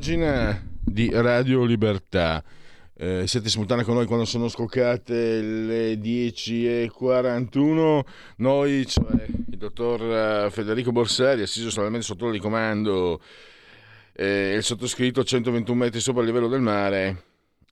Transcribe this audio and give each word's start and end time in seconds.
Pagina 0.00 0.58
di 0.82 1.10
Radio 1.12 1.62
Libertà. 1.62 2.42
Eh, 2.96 3.26
siete 3.26 3.50
simultanei 3.50 3.84
con 3.84 3.96
noi 3.96 4.06
quando 4.06 4.24
sono 4.24 4.48
scoccate 4.48 5.42
le 5.42 5.92
10.41. 5.96 8.00
Noi, 8.36 8.86
cioè 8.86 9.26
il 9.26 9.58
dottor 9.58 10.46
eh, 10.46 10.50
Federico 10.50 10.90
Borsari, 10.90 11.42
assiso 11.42 11.68
solamente 11.68 12.06
sotto 12.06 12.32
il 12.32 12.40
comando, 12.40 13.20
eh, 14.14 14.54
il 14.54 14.62
sottoscritto 14.62 15.22
121 15.22 15.76
metri 15.76 16.00
sopra 16.00 16.22
il 16.22 16.28
livello 16.28 16.48
del 16.48 16.62
mare, 16.62 17.24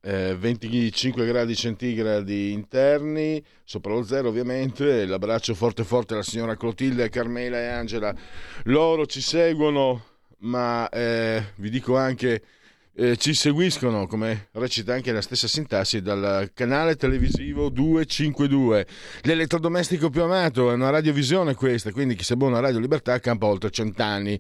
eh, 0.03 0.37
25 0.39 1.25
gradi 1.25 1.57
centigradi 1.57 2.53
interni, 2.53 3.43
sopra 3.65 3.95
lo 3.95 4.03
zero 4.03 4.29
ovviamente. 4.29 5.07
L'abbraccio 5.07 5.55
forte 5.55 5.83
forte 5.83 6.13
alla 6.13 6.23
signora 6.23 6.59
Clotilde, 6.59 7.09
Carmela 7.09 7.59
e 7.59 7.69
Angela. 7.69 8.15
Loro 8.65 9.07
ci 9.07 9.23
seguono 9.23 10.17
ma 10.41 10.89
eh, 10.89 11.53
vi 11.57 11.71
dico 11.71 11.97
anche 11.97 12.43
eh, 13.01 13.17
ci 13.17 13.33
seguiscono, 13.33 14.09
come 14.09 14.49
recita 14.53 14.93
anche 14.93 15.13
la 15.13 15.21
stessa 15.21 15.47
sintassi, 15.47 16.03
dal 16.03 16.51
canale 16.53 16.97
televisivo 16.97 17.69
252. 17.69 18.87
L'elettrodomestico 19.23 20.11
più 20.11 20.23
amato 20.23 20.71
è 20.71 20.75
una 20.75 20.91
radiovisione 20.91 21.55
questa, 21.55 21.93
quindi 21.93 22.17
chi 22.17 22.25
sa 22.25 22.35
buona 22.35 22.59
Radio 22.59 22.81
Libertà 22.81 23.21
campa 23.21 23.47
oltre 23.47 23.71
cent'anni. 23.71 24.39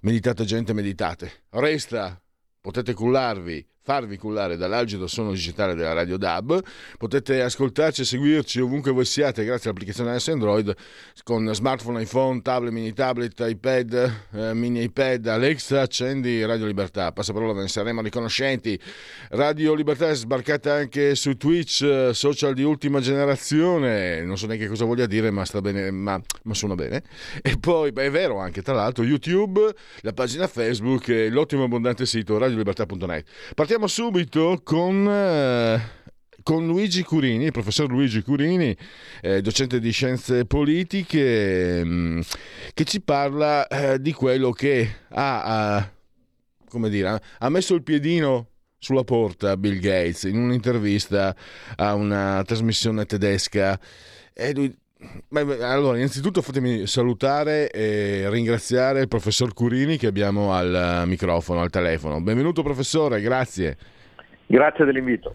Meditate 0.00 0.44
gente, 0.44 0.72
meditate. 0.72 1.44
Resta, 1.50 2.20
potete 2.60 2.94
cullarvi 2.94 3.69
farvi 3.90 4.18
cullare 4.18 4.56
dall'algido 4.56 5.08
suono 5.08 5.32
digitale 5.32 5.74
della 5.74 5.92
Radio 5.92 6.16
DAB. 6.16 6.62
Potete 6.96 7.42
ascoltarci 7.42 8.02
e 8.02 8.04
seguirci 8.04 8.60
ovunque 8.60 8.92
voi 8.92 9.04
siate 9.04 9.42
grazie 9.44 9.68
all'applicazione 9.68 10.12
iOS 10.12 10.28
Android 10.28 10.76
con 11.24 11.52
smartphone, 11.52 12.00
iPhone, 12.00 12.40
tablet, 12.40 12.72
mini 12.72 12.92
tablet, 12.92 13.34
iPad, 13.40 14.12
eh, 14.30 14.54
mini 14.54 14.84
iPad, 14.84 15.26
Alexa, 15.26 15.80
accendi 15.80 16.44
Radio 16.44 16.66
Libertà. 16.66 17.10
Passaparola, 17.10 17.52
ve 17.52 17.62
ne 17.62 17.68
saremo 17.68 18.00
riconoscenti. 18.00 18.78
Radio 19.30 19.74
Libertà 19.74 20.08
è 20.08 20.14
sbarcata 20.14 20.72
anche 20.72 21.16
su 21.16 21.36
Twitch, 21.36 21.82
eh, 21.82 22.10
social 22.14 22.54
di 22.54 22.62
ultima 22.62 23.00
generazione. 23.00 24.22
Non 24.22 24.38
so 24.38 24.46
neanche 24.46 24.68
cosa 24.68 24.84
voglia 24.84 25.06
dire, 25.06 25.32
ma 25.32 25.44
sta 25.44 25.60
bene, 25.60 25.90
ma, 25.90 26.20
ma 26.44 26.54
suona 26.54 26.76
bene. 26.76 27.02
E 27.42 27.56
poi, 27.58 27.90
beh, 27.90 28.04
è 28.04 28.10
vero 28.12 28.38
anche, 28.38 28.62
tra 28.62 28.74
l'altro, 28.74 29.02
YouTube, 29.02 29.74
la 30.02 30.12
pagina 30.12 30.46
Facebook 30.46 31.08
e 31.08 31.28
l'ottimo 31.28 31.64
abbondante 31.64 32.06
sito 32.06 32.38
radiolibertà.net. 32.38 33.26
Partiamo 33.56 33.79
subito 33.86 34.60
con, 34.62 35.06
eh, 35.08 35.80
con 36.42 36.66
Luigi 36.66 37.02
Curini, 37.02 37.44
il 37.44 37.52
professor 37.52 37.88
Luigi 37.88 38.22
Curini, 38.22 38.76
eh, 39.20 39.40
docente 39.40 39.80
di 39.80 39.90
scienze 39.90 40.44
politiche, 40.44 41.84
mm, 41.84 42.20
che 42.74 42.84
ci 42.84 43.00
parla 43.00 43.66
eh, 43.66 44.00
di 44.00 44.12
quello 44.12 44.50
che 44.50 44.96
ha, 45.08 45.76
ha, 45.76 45.92
dire, 46.88 47.22
ha 47.38 47.48
messo 47.48 47.74
il 47.74 47.82
piedino 47.82 48.48
sulla 48.78 49.04
porta 49.04 49.56
Bill 49.56 49.78
Gates 49.78 50.22
in 50.24 50.38
un'intervista 50.38 51.36
a 51.76 51.94
una 51.94 52.42
trasmissione 52.44 53.04
tedesca. 53.04 53.78
E 54.32 54.54
lui 54.54 54.74
allora, 55.60 55.96
innanzitutto 55.96 56.42
fatemi 56.42 56.86
salutare 56.86 57.70
e 57.70 58.28
ringraziare 58.28 59.00
il 59.00 59.08
professor 59.08 59.54
Curini 59.54 59.96
che 59.96 60.06
abbiamo 60.06 60.52
al 60.52 61.04
microfono, 61.06 61.60
al 61.60 61.70
telefono. 61.70 62.20
Benvenuto 62.20 62.62
professore, 62.62 63.20
grazie. 63.20 63.76
Grazie 64.46 64.84
dell'invito. 64.84 65.34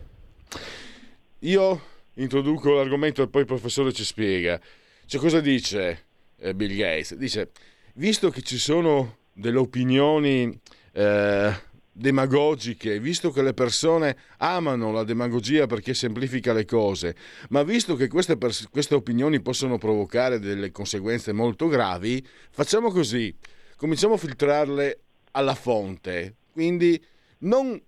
Io 1.40 1.82
introduco 2.16 2.74
l'argomento 2.74 3.22
e 3.24 3.28
poi 3.28 3.42
il 3.42 3.48
professore 3.48 3.92
ci 3.92 4.04
spiega. 4.04 4.60
Cioè, 5.06 5.20
cosa 5.20 5.40
dice 5.40 6.06
eh, 6.38 6.54
Bill 6.54 6.76
Gates? 6.76 7.16
Dice, 7.16 7.52
visto 7.94 8.30
che 8.30 8.42
ci 8.42 8.58
sono 8.58 9.18
delle 9.34 9.58
opinioni 9.58 10.60
eh, 10.94 11.54
demagogiche, 11.98 13.00
visto 13.00 13.32
che 13.32 13.42
le 13.42 13.54
persone 13.54 14.18
amano 14.40 14.92
la 14.92 15.06
demagogia 15.06 15.66
perché 15.66 15.94
semplifica 15.94 16.52
le 16.52 16.66
cose, 16.66 17.16
ma 17.50 17.64
visto 17.64 17.96
che 17.96 18.10
queste, 18.10 18.36
pers- 18.38 18.68
queste 18.70 18.96
opinioni 18.96 19.42
possono 19.42 19.78
provocare 19.78 20.40
delle 20.40 20.72
conseguenze 20.72 21.32
molto 21.32 21.68
gravi, 21.68 22.26
facciamo 22.52 22.92
così, 22.92 23.34
cominciamo 23.78 24.16
a 24.16 24.18
filtrarle 24.18 25.00
alla 25.32 25.56
fonte, 25.56 26.36
quindi 26.52 27.02
non 27.40 27.82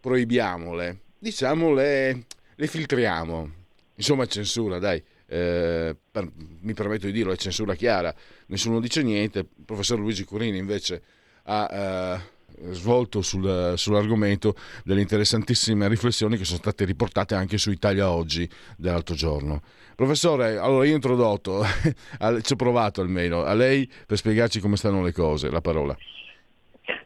proibiamole, 0.00 1.00
diciamo 1.18 1.72
le, 1.72 2.26
le 2.54 2.66
filtriamo, 2.66 3.50
insomma 3.94 4.26
censura, 4.26 4.78
dai. 4.78 5.02
Eh, 5.28 5.96
per, 6.08 6.30
mi 6.60 6.72
permetto 6.74 7.06
di 7.06 7.12
dirlo, 7.12 7.32
è 7.32 7.36
censura 7.36 7.74
chiara, 7.74 8.14
nessuno 8.46 8.80
dice 8.80 9.02
niente. 9.02 9.38
Il 9.38 9.64
professor 9.64 9.98
Luigi 9.98 10.24
Curini 10.24 10.58
invece 10.58 11.02
ha 11.44 11.68
eh, 11.72 12.34
svolto 12.70 13.22
sul, 13.22 13.74
sull'argomento 13.76 14.54
delle 14.84 15.00
interessantissime 15.00 15.88
riflessioni 15.88 16.36
che 16.36 16.44
sono 16.44 16.58
state 16.58 16.84
riportate 16.84 17.34
anche 17.34 17.58
su 17.58 17.70
Italia 17.70 18.10
Oggi 18.10 18.48
dell'altro 18.76 19.14
giorno. 19.14 19.62
Professore, 19.94 20.58
allora 20.58 20.84
io 20.84 20.92
ho 20.92 20.96
introdotto, 20.96 21.62
ci 22.42 22.52
ho 22.52 22.56
provato 22.56 23.00
almeno, 23.00 23.42
a 23.42 23.54
lei 23.54 23.90
per 24.06 24.18
spiegarci 24.18 24.60
come 24.60 24.76
stanno 24.76 25.02
le 25.02 25.12
cose, 25.12 25.50
la 25.50 25.60
parola. 25.60 25.96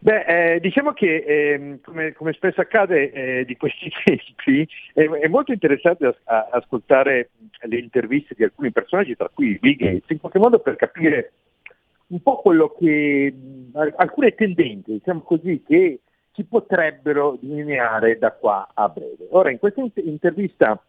Beh, 0.01 0.55
eh, 0.55 0.61
diciamo 0.61 0.93
che 0.93 1.17
eh, 1.27 1.79
come, 1.83 2.13
come, 2.13 2.33
spesso 2.33 2.61
accade 2.61 3.13
eh, 3.13 3.45
di 3.45 3.57
questi 3.57 3.91
tempi 4.05 4.69
è, 4.93 5.29
molto 5.29 5.53
interessante 5.53 6.07
as- 6.07 6.49
ascoltare 6.51 7.31
le 7.63 7.79
interviste 7.79 8.35
di 8.37 8.45
alcuni 8.45 8.73
personaggi, 8.73 9.17
tra 9.17 9.31
cui 9.33 9.59
Bill 9.59 9.77
Gates, 9.77 10.09
in 10.09 10.21
qualche 10.21 10.39
modo 10.39 10.59
per 10.59 10.77
capire 10.77 11.33
un 12.11 12.23
po' 12.23 12.41
quello 12.41 12.75
che 12.79 13.35
alcune 13.97 14.35
tendenze, 14.35 14.93
diciamo 14.93 15.21
così, 15.21 15.63
che 15.67 16.01
si 16.33 16.45
potrebbero 16.45 17.37
delineare 17.41 18.19
da 18.19 18.33
qua 18.33 18.69
a 18.73 18.89
breve. 18.89 19.27
Ora, 19.31 19.51
in 19.51 19.59
questa 19.59 19.83
intervista 19.97 20.81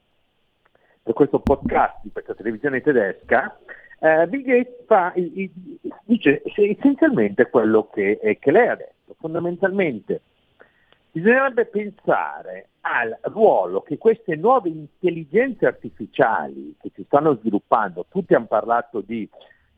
per 1.03 1.13
questo 1.13 1.39
podcast 1.39 1.97
di 2.03 2.11
questa 2.11 2.35
televisione 2.35 2.81
tedesca, 2.81 3.57
eh, 3.99 4.27
Bill 4.27 4.41
Gates 4.41 4.85
fa, 4.85 5.13
dice 6.03 6.41
essenzialmente 6.43 7.49
quello 7.49 7.89
che, 7.89 8.37
che 8.39 8.51
lei 8.51 8.67
ha 8.67 8.75
detto. 8.75 9.15
Fondamentalmente 9.19 10.21
bisognerebbe 11.11 11.65
pensare 11.65 12.69
al 12.81 13.15
ruolo 13.23 13.81
che 13.81 13.97
queste 13.97 14.35
nuove 14.35 14.69
intelligenze 14.69 15.65
artificiali 15.67 16.75
che 16.81 16.91
si 16.95 17.03
stanno 17.03 17.35
sviluppando, 17.35 18.05
tutti 18.09 18.33
hanno 18.33 18.45
parlato 18.45 19.01
di 19.01 19.29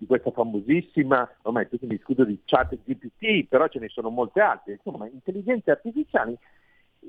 di 0.03 0.05
questa 0.05 0.31
famosissima, 0.31 1.29
ormai 1.43 1.67
tutti 1.69 1.85
mi 1.85 1.97
scuso 2.03 2.25
di 2.25 2.39
chat 2.45 2.77
GPT, 2.83 3.47
però 3.47 3.67
ce 3.67 3.79
ne 3.79 3.87
sono 3.87 4.09
molte 4.09 4.41
altre, 4.41 4.73
insomma, 4.73 5.07
intelligenze 5.07 5.71
artificiali 5.71 6.37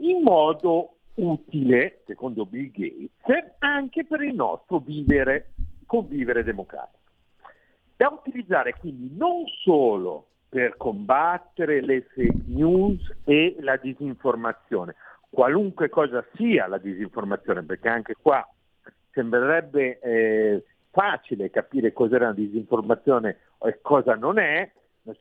in 0.00 0.22
modo 0.22 0.96
utile, 1.14 2.02
secondo 2.06 2.46
Bill 2.46 2.70
Gates, 2.70 3.54
anche 3.58 4.04
per 4.04 4.22
il 4.22 4.34
nostro 4.34 4.78
vivere, 4.78 5.50
convivere 5.86 6.44
democratico. 6.44 7.02
Da 7.96 8.08
utilizzare 8.08 8.74
quindi 8.78 9.14
non 9.16 9.44
solo 9.62 10.26
per 10.48 10.76
combattere 10.76 11.80
le 11.80 12.02
fake 12.14 12.44
news 12.46 13.12
e 13.24 13.56
la 13.60 13.76
disinformazione, 13.76 14.94
qualunque 15.30 15.88
cosa 15.88 16.24
sia 16.34 16.68
la 16.68 16.78
disinformazione, 16.78 17.62
perché 17.64 17.88
anche 17.88 18.14
qua 18.20 18.48
sembrerebbe 19.10 19.98
eh, 20.00 20.64
facile 20.94 21.50
capire 21.50 21.92
cos'era 21.92 22.26
una 22.26 22.34
disinformazione 22.34 23.38
e 23.60 23.80
cosa 23.82 24.14
non 24.14 24.38
è, 24.38 24.70
noi 25.02 25.18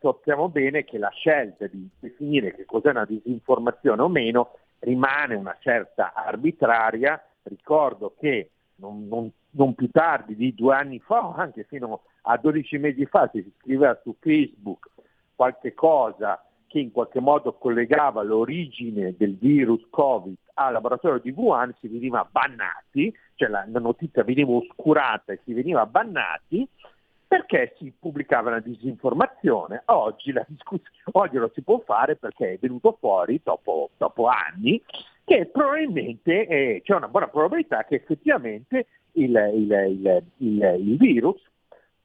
sappiamo 0.00 0.48
bene 0.48 0.82
che 0.84 0.98
la 0.98 1.10
scelta 1.10 1.66
di 1.66 1.88
definire 2.00 2.54
che 2.54 2.64
cos'è 2.64 2.90
una 2.90 3.04
disinformazione 3.04 4.02
o 4.02 4.08
meno 4.08 4.56
rimane 4.80 5.34
una 5.34 5.56
certa 5.60 6.14
arbitraria. 6.14 7.22
Ricordo 7.42 8.14
che 8.18 8.50
non, 8.76 9.06
non, 9.06 9.30
non 9.50 9.74
più 9.74 9.88
tardi 9.90 10.34
di 10.34 10.54
due 10.54 10.74
anni 10.74 10.98
fa, 10.98 11.34
anche 11.36 11.64
fino 11.64 12.02
a 12.22 12.36
12 12.38 12.78
mesi 12.78 13.06
fa, 13.06 13.28
si 13.32 13.52
scriveva 13.60 13.98
su 14.02 14.16
Facebook 14.18 14.88
qualche 15.36 15.74
cosa 15.74 16.42
che 16.66 16.80
in 16.80 16.90
qualche 16.90 17.20
modo 17.20 17.52
collegava 17.52 18.22
l'origine 18.22 19.14
del 19.16 19.36
virus 19.36 19.84
Covid 19.90 20.34
al 20.54 20.72
laboratorio 20.72 21.18
di 21.18 21.30
Wuhan 21.30 21.74
si 21.80 21.88
veniva 21.88 22.26
bannati, 22.30 23.14
cioè 23.34 23.48
la, 23.48 23.64
la 23.68 23.80
notizia 23.80 24.22
veniva 24.22 24.52
oscurata 24.52 25.32
e 25.32 25.40
si 25.44 25.52
veniva 25.52 25.86
bannati 25.86 26.66
perché 27.26 27.74
si 27.78 27.92
pubblicava 27.98 28.50
una 28.50 28.60
disinformazione. 28.60 29.82
Oggi, 29.86 30.30
la 30.32 30.46
oggi 31.12 31.36
lo 31.36 31.50
si 31.52 31.62
può 31.62 31.80
fare 31.80 32.16
perché 32.16 32.52
è 32.52 32.58
venuto 32.60 32.96
fuori 32.98 33.40
dopo, 33.42 33.90
dopo 33.96 34.26
anni 34.26 34.80
che 35.24 35.46
probabilmente 35.46 36.46
eh, 36.46 36.82
c'è 36.84 36.94
una 36.94 37.08
buona 37.08 37.28
probabilità 37.28 37.84
che 37.84 37.96
effettivamente 37.96 38.86
il, 39.12 39.34
il, 39.54 40.22
il, 40.36 40.76
il 40.78 40.96
virus 40.96 41.40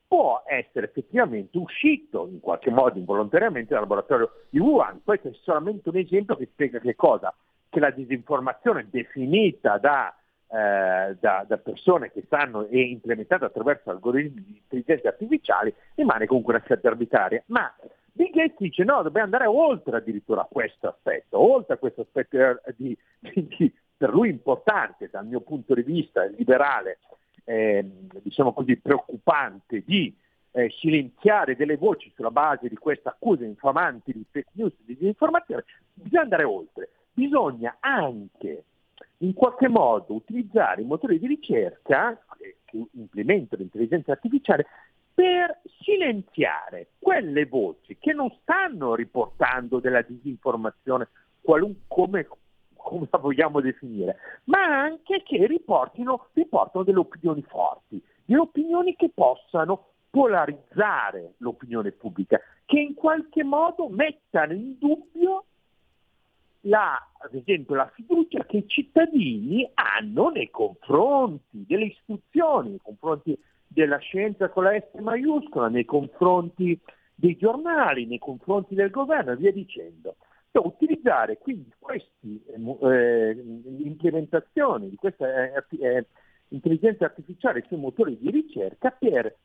può 0.07 0.42
essere 0.48 0.88
effettivamente 0.88 1.57
uscito 1.57 2.28
in 2.28 2.40
qualche 2.40 2.72
modo 2.72 2.98
involontariamente 2.98 3.74
dal 3.74 3.81
laboratorio 3.81 4.31
di 4.50 4.57
Wuhan. 4.57 5.01
Questo 5.04 5.28
è 5.28 5.31
solamente 5.44 5.90
un 5.90 5.98
esempio 5.98 6.36
che 6.36 6.50
spiega 6.51 6.80
che 6.80 6.96
cosa? 6.96 7.31
Che 7.69 7.80
la 7.80 7.92
disinformazione 7.92 8.88
definita 8.89 9.77
da, 9.77 10.16
eh, 10.48 11.16
da, 11.19 11.45
da 11.48 11.57
persone 11.57 12.12
che 12.12 12.24
stanno 12.25 12.66
e 12.66 12.81
implementata 12.81 13.45
attraverso 13.45 13.92
algoritmi 13.92 14.44
di 14.44 14.57
intelligenza 14.57 15.10
artificiale 15.10 15.75
rimane 15.95 16.25
comunque 16.25 16.54
una 16.54 16.63
scelta 16.63 16.88
arbitraria. 16.88 17.44
Ma 17.48 17.74
Bill 18.12 18.31
Gates 18.31 18.57
dice 18.57 18.83
no, 18.83 19.01
dobbiamo 19.04 19.25
andare 19.25 19.45
oltre 19.45 19.98
addirittura 19.98 20.48
questo 20.50 20.88
aspetto, 20.88 21.39
oltre 21.39 21.75
a 21.75 21.77
questo 21.77 22.01
aspetto 22.01 22.60
di, 22.75 22.98
di, 23.19 23.48
di, 23.48 23.74
per 23.95 24.10
lui 24.10 24.30
importante 24.30 25.10
dal 25.12 25.25
mio 25.25 25.42
punto 25.42 25.74
di 25.74 25.83
vista 25.83 26.25
liberale 26.25 27.00
eh, 27.50 27.83
diciamo 28.22 28.54
così, 28.54 28.77
preoccupante 28.77 29.83
di 29.86 30.15
eh, 30.51 30.69
silenziare 30.80 31.56
delle 31.56 31.77
voci 31.77 32.12
sulla 32.15 32.30
base 32.30 32.68
di 32.68 32.75
queste 32.75 33.10
accuse 33.10 33.45
infamanti 33.45 34.12
di 34.12 34.25
fake 34.30 34.51
news, 34.54 34.74
di 34.83 34.95
disinformazione, 34.95 35.65
bisogna 35.94 36.22
andare 36.22 36.44
oltre. 36.44 36.89
Bisogna 37.19 37.75
anche 37.81 38.63
in 39.18 39.33
qualche 39.33 39.68
modo 39.68 40.13
utilizzare 40.13 40.83
i 40.83 40.86
motori 40.86 41.19
di 41.19 41.27
ricerca 41.27 42.18
che 42.38 42.56
implementano 42.94 43.62
l'intelligenza 43.62 44.13
artificiale 44.13 44.66
per 45.13 45.60
silenziare 45.81 46.92
quelle 46.98 47.45
voci 47.45 47.98
che 48.00 48.13
non 48.13 48.33
stanno 48.42 48.95
riportando 48.95 49.81
della 49.81 50.01
disinformazione 50.01 51.10
come, 51.42 52.25
come 52.74 53.07
la 53.12 53.18
vogliamo 53.18 53.60
definire, 53.60 54.15
ma 54.45 54.63
anche 54.63 55.22
che 55.24 55.45
riportano 55.45 56.27
delle 56.86 57.00
opinioni 57.00 57.42
forti, 57.42 58.01
delle 58.24 58.39
opinioni 58.39 58.95
che 58.95 59.12
possano 59.13 59.88
polarizzare 60.10 61.33
l'opinione 61.39 61.92
pubblica, 61.92 62.39
che 62.65 62.80
in 62.80 62.94
qualche 62.94 63.44
modo 63.44 63.89
mettano 63.89 64.54
in 64.54 64.77
dubbio 64.80 65.44
la, 66.61 66.95
ad 67.19 67.33
esempio 67.33 67.75
la 67.75 67.89
fiducia 67.94 68.44
che 68.45 68.57
i 68.57 68.67
cittadini 68.67 69.69
hanno 69.73 70.29
nei 70.29 70.50
confronti 70.50 71.65
delle 71.65 71.85
istituzioni, 71.85 72.69
nei 72.71 72.81
confronti 72.81 73.38
della 73.67 73.97
scienza 73.97 74.50
con 74.50 74.63
la 74.63 74.79
S 74.79 75.00
maiuscola, 75.00 75.69
nei 75.69 75.85
confronti 75.85 76.77
dei 77.15 77.38
giornali, 77.38 78.06
nei 78.06 78.17
confronti 78.17 78.75
del 78.75 78.89
governo 78.89 79.31
e 79.31 79.38
via 79.38 79.51
dicendo. 79.51 80.15
So, 80.51 80.65
utilizzare 80.65 81.38
quindi 81.38 81.71
queste 81.77 82.09
eh, 82.23 83.44
implementazioni 83.83 84.89
di 84.89 84.95
questa 84.95 85.27
eh, 85.53 85.63
eh, 85.79 86.05
intelligenza 86.50 87.05
artificiale 87.05 87.63
sui 87.67 87.77
motori 87.77 88.17
di 88.17 88.31
ricerca 88.31 88.89
per 88.89 89.35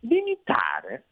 limitare 0.00 1.04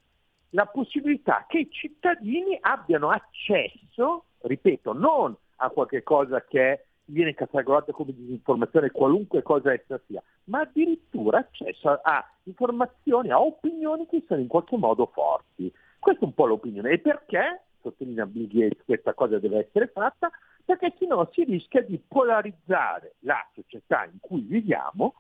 la 0.55 0.67
possibilità 0.67 1.45
che 1.49 1.59
i 1.59 1.71
cittadini 1.71 2.57
abbiano 2.61 3.11
accesso, 3.11 4.25
ripeto, 4.41 4.93
non 4.93 5.37
a 5.57 5.69
qualche 5.71 6.03
cosa 6.03 6.43
che 6.45 6.87
viene 7.07 7.35
catalogata 7.35 7.93
come 7.93 8.15
disinformazione, 8.15 8.91
qualunque 8.91 9.43
cosa 9.43 9.73
essa 9.73 10.01
sia, 10.07 10.23
ma 10.45 10.61
addirittura 10.61 11.39
accesso 11.39 11.91
a, 11.91 12.01
a 12.03 12.31
informazioni, 12.45 13.31
a 13.31 13.41
opinioni 13.41 14.07
che 14.07 14.25
sono 14.27 14.41
in 14.41 14.47
qualche 14.47 14.77
modo 14.77 15.07
forti. 15.13 15.73
Questa 15.99 16.23
è 16.23 16.25
un 16.25 16.35
po' 16.35 16.47
l'opinione. 16.47 16.91
E 16.91 16.99
perché? 16.99 17.63
sottolinea 17.81 18.25
Bill 18.25 18.47
Gates, 18.47 18.85
questa 18.85 19.13
cosa 19.13 19.39
deve 19.39 19.67
essere 19.67 19.89
fatta, 19.89 20.31
perché 20.65 20.95
sennò 20.99 21.29
si 21.33 21.45
rischia 21.45 21.83
di 21.83 22.01
polarizzare 22.07 23.17
la 23.21 23.47
società 23.53 24.05
in 24.05 24.19
cui 24.21 24.41
viviamo 24.41 25.15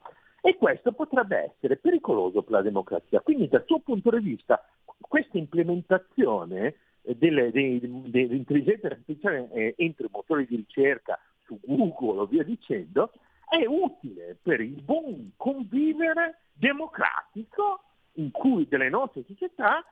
e 0.46 0.58
questo 0.58 0.92
potrebbe 0.92 1.54
essere 1.54 1.78
pericoloso 1.78 2.42
per 2.42 2.52
la 2.52 2.60
democrazia. 2.60 3.22
Quindi 3.22 3.48
dal 3.48 3.64
suo 3.64 3.78
punto 3.78 4.10
di 4.10 4.18
vista 4.18 4.62
questa 5.00 5.38
implementazione 5.38 6.74
delle, 7.00 7.50
dell'intelligenza 7.50 8.88
artificiale 8.88 9.50
eh, 9.52 9.74
entro 9.78 10.04
i 10.04 10.10
motori 10.12 10.44
di 10.46 10.56
ricerca 10.56 11.18
su 11.46 11.58
Google 11.64 12.20
o 12.20 12.26
via 12.26 12.42
dicendo 12.42 13.10
è 13.48 13.64
utile 13.64 14.36
per 14.42 14.60
il 14.60 14.82
buon 14.82 15.32
convivere 15.38 16.40
democratico 16.52 17.80
in 18.16 18.30
cui 18.30 18.68
delle 18.68 18.90
nostre 18.90 19.24
società 19.26 19.82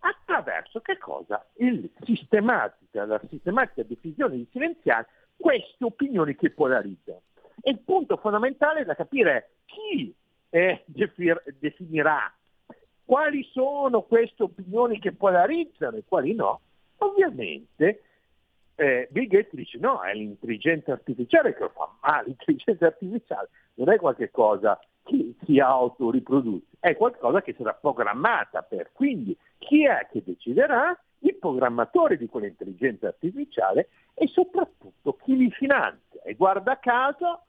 attraverso 0.00 0.80
che 0.80 0.98
cosa? 0.98 1.46
Il 1.58 1.88
sistematica, 2.00 3.06
la 3.06 3.20
sistematica 3.28 3.84
decisione 3.84 4.34
di 4.34 4.48
silenziare 4.50 5.06
queste 5.36 5.84
opinioni 5.84 6.34
che 6.34 6.50
polarizzano. 6.50 7.22
E 7.62 7.70
il 7.70 7.80
punto 7.80 8.16
fondamentale 8.16 8.80
è 8.80 8.84
da 8.84 8.94
capire 8.94 9.50
chi 9.66 10.14
eh, 10.50 10.84
definirà 10.86 12.32
quali 13.04 13.42
sono 13.52 14.02
queste 14.02 14.44
opinioni 14.44 15.00
che 15.00 15.12
polarizzano 15.12 15.96
e 15.96 16.04
quali 16.06 16.34
no. 16.34 16.60
Ovviamente 16.98 18.02
eh, 18.76 19.08
Bill 19.10 19.26
Gates 19.26 19.54
dice 19.54 19.78
no, 19.78 20.00
è 20.00 20.14
l'intelligenza 20.14 20.92
artificiale 20.92 21.54
che 21.54 21.60
lo 21.60 21.68
fa, 21.70 21.92
ma 22.02 22.22
l'intelligenza 22.24 22.86
artificiale 22.86 23.48
non 23.74 23.90
è 23.90 23.98
qualcosa 23.98 24.78
che 25.02 25.34
si 25.44 25.58
autoriproduce, 25.58 26.66
è 26.78 26.96
qualcosa 26.96 27.42
che 27.42 27.54
sarà 27.56 27.74
programmata 27.74 28.62
per. 28.62 28.90
Quindi 28.92 29.36
chi 29.58 29.84
è 29.84 30.06
che 30.10 30.22
deciderà? 30.24 30.98
I 31.22 31.34
programmatori 31.34 32.16
di 32.16 32.28
quell'intelligenza 32.28 33.08
artificiale 33.08 33.88
e 34.14 34.26
soprattutto 34.28 35.16
chi 35.22 35.36
li 35.36 35.50
finanzia. 35.50 36.22
E 36.22 36.34
guarda 36.34 36.78
caso, 36.78 37.42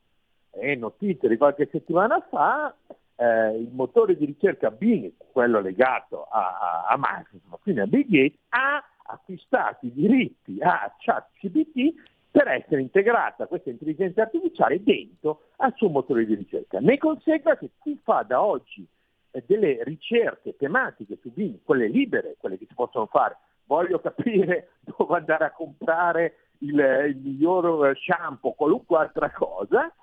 è 0.51 0.75
notizia 0.75 1.27
di 1.29 1.37
qualche 1.37 1.67
settimana 1.71 2.19
fa, 2.29 2.75
eh, 3.15 3.57
il 3.57 3.69
motore 3.71 4.17
di 4.17 4.25
ricerca 4.25 4.69
Bing, 4.69 5.11
quello 5.31 5.59
legato 5.61 6.23
a, 6.23 6.85
a, 6.87 6.95
Microsoft, 6.97 7.61
quindi 7.63 7.81
a 7.81 7.87
Bill 7.87 8.05
Gates, 8.07 8.39
ha 8.49 8.83
acquistato 9.03 9.85
i 9.85 9.93
diritti 9.93 10.57
a 10.61 10.93
ChatGPT 10.97 11.93
per 12.31 12.47
essere 12.47 12.81
integrata 12.81 13.45
questa 13.47 13.69
intelligenza 13.69 14.21
artificiale 14.21 14.81
dentro 14.81 15.41
al 15.57 15.73
suo 15.75 15.89
motore 15.89 16.25
di 16.25 16.35
ricerca. 16.35 16.79
Ne 16.79 16.97
consegue 16.97 17.57
che 17.57 17.71
chi 17.81 17.99
fa 18.01 18.23
da 18.23 18.41
oggi 18.41 18.87
eh, 19.31 19.43
delle 19.45 19.83
ricerche 19.83 20.55
tematiche 20.55 21.17
su 21.21 21.31
Bing, 21.31 21.59
quelle 21.63 21.87
libere, 21.87 22.35
quelle 22.39 22.57
che 22.57 22.65
si 22.67 22.73
possono 22.73 23.05
fare, 23.07 23.37
voglio 23.65 23.99
capire 23.99 24.71
dove 24.97 25.17
andare 25.17 25.45
a 25.45 25.51
comprare 25.51 26.35
il, 26.59 26.79
il 27.09 27.17
miglior 27.17 27.87
eh, 27.87 27.95
shampoo, 27.95 28.53
qualunque 28.53 28.97
altra 28.97 29.29
cosa, 29.31 29.93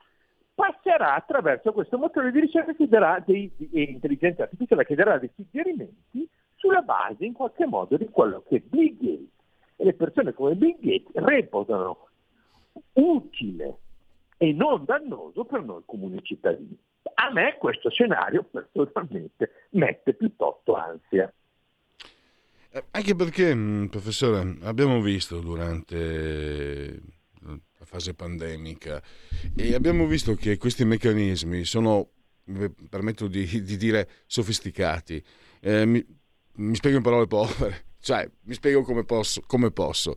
passerà 0.59 1.15
attraverso 1.15 1.73
questo 1.73 1.99
motore 1.99 2.33
di 2.33 2.41
ricerca 2.41 2.75
che 2.75 2.89
darà 2.89 3.23
dei, 3.25 3.49
di 3.57 3.93
intelligenza 3.93 4.43
artificiale 4.43 4.85
che 4.85 4.97
darà 4.97 5.17
dei 5.17 5.31
suggerimenti 5.37 6.29
sulla 6.57 6.81
base 6.81 7.25
in 7.25 7.33
qualche 7.33 7.65
modo 7.65 7.97
di 7.97 8.09
quello 8.09 8.43
che 8.49 8.59
Bill 8.59 8.97
Gates 8.99 9.29
e 9.77 9.85
le 9.85 9.95
persone 9.95 10.35
come 10.35 10.57
Bill 10.57 10.77
Gates 10.81 11.13
reputano 11.15 12.09
utile 12.95 13.77
e 14.37 14.53
non 14.53 14.85
dannoso 14.85 15.45
per 15.45 15.63
noi 15.63 15.83
comuni 15.87 16.21
cittadini. 16.25 16.77
A 17.15 17.31
me 17.31 17.57
questo 17.57 17.89
scenario 17.89 18.45
personalmente 18.51 19.69
mette 19.71 20.15
piuttosto 20.15 20.75
ansia. 20.75 21.33
Eh, 22.71 22.85
anche 22.91 23.15
perché, 23.15 23.55
mm, 23.55 23.87
professore, 23.87 24.57
abbiamo 24.63 25.01
visto 25.01 25.39
durante 25.39 27.01
fase 27.89 28.13
pandemica 28.13 29.03
e 29.57 29.75
abbiamo 29.75 30.07
visto 30.07 30.35
che 30.35 30.59
questi 30.59 30.85
meccanismi 30.85 31.65
sono, 31.65 32.11
mi 32.45 32.69
permetto 32.71 33.29
di, 33.29 33.63
di 33.63 33.77
dire, 33.79 34.09
sofisticati. 34.27 35.23
Eh, 35.61 35.87
mi, 35.87 36.05
mi, 36.57 36.77
spiego 36.77 36.99
in 36.99 37.03
parole 37.03 37.27
povere, 37.27 37.87
cioè 37.99 38.31
mi 38.43 38.53
spiego 38.53 38.83
come 38.83 39.05
posso. 39.05 39.43
Come 39.47 39.71
posso. 39.71 40.17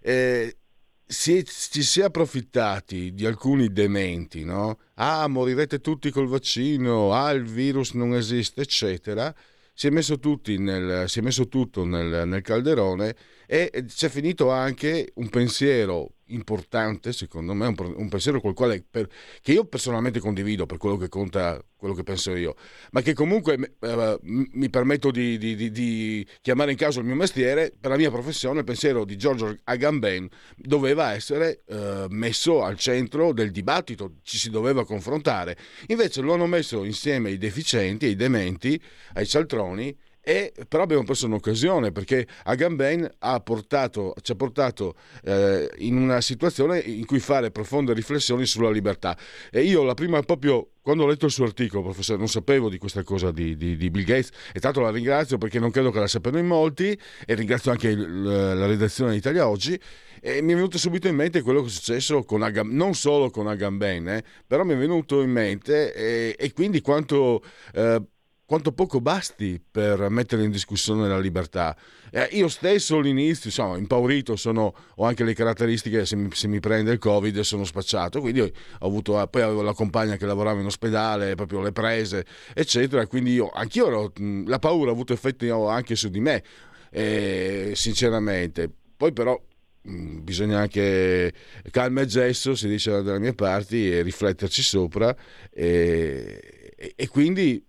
Eh, 0.00 0.56
si, 1.04 1.44
ci 1.44 1.82
si 1.82 2.00
è 2.00 2.04
approfittati 2.04 3.12
di 3.12 3.26
alcuni 3.26 3.70
dementi, 3.70 4.44
no? 4.44 4.78
Ah, 4.94 5.28
morirete 5.28 5.80
tutti 5.80 6.10
col 6.10 6.26
vaccino, 6.26 7.12
ah, 7.12 7.32
il 7.32 7.44
virus 7.44 7.92
non 7.92 8.14
esiste, 8.14 8.62
eccetera. 8.62 9.34
Si 9.74 9.88
è 9.88 9.90
messo, 9.90 10.18
nel, 10.56 11.08
si 11.08 11.18
è 11.18 11.22
messo 11.22 11.48
tutto 11.48 11.84
nel, 11.84 12.26
nel 12.26 12.42
calderone 12.42 13.14
e 13.46 13.84
c'è 13.86 14.08
finito 14.08 14.50
anche 14.50 15.10
un 15.16 15.28
pensiero 15.28 16.14
importante, 16.34 17.12
secondo 17.12 17.54
me, 17.54 17.66
un, 17.66 17.94
un 17.96 18.08
pensiero 18.08 18.40
col 18.40 18.54
quale 18.54 18.84
per, 18.88 19.08
che 19.40 19.52
io 19.52 19.64
personalmente 19.64 20.20
condivido 20.20 20.66
per 20.66 20.78
quello 20.78 20.96
che 20.96 21.08
conta, 21.08 21.62
quello 21.76 21.94
che 21.94 22.02
penso 22.02 22.34
io, 22.34 22.54
ma 22.90 23.00
che 23.00 23.14
comunque 23.14 23.76
eh, 23.80 24.18
mi 24.22 24.70
permetto 24.70 25.10
di, 25.10 25.38
di, 25.38 25.54
di, 25.54 25.70
di, 25.70 26.26
chiamare 26.40 26.72
in 26.72 26.76
causa 26.76 27.00
il 27.00 27.06
mio 27.06 27.14
mestiere, 27.14 27.72
per 27.78 27.90
la 27.90 27.96
mia 27.96 28.10
professione 28.10 28.60
il 28.60 28.64
pensiero 28.64 29.04
di 29.04 29.16
Giorgio 29.16 29.56
Agamben 29.64 30.28
doveva 30.56 31.12
essere 31.12 31.62
eh, 31.66 32.06
messo 32.08 32.62
al 32.62 32.76
centro 32.76 33.32
del 33.32 33.50
dibattito, 33.50 34.16
ci 34.22 34.38
si 34.38 34.50
doveva 34.50 34.84
confrontare. 34.84 35.56
Invece 35.88 36.20
lo 36.20 36.34
hanno 36.34 36.46
messo 36.46 36.84
insieme 36.84 37.30
ai 37.30 37.38
deficienti, 37.38 38.06
ai 38.06 38.16
dementi, 38.16 38.80
ai 39.14 39.26
cialtroni 39.26 39.96
e, 40.24 40.52
però 40.66 40.82
abbiamo 40.82 41.04
perso 41.04 41.26
un'occasione 41.26 41.92
perché 41.92 42.26
Agamben 42.44 43.08
ha 43.18 43.40
portato, 43.40 44.14
ci 44.22 44.32
ha 44.32 44.34
portato 44.34 44.94
eh, 45.22 45.70
in 45.78 45.96
una 45.96 46.20
situazione 46.22 46.78
in 46.78 47.04
cui 47.04 47.18
fare 47.20 47.50
profonde 47.50 47.92
riflessioni 47.92 48.46
sulla 48.46 48.70
libertà. 48.70 49.16
E 49.50 49.62
io 49.62 49.82
la 49.82 49.94
prima 49.94 50.20
proprio 50.22 50.70
quando 50.80 51.04
ho 51.04 51.06
letto 51.06 51.24
il 51.24 51.32
suo 51.32 51.44
articolo, 51.44 51.82
professore, 51.82 52.18
non 52.18 52.28
sapevo 52.28 52.68
di 52.68 52.76
questa 52.76 53.02
cosa 53.02 53.30
di, 53.30 53.56
di, 53.56 53.74
di, 53.74 53.90
Bill 53.90 54.04
Gates 54.04 54.28
e 54.52 54.60
tanto 54.60 54.80
la 54.80 54.90
ringrazio 54.90 55.38
perché 55.38 55.58
non 55.58 55.70
credo 55.70 55.90
che 55.90 55.98
la 55.98 56.06
sappiano 56.06 56.38
in 56.38 56.46
molti 56.46 56.98
e 57.24 57.34
ringrazio 57.34 57.70
anche 57.70 57.88
il, 57.88 58.22
la 58.22 58.66
redazione 58.66 59.12
di 59.12 59.16
Italia 59.16 59.48
Oggi 59.48 59.80
e 60.20 60.42
mi 60.42 60.52
è 60.52 60.54
venuto 60.54 60.76
subito 60.76 61.08
in 61.08 61.14
mente 61.14 61.40
quello 61.40 61.62
che 61.62 61.68
è 61.68 61.70
successo 61.70 62.22
con 62.24 62.42
Agamben, 62.42 62.76
non 62.76 62.94
solo 62.94 63.30
con 63.30 63.46
Agamben, 63.46 64.08
eh, 64.08 64.24
però 64.46 64.62
mi 64.64 64.74
è 64.74 64.76
venuto 64.76 65.22
in 65.22 65.30
mente 65.30 65.94
e, 65.94 66.36
e 66.38 66.52
quindi 66.52 66.82
quanto... 66.82 67.42
Eh, 67.72 68.02
quanto 68.46 68.72
poco 68.72 69.00
basti 69.00 69.62
per 69.70 70.08
mettere 70.10 70.44
in 70.44 70.50
discussione 70.50 71.08
la 71.08 71.18
libertà. 71.18 71.76
Eh, 72.10 72.28
io 72.32 72.48
stesso 72.48 72.98
all'inizio, 72.98 73.46
insomma, 73.46 73.76
impaurito, 73.76 74.36
sono, 74.36 74.74
ho 74.96 75.04
anche 75.04 75.24
le 75.24 75.34
caratteristiche, 75.34 76.04
se 76.04 76.16
mi, 76.16 76.28
se 76.32 76.46
mi, 76.46 76.60
prende 76.60 76.92
il 76.92 76.98
Covid 76.98 77.40
sono 77.40 77.64
spacciato, 77.64 78.20
quindi 78.20 78.40
ho 78.40 78.50
avuto, 78.80 79.26
poi 79.28 79.42
avevo 79.42 79.62
la 79.62 79.72
compagna 79.72 80.16
che 80.16 80.26
lavorava 80.26 80.60
in 80.60 80.66
ospedale, 80.66 81.34
proprio 81.34 81.62
le 81.62 81.72
prese, 81.72 82.24
eccetera, 82.52 83.06
quindi 83.06 83.32
io, 83.32 83.50
anch'io 83.50 83.86
ero, 83.86 84.12
la 84.46 84.58
paura 84.58 84.90
ha 84.90 84.92
avuto 84.92 85.12
effetti 85.12 85.48
anche 85.48 85.96
su 85.96 86.08
di 86.08 86.20
me, 86.20 86.42
eh, 86.90 87.72
sinceramente. 87.74 88.70
Poi 88.96 89.12
però 89.12 89.40
bisogna 89.86 90.60
anche 90.60 91.32
calma 91.70 92.02
e 92.02 92.06
gesso, 92.06 92.54
si 92.54 92.68
dice 92.68 93.02
dalle 93.02 93.18
mie 93.18 93.34
parti, 93.34 93.90
e 93.90 94.02
rifletterci 94.02 94.62
sopra 94.62 95.14
e, 95.50 96.72
e, 96.76 96.92
e 96.96 97.08
quindi 97.08 97.62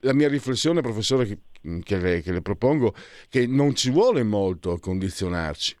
la 0.00 0.14
mia 0.14 0.28
riflessione, 0.28 0.80
professore, 0.80 1.26
che, 1.26 1.38
che, 1.82 1.96
le, 1.98 2.20
che 2.20 2.32
le 2.32 2.42
propongo, 2.42 2.94
che 3.28 3.46
non 3.46 3.74
ci 3.74 3.90
vuole 3.90 4.22
molto 4.22 4.72
a 4.72 4.80
condizionarci. 4.80 5.76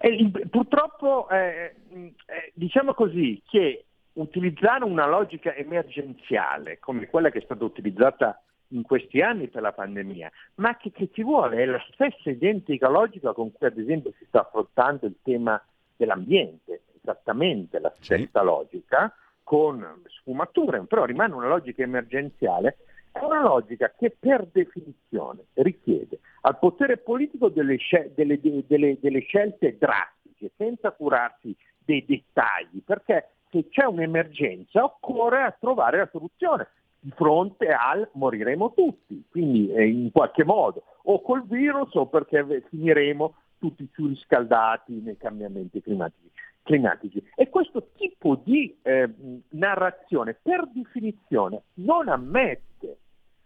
Eh, 0.00 0.30
purtroppo, 0.48 1.28
eh, 1.28 1.74
eh, 1.90 2.52
diciamo 2.54 2.94
così, 2.94 3.42
che 3.46 3.84
utilizzare 4.14 4.84
una 4.84 5.06
logica 5.06 5.54
emergenziale 5.54 6.78
come 6.78 7.06
quella 7.06 7.30
che 7.30 7.38
è 7.38 7.42
stata 7.42 7.64
utilizzata 7.64 8.42
in 8.68 8.82
questi 8.82 9.20
anni 9.20 9.48
per 9.48 9.62
la 9.62 9.72
pandemia, 9.72 10.30
ma 10.56 10.76
che, 10.76 10.90
che 10.90 11.10
ci 11.12 11.22
vuole 11.22 11.62
è 11.62 11.64
la 11.64 11.84
stessa 11.92 12.30
identica 12.30 12.88
logica 12.88 13.32
con 13.32 13.52
cui 13.52 13.66
ad 13.66 13.78
esempio 13.78 14.12
si 14.18 14.24
sta 14.26 14.40
affrontando 14.40 15.06
il 15.06 15.16
tema 15.22 15.62
dell'ambiente, 15.96 16.82
esattamente 17.00 17.78
la 17.78 17.92
stessa 17.98 18.40
sì. 18.40 18.44
logica, 18.44 19.14
con 19.50 19.84
sfumature, 20.06 20.80
però 20.82 21.04
rimane 21.04 21.34
una 21.34 21.48
logica 21.48 21.82
emergenziale, 21.82 22.76
è 23.10 23.18
una 23.18 23.42
logica 23.42 23.92
che 23.98 24.14
per 24.16 24.46
definizione 24.46 25.46
richiede 25.54 26.20
al 26.42 26.56
potere 26.60 26.98
politico 26.98 27.48
delle, 27.48 27.76
scel- 27.78 28.12
delle, 28.14 28.38
delle, 28.40 28.96
delle 29.00 29.20
scelte 29.22 29.76
drastiche, 29.76 30.52
senza 30.56 30.92
curarsi 30.92 31.52
dei 31.84 32.04
dettagli, 32.06 32.80
perché 32.84 33.30
se 33.50 33.66
c'è 33.68 33.86
un'emergenza 33.86 34.84
occorre 34.84 35.56
trovare 35.58 35.98
la 35.98 36.08
soluzione. 36.12 36.68
Di 37.00 37.10
fronte 37.16 37.72
al 37.72 38.08
moriremo 38.12 38.72
tutti, 38.72 39.24
quindi 39.30 39.72
eh, 39.72 39.88
in 39.88 40.12
qualche 40.12 40.44
modo, 40.44 40.84
o 41.04 41.22
col 41.22 41.44
virus 41.44 41.92
o 41.96 42.06
perché 42.06 42.62
finiremo 42.68 43.34
tutti 43.58 43.88
surriscaldati 43.94 45.00
nei 45.00 45.16
cambiamenti 45.16 45.80
climatici 45.82 46.30
climatici. 46.70 47.20
E 47.34 47.48
questo 47.48 47.88
tipo 47.96 48.40
di 48.44 48.78
eh, 48.82 49.12
narrazione 49.50 50.38
per 50.40 50.68
definizione 50.72 51.62
non 51.74 52.08
ammette 52.08 52.98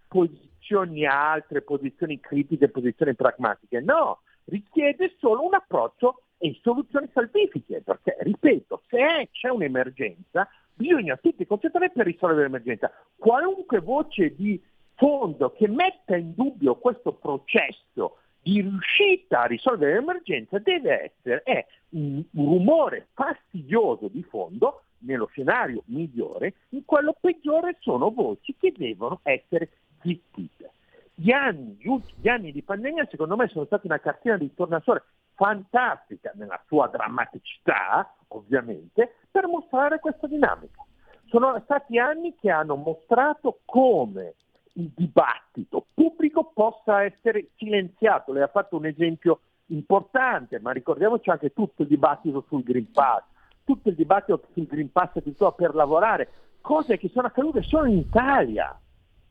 posizioni 0.07 1.07
altre, 1.07 1.63
posizioni 1.63 2.21
critiche, 2.21 2.69
posizioni 2.69 3.15
pragmatiche, 3.15 3.81
no, 3.81 4.21
richiede 4.45 5.15
solo 5.19 5.47
un 5.47 5.55
approccio 5.55 6.21
e 6.37 6.59
soluzioni 6.63 7.09
salvifiche, 7.15 7.81
perché, 7.81 8.17
ripeto, 8.21 8.83
se 8.89 9.31
c'è 9.33 9.49
un'emergenza, 9.49 10.47
bisogna 10.75 11.17
tutti 11.17 11.47
concentrare 11.47 11.91
per 11.91 12.05
risolvere 12.05 12.43
l'emergenza. 12.43 12.93
Qualunque 13.17 13.81
voce 13.81 14.35
di 14.35 14.63
fondo 14.97 15.51
che 15.53 15.67
metta 15.67 16.15
in 16.15 16.35
dubbio 16.35 16.77
questo 16.77 17.15
processo 17.15 18.19
di 18.45 18.61
riuscita 18.61 19.41
a 19.41 19.47
risolvere 19.47 19.95
l'emergenza 19.95 20.59
deve 20.59 21.15
essere 21.17 21.43
è 21.45 21.67
un 21.91 22.23
rumore 22.35 23.09
fastidioso 23.15 24.09
di 24.09 24.23
fondo 24.23 24.83
nello 24.99 25.27
scenario 25.27 25.83
migliore, 25.87 26.55
in 26.71 26.85
quello 26.85 27.17
peggiore 27.19 27.79
sono 27.81 28.11
voci 28.11 28.55
che 28.59 28.73
devono 28.77 29.21
essere 29.23 29.71
zittite. 30.03 30.73
Gli 31.15 31.31
anni, 31.31 31.79
gli 32.21 32.29
anni 32.29 32.53
di 32.53 32.63
pandemia 32.63 33.07
secondo 33.11 33.37
me 33.37 33.49
sono 33.49 33.65
stati 33.65 33.87
una 33.87 34.01
cartina 34.01 34.37
di 34.37 34.53
tornasole 34.55 35.05
fantastica 35.35 36.33
nella 36.35 36.61
sua 36.67 36.89
drammaticità, 36.89 38.15
ovviamente, 38.29 39.17
per 39.31 39.47
mostrare 39.47 40.01
questa 40.01 40.27
dinamica. 40.27 40.85
Sono 41.27 41.59
stati 41.65 41.99
anni 41.99 42.35
che 42.35 42.51
hanno 42.51 42.77
mostrato 42.77 43.61
come 43.65 44.35
il 44.75 44.91
dibattito 44.95 45.87
pubblico 45.95 46.51
possa 46.53 47.03
essere 47.03 47.51
silenziato. 47.57 48.33
Lei 48.33 48.43
ha 48.43 48.49
fatto 48.49 48.77
un 48.77 48.87
esempio 48.87 49.41
importante, 49.67 50.59
ma 50.61 50.73
ricordiamoci 50.73 51.31
anche 51.31 51.53
tutto 51.53 51.83
il 51.83 51.89
dibattito 51.89 52.45
sul 52.49 52.63
Green 52.63 52.91
Pass, 52.91 53.23
tutto 53.65 53.89
il 53.89 53.95
dibattito 53.95 54.43
sul 54.53 54.67
Green 54.67 54.91
Pass 54.91 55.13
per 55.57 55.75
lavorare, 55.75 56.29
cose 56.61 56.97
che 56.99 57.09
sono 57.09 57.27
accadute 57.27 57.63
solo 57.63 57.87
in 57.87 57.99
Italia. 57.99 58.79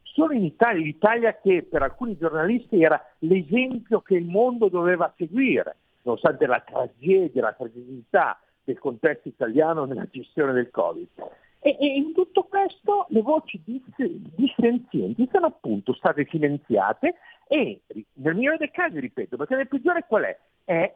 Solo 0.01 0.33
in 0.33 0.43
Italia, 0.43 0.83
l'Italia 0.83 1.39
che 1.39 1.63
per 1.63 1.81
alcuni 1.81 2.15
giornalisti 2.15 2.83
era 2.83 3.03
l'esempio 3.19 4.01
che 4.01 4.13
il 4.13 4.25
mondo 4.25 4.69
doveva 4.69 5.11
seguire, 5.17 5.77
nonostante 6.03 6.45
la 6.45 6.59
tragedia, 6.59 7.41
la 7.41 7.53
tragedità 7.53 8.39
del 8.63 8.77
contesto 8.77 9.27
italiano 9.27 9.85
nella 9.85 10.07
gestione 10.11 10.53
del 10.53 10.69
Covid. 10.69 11.07
E, 11.65 11.77
e, 11.79 11.85
in 11.85 12.11
tutto 12.13 12.43
questo 12.43 13.05
le 13.07 13.21
voci 13.21 13.61
dissenzienti 13.63 15.29
sono 15.31 15.45
appunto 15.45 15.93
state 15.93 16.27
silenziate 16.29 17.15
e 17.47 17.79
nel 18.15 18.35
migliore 18.35 18.57
dei 18.57 18.69
casi, 18.69 18.99
ripeto, 18.99 19.37
perché 19.37 19.55
nel 19.55 19.69
peggiore 19.69 20.05
qual 20.05 20.23
è? 20.23 20.37
è 20.65 20.93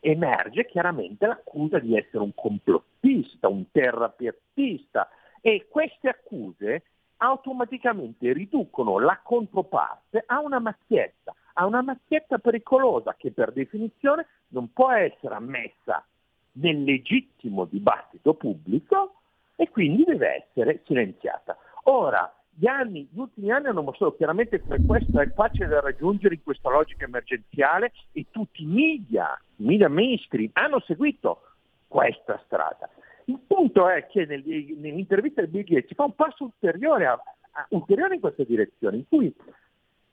emerge 0.00 0.66
chiaramente 0.66 1.26
l'accusa 1.26 1.78
di 1.78 1.96
essere 1.96 2.22
un 2.22 2.34
complottista, 2.34 3.48
un 3.48 3.70
terrapiattista 3.70 5.08
e 5.40 5.66
queste 5.70 6.08
accuse 6.08 6.84
automaticamente 7.18 8.32
riducono 8.32 8.98
la 8.98 9.18
controparte 9.22 10.24
a 10.26 10.40
una 10.40 10.58
macchietta, 10.58 11.34
a 11.54 11.64
una 11.66 11.82
macchietta 11.82 12.38
pericolosa 12.38 13.14
che 13.16 13.30
per 13.30 13.52
definizione 13.52 14.26
non 14.48 14.70
può 14.72 14.90
essere 14.90 15.34
ammessa 15.34 16.04
nel 16.52 16.82
legittimo 16.82 17.64
dibattito 17.64 18.34
pubblico 18.34 19.19
e 19.60 19.68
quindi 19.68 20.04
deve 20.04 20.46
essere 20.46 20.80
silenziata. 20.86 21.54
Ora, 21.84 22.34
gli, 22.48 22.66
anni, 22.66 23.06
gli 23.12 23.18
ultimi 23.18 23.50
anni 23.50 23.66
hanno 23.66 23.82
mostrato 23.82 24.16
chiaramente 24.16 24.62
come 24.62 24.86
questo 24.86 25.20
è 25.20 25.30
facile 25.34 25.66
da 25.66 25.80
raggiungere 25.80 26.36
in 26.36 26.42
questa 26.42 26.70
logica 26.70 27.04
emergenziale 27.04 27.92
e 28.12 28.24
tutti 28.30 28.62
i 28.62 28.66
media, 28.66 29.38
i 29.56 29.64
media 29.64 29.90
mainstream 29.90 30.48
hanno 30.54 30.80
seguito 30.80 31.42
questa 31.88 32.40
strada. 32.46 32.88
Il 33.26 33.38
punto 33.46 33.86
è 33.86 34.06
che 34.06 34.24
nel, 34.24 34.42
nell'intervista 34.46 35.42
di 35.42 35.48
Bill 35.48 35.64
Gates 35.64 35.88
si 35.88 35.94
fa 35.94 36.04
un 36.04 36.14
passo 36.14 36.44
ulteriore, 36.44 37.04
a, 37.04 37.22
a, 37.50 37.66
ulteriore 37.68 38.14
in 38.14 38.20
questa 38.20 38.44
direzione, 38.44 38.96
in 38.96 39.08
cui 39.08 39.34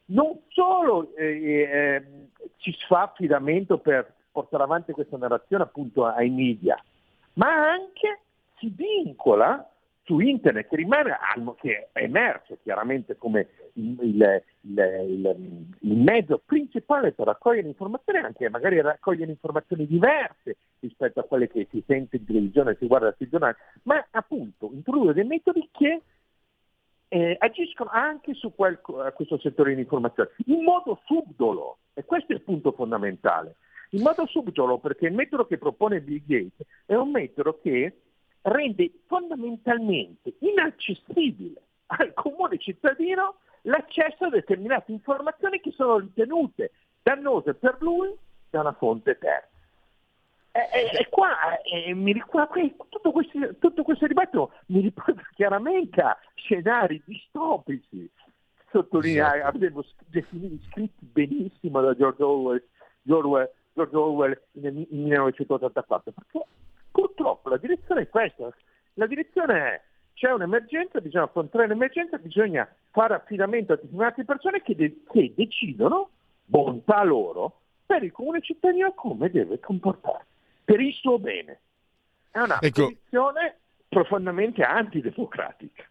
non 0.08 0.42
solo 0.50 1.16
eh, 1.16 1.26
eh, 1.26 2.04
ci 2.58 2.74
si 2.74 2.86
fa 2.86 3.04
affidamento 3.04 3.78
per 3.78 4.14
portare 4.30 4.64
avanti 4.64 4.92
questa 4.92 5.16
narrazione 5.16 5.64
appunto 5.64 6.06
ai 6.06 6.30
media, 6.30 6.78
ma 7.36 7.48
anche 7.48 8.20
si 8.58 8.74
vincola 8.76 9.70
su 10.08 10.20
internet, 10.20 10.70
che 10.70 10.76
rimane 10.78 11.18
che 11.60 11.90
è 11.92 12.04
emerso 12.04 12.58
chiaramente 12.64 13.18
come 13.18 13.50
il, 13.74 13.98
il, 14.02 14.44
il, 14.62 15.66
il, 15.82 15.98
mezzo 15.98 16.42
principale 16.46 17.12
per 17.12 17.26
raccogliere 17.26 17.68
informazioni, 17.68 18.20
anche 18.20 18.50
magari 18.50 18.80
raccogliere 18.80 19.30
informazioni 19.30 19.86
diverse 19.86 20.56
rispetto 20.80 21.20
a 21.20 21.24
quelle 21.24 21.50
che 21.50 21.68
si 21.70 21.84
sente 21.86 22.16
in 22.16 22.26
televisione, 22.26 22.78
si 22.80 22.88
guarda 22.88 23.14
sui 23.18 23.28
giornali, 23.28 23.56
ma 23.84 24.08
appunto 24.12 24.70
introdurre 24.72 25.14
dei 25.14 25.26
metodi 25.26 25.68
che 25.74 26.02
eh, 27.10 27.36
agiscono 27.38 27.90
anche 27.92 28.34
su 28.34 28.56
quel, 28.56 28.80
questo 28.80 29.38
settore 29.40 29.76
di 29.76 29.82
informazione, 29.82 30.30
in 30.46 30.64
modo 30.64 31.02
subdolo, 31.06 31.80
e 31.94 32.06
questo 32.06 32.32
è 32.32 32.36
il 32.36 32.44
punto 32.44 32.72
fondamentale. 32.72 33.58
in 33.92 34.04
modo 34.04 34.26
subdolo 34.26 34.78
perché 34.80 35.08
il 35.08 35.14
metodo 35.14 35.46
che 35.46 35.58
propone 35.58 36.00
Bill 36.00 36.24
Gates 36.26 36.66
è 36.86 36.96
un 36.96 37.12
metodo 37.12 37.60
che 37.62 37.94
rende 38.42 38.92
fondamentalmente 39.08 40.34
inaccessibile 40.40 41.62
al 41.88 42.14
comune 42.14 42.58
cittadino 42.58 43.36
l'accesso 43.62 44.26
a 44.26 44.30
determinate 44.30 44.92
informazioni 44.92 45.60
che 45.60 45.72
sono 45.72 45.98
ritenute 46.00 46.72
dannose 47.02 47.54
per 47.54 47.78
lui 47.80 48.14
da 48.50 48.62
una 48.62 48.74
fonte 48.74 49.18
terza. 49.18 49.56
E, 50.52 51.08
qua, 51.10 51.62
e, 51.62 51.94
mi 51.94 52.14
ricorda, 52.14 52.50
tutto, 52.90 53.12
questo, 53.12 53.56
tutto 53.60 53.84
questo 53.84 54.08
dibattito 54.08 54.54
mi 54.68 54.82
riporta 54.82 55.22
chiaramente 55.36 56.02
a 56.02 56.18
scenari 56.34 57.02
distopici. 57.06 58.10
Sottolineare, 58.70 59.40
esatto. 59.40 59.56
avevo 59.56 59.86
definiti 60.08 60.62
scritti 60.70 61.06
benissimo 61.06 61.80
da 61.80 61.96
George 61.96 62.24
Orwell, 62.24 62.64
George 63.02 63.54
George 63.74 63.96
Orwell 63.96 64.42
nel 64.54 64.74
1984, 64.90 66.12
perché 66.12 66.46
purtroppo 67.18 67.50
la 67.50 67.58
direzione 67.58 68.02
è 68.02 68.10
questa. 68.10 68.54
La 68.94 69.08
direzione 69.08 69.60
è 69.60 69.82
c'è 70.14 70.32
un'emergenza, 70.32 71.02
bisogna 71.02 71.26
affrontare 71.26 71.68
l'emergenza, 71.68 72.18
bisogna 72.18 72.68
fare 72.92 73.16
affidamento 73.16 73.74
a 73.74 73.76
determinate 73.76 74.24
persone 74.24 74.62
che, 74.62 74.76
de- 74.76 75.04
che 75.12 75.34
decidono, 75.36 76.12
bontà 76.46 77.04
loro, 77.04 77.62
per 77.86 78.04
il 78.04 78.12
comune 78.12 78.42
cittadino 78.42 78.94
come 78.94 79.30
deve 79.30 79.60
comportarsi, 79.60 80.26
per 80.64 80.80
il 80.80 80.94
suo 80.94 81.20
bene. 81.20 81.60
È 82.32 82.40
una 82.40 82.60
ecco. 82.62 82.84
posizione 82.84 83.58
profondamente 83.88 84.64
antidemocratica. 84.64 85.84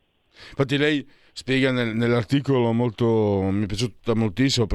Infatti 0.50 0.76
lei 0.76 1.08
spiega 1.38 1.70
nel, 1.70 1.94
nell'articolo 1.94 2.72
molto, 2.72 3.46
mi 3.52 3.64
è 3.64 3.66
piaciuta 3.66 4.14
moltissimo 4.14 4.66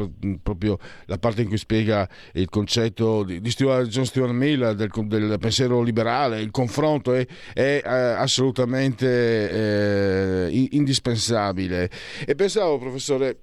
proprio 0.43 0.77
la 1.05 1.17
parte 1.17 1.41
in 1.41 1.47
cui 1.47 1.57
spiega 1.57 2.07
il 2.33 2.49
concetto 2.49 3.23
di, 3.23 3.41
di 3.41 3.49
Stuart, 3.49 3.87
John 3.87 4.05
Stuart 4.05 4.31
Mill 4.31 4.73
del, 4.73 4.91
del, 5.07 5.37
pensiero 5.39 5.81
liberale, 5.81 6.39
il 6.39 6.51
confronto 6.51 7.15
è, 7.15 7.25
è 7.55 7.81
eh, 7.83 7.89
assolutamente 7.89 10.45
eh, 10.45 10.67
indispensabile. 10.71 11.89
E 12.27 12.35
pensavo, 12.35 12.77
professore, 12.77 13.39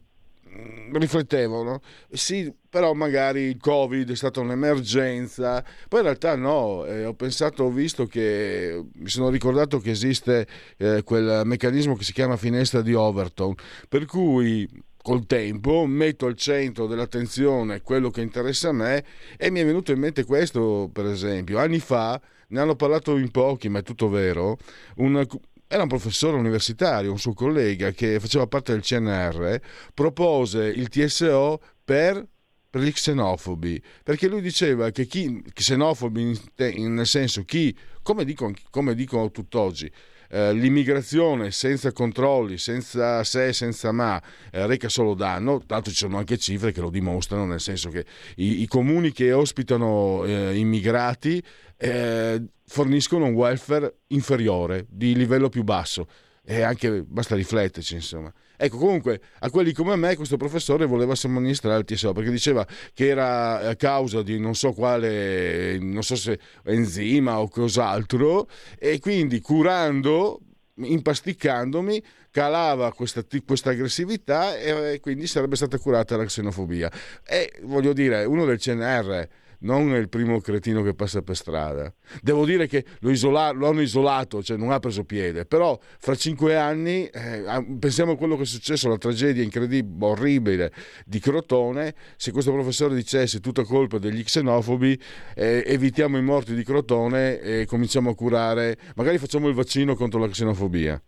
Mm, 0.60 0.96
riflettevo, 0.96 1.62
no? 1.62 1.80
Sì, 2.10 2.52
però 2.68 2.92
magari 2.92 3.42
il 3.42 3.58
Covid 3.60 4.10
è 4.10 4.16
stata 4.16 4.40
un'emergenza, 4.40 5.64
poi 5.88 6.00
in 6.00 6.06
realtà 6.06 6.34
no, 6.34 6.84
eh, 6.84 7.04
ho 7.04 7.14
pensato, 7.14 7.64
ho 7.64 7.70
visto 7.70 8.06
che 8.06 8.82
mi 8.94 9.08
sono 9.08 9.28
ricordato 9.30 9.78
che 9.78 9.90
esiste 9.90 10.46
eh, 10.78 11.02
quel 11.04 11.42
meccanismo 11.44 11.94
che 11.94 12.02
si 12.02 12.12
chiama 12.12 12.36
finestra 12.36 12.82
di 12.82 12.92
Overton, 12.92 13.54
per 13.88 14.04
cui 14.06 14.68
col 15.00 15.26
tempo 15.26 15.86
metto 15.86 16.26
al 16.26 16.34
centro 16.34 16.86
dell'attenzione 16.86 17.80
quello 17.82 18.10
che 18.10 18.20
interessa 18.20 18.70
a 18.70 18.72
me 18.72 19.04
e 19.36 19.50
mi 19.50 19.60
è 19.60 19.64
venuto 19.64 19.92
in 19.92 20.00
mente 20.00 20.24
questo, 20.24 20.90
per 20.92 21.06
esempio, 21.06 21.58
anni 21.58 21.78
fa 21.78 22.20
ne 22.48 22.60
hanno 22.60 22.74
parlato 22.74 23.16
in 23.16 23.30
pochi, 23.30 23.68
ma 23.68 23.78
è 23.78 23.82
tutto 23.82 24.08
vero, 24.08 24.56
un, 24.96 25.24
era 25.68 25.82
un 25.82 25.88
professore 25.88 26.36
universitario, 26.36 27.12
un 27.12 27.18
suo 27.18 27.34
collega 27.34 27.90
che 27.90 28.18
faceva 28.18 28.46
parte 28.46 28.72
del 28.72 28.80
CNR, 28.80 29.60
propose 29.92 30.64
il 30.64 30.88
TSO 30.88 31.60
per, 31.84 32.26
per 32.70 32.80
gli 32.80 32.90
xenofobi, 32.90 33.80
perché 34.02 34.28
lui 34.28 34.40
diceva 34.40 34.90
che 34.90 35.04
chi, 35.04 35.42
xenofobi 35.52 36.40
nel 36.56 37.06
senso 37.06 37.44
chi, 37.44 37.76
come 38.02 38.24
dicono, 38.24 38.54
dicono 38.94 39.30
tutt'oggi, 39.30 39.92
eh, 40.30 40.52
l'immigrazione 40.52 41.50
senza 41.50 41.92
controlli, 41.92 42.58
senza 42.58 43.24
se, 43.24 43.52
senza 43.52 43.92
ma, 43.92 44.20
eh, 44.50 44.66
reca 44.66 44.88
solo 44.88 45.14
danno, 45.14 45.62
tanto 45.64 45.90
ci 45.90 45.96
sono 45.96 46.18
anche 46.18 46.38
cifre 46.38 46.72
che 46.72 46.80
lo 46.80 46.90
dimostrano, 46.90 47.46
nel 47.46 47.60
senso 47.60 47.90
che 47.90 48.04
i, 48.36 48.62
i 48.62 48.66
comuni 48.66 49.12
che 49.12 49.32
ospitano 49.32 50.24
eh, 50.24 50.56
immigrati 50.56 51.42
eh, 51.78 52.44
forniscono 52.66 53.26
un 53.26 53.32
welfare 53.32 54.00
inferiore, 54.08 54.86
di 54.90 55.14
livello 55.14 55.48
più 55.48 55.62
basso. 55.62 56.06
E 56.44 56.62
anche 56.62 57.02
basta 57.02 57.34
rifletterci, 57.34 57.94
insomma. 57.94 58.32
Ecco, 58.56 58.78
comunque, 58.78 59.20
a 59.40 59.50
quelli 59.50 59.72
come 59.72 59.94
me, 59.96 60.16
questo 60.16 60.36
professore 60.36 60.86
voleva 60.86 61.14
somministrare 61.14 61.78
il 61.78 61.84
TSO 61.84 62.12
perché 62.12 62.30
diceva 62.30 62.66
che 62.92 63.06
era 63.06 63.68
a 63.68 63.76
causa 63.76 64.22
di 64.22 64.40
non 64.40 64.54
so 64.54 64.72
quale, 64.72 65.78
non 65.78 66.02
so 66.02 66.16
se 66.16 66.38
enzima 66.64 67.38
o 67.38 67.48
cos'altro, 67.48 68.48
e 68.78 68.98
quindi 68.98 69.40
curando, 69.40 70.40
impasticcandomi, 70.74 72.02
calava 72.30 72.92
questa, 72.92 73.22
questa 73.44 73.70
aggressività 73.70 74.56
e 74.56 75.00
quindi 75.00 75.26
sarebbe 75.26 75.54
stata 75.54 75.78
curata 75.78 76.16
la 76.16 76.24
xenofobia. 76.24 76.90
E 77.26 77.60
voglio 77.62 77.92
dire, 77.92 78.24
uno 78.24 78.46
del 78.46 78.58
CNR 78.58 79.28
non 79.60 79.94
è 79.94 79.98
il 79.98 80.08
primo 80.08 80.40
cretino 80.40 80.82
che 80.82 80.94
passa 80.94 81.22
per 81.22 81.36
strada. 81.36 81.92
Devo 82.22 82.44
dire 82.44 82.66
che 82.66 82.84
lo, 83.00 83.10
isola- 83.10 83.50
lo 83.50 83.68
hanno 83.68 83.80
isolato, 83.80 84.42
cioè 84.42 84.56
non 84.56 84.70
ha 84.70 84.78
preso 84.78 85.04
piede, 85.04 85.46
però 85.46 85.78
fra 85.80 86.14
cinque 86.14 86.56
anni, 86.56 87.06
eh, 87.06 87.42
pensiamo 87.78 88.12
a 88.12 88.16
quello 88.16 88.36
che 88.36 88.42
è 88.42 88.46
successo, 88.46 88.88
la 88.88 88.98
tragedia 88.98 89.42
incredibile, 89.42 90.06
orribile 90.06 90.72
di 91.04 91.18
Crotone, 91.18 91.94
se 92.16 92.32
questo 92.32 92.52
professore 92.52 92.94
dicesse 92.94 93.40
tutta 93.40 93.64
colpa 93.64 93.98
degli 93.98 94.22
xenofobi, 94.22 94.98
eh, 95.34 95.64
evitiamo 95.66 96.18
i 96.18 96.22
morti 96.22 96.54
di 96.54 96.62
Crotone 96.62 97.40
e 97.40 97.66
cominciamo 97.66 98.10
a 98.10 98.14
curare, 98.14 98.76
magari 98.94 99.18
facciamo 99.18 99.48
il 99.48 99.54
vaccino 99.54 99.94
contro 99.94 100.20
la 100.20 100.28
xenofobia. 100.28 101.00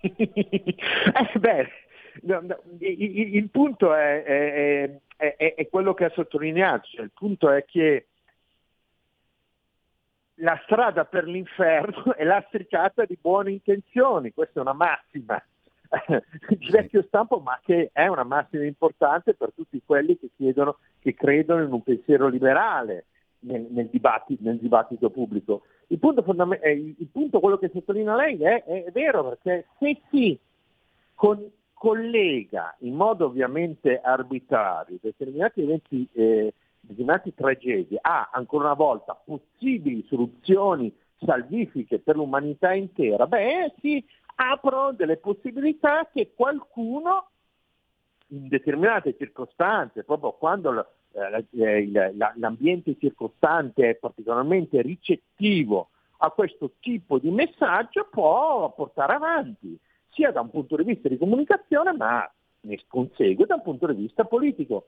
eh, 0.00 1.38
beh, 1.38 1.68
no, 2.22 2.40
no, 2.40 2.60
il, 2.78 3.34
il, 3.36 3.48
punto 3.50 3.94
è, 3.94 4.22
è, 4.22 4.52
è, 4.52 4.90
è, 5.28 5.68
quello 5.68 5.92
che 5.92 6.06
ha 6.06 6.10
sottolineato, 6.10 6.88
cioè, 6.88 7.04
il 7.04 7.10
punto 7.12 7.50
è 7.50 7.64
che 7.66 8.06
la 10.36 10.58
strada 10.64 11.04
per 11.04 11.24
l'inferno 11.24 12.14
è 12.16 12.24
lastricata 12.24 13.04
di 13.04 13.18
buone 13.20 13.52
intenzioni, 13.52 14.32
questa 14.32 14.60
è 14.60 14.62
una 14.62 14.72
massima 14.72 15.42
di 16.48 16.70
vecchio 16.70 17.02
stampo, 17.02 17.38
ma 17.40 17.60
che 17.62 17.90
è 17.92 18.06
una 18.06 18.24
massima 18.24 18.64
importante 18.64 19.34
per 19.34 19.52
tutti 19.54 19.82
quelli 19.84 20.18
che, 20.18 20.30
chiedono, 20.34 20.78
che 20.98 21.14
credono 21.14 21.64
in 21.64 21.72
un 21.72 21.82
pensiero 21.82 22.28
liberale 22.28 23.06
nel, 23.40 23.66
nel, 23.70 23.88
dibattito, 23.88 24.42
nel 24.42 24.58
dibattito, 24.58 25.10
pubblico. 25.10 25.64
Il 25.88 25.98
punto, 25.98 26.22
fondament- 26.22 26.64
eh, 26.64 26.72
il 26.72 27.08
punto, 27.12 27.40
quello 27.40 27.58
che 27.58 27.68
sottolinea 27.68 28.14
lei, 28.14 28.40
è, 28.40 28.64
è 28.64 28.90
vero, 28.92 29.28
perché 29.28 29.66
se 29.78 30.00
si 30.10 30.38
con, 31.14 31.50
collega 31.80 32.76
in 32.80 32.94
modo 32.94 33.24
ovviamente 33.24 34.02
arbitrario 34.02 34.98
determinati 35.00 35.62
eventi, 35.62 36.06
eh, 36.12 36.52
determinate 36.78 37.32
tragedie 37.34 37.98
a 38.02 38.28
ancora 38.30 38.64
una 38.64 38.74
volta 38.74 39.14
possibili 39.14 40.04
soluzioni 40.06 40.94
salvifiche 41.24 41.98
per 41.98 42.16
l'umanità 42.16 42.74
intera, 42.74 43.26
beh 43.26 43.72
si 43.80 44.04
aprono 44.34 44.92
delle 44.92 45.16
possibilità 45.16 46.06
che 46.12 46.32
qualcuno 46.34 47.30
in 48.26 48.48
determinate 48.48 49.16
circostanze, 49.16 50.04
proprio 50.04 50.32
quando 50.32 50.86
eh, 51.12 51.90
l'ambiente 52.36 52.98
circostante 53.00 53.88
è 53.88 53.94
particolarmente 53.94 54.82
ricettivo 54.82 55.88
a 56.18 56.30
questo 56.30 56.72
tipo 56.78 57.18
di 57.18 57.30
messaggio, 57.30 58.06
può 58.10 58.70
portare 58.76 59.14
avanti 59.14 59.80
sia 60.12 60.30
da 60.30 60.40
un 60.40 60.50
punto 60.50 60.76
di 60.76 60.84
vista 60.84 61.08
di 61.08 61.18
comunicazione, 61.18 61.92
ma 61.92 62.30
ne 62.62 62.78
consegue 62.86 63.46
da 63.46 63.56
un 63.56 63.62
punto 63.62 63.86
di 63.86 64.02
vista 64.02 64.24
politico. 64.24 64.86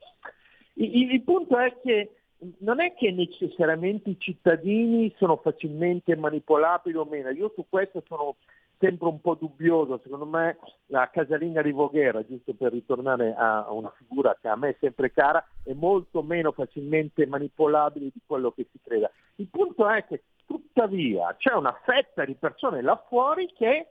Il, 0.74 1.12
il 1.12 1.22
punto 1.22 1.58
è 1.58 1.74
che 1.82 2.16
non 2.58 2.80
è 2.80 2.94
che 2.94 3.12
necessariamente 3.12 4.10
i 4.10 4.18
cittadini 4.18 5.14
sono 5.16 5.36
facilmente 5.36 6.16
manipolabili 6.16 6.96
o 6.96 7.04
meno, 7.04 7.30
io 7.30 7.52
su 7.54 7.66
questo 7.68 8.02
sono 8.06 8.36
sempre 8.78 9.06
un 9.06 9.20
po' 9.20 9.36
dubbioso, 9.36 10.00
secondo 10.02 10.26
me 10.26 10.58
la 10.86 11.08
casalinga 11.08 11.62
di 11.62 11.70
Voghera, 11.70 12.26
giusto 12.26 12.52
per 12.52 12.72
ritornare 12.72 13.32
a 13.36 13.70
una 13.70 13.92
figura 13.96 14.36
che 14.40 14.48
a 14.48 14.56
me 14.56 14.70
è 14.70 14.76
sempre 14.80 15.12
cara, 15.12 15.46
è 15.62 15.72
molto 15.72 16.20
meno 16.22 16.50
facilmente 16.50 17.24
manipolabile 17.26 18.10
di 18.12 18.20
quello 18.26 18.50
che 18.50 18.66
si 18.72 18.80
creda. 18.82 19.08
Il 19.36 19.46
punto 19.46 19.88
è 19.88 20.04
che 20.04 20.24
tuttavia 20.46 21.32
c'è 21.38 21.54
una 21.54 21.78
fetta 21.84 22.24
di 22.24 22.34
persone 22.34 22.82
là 22.82 23.00
fuori 23.08 23.52
che 23.56 23.90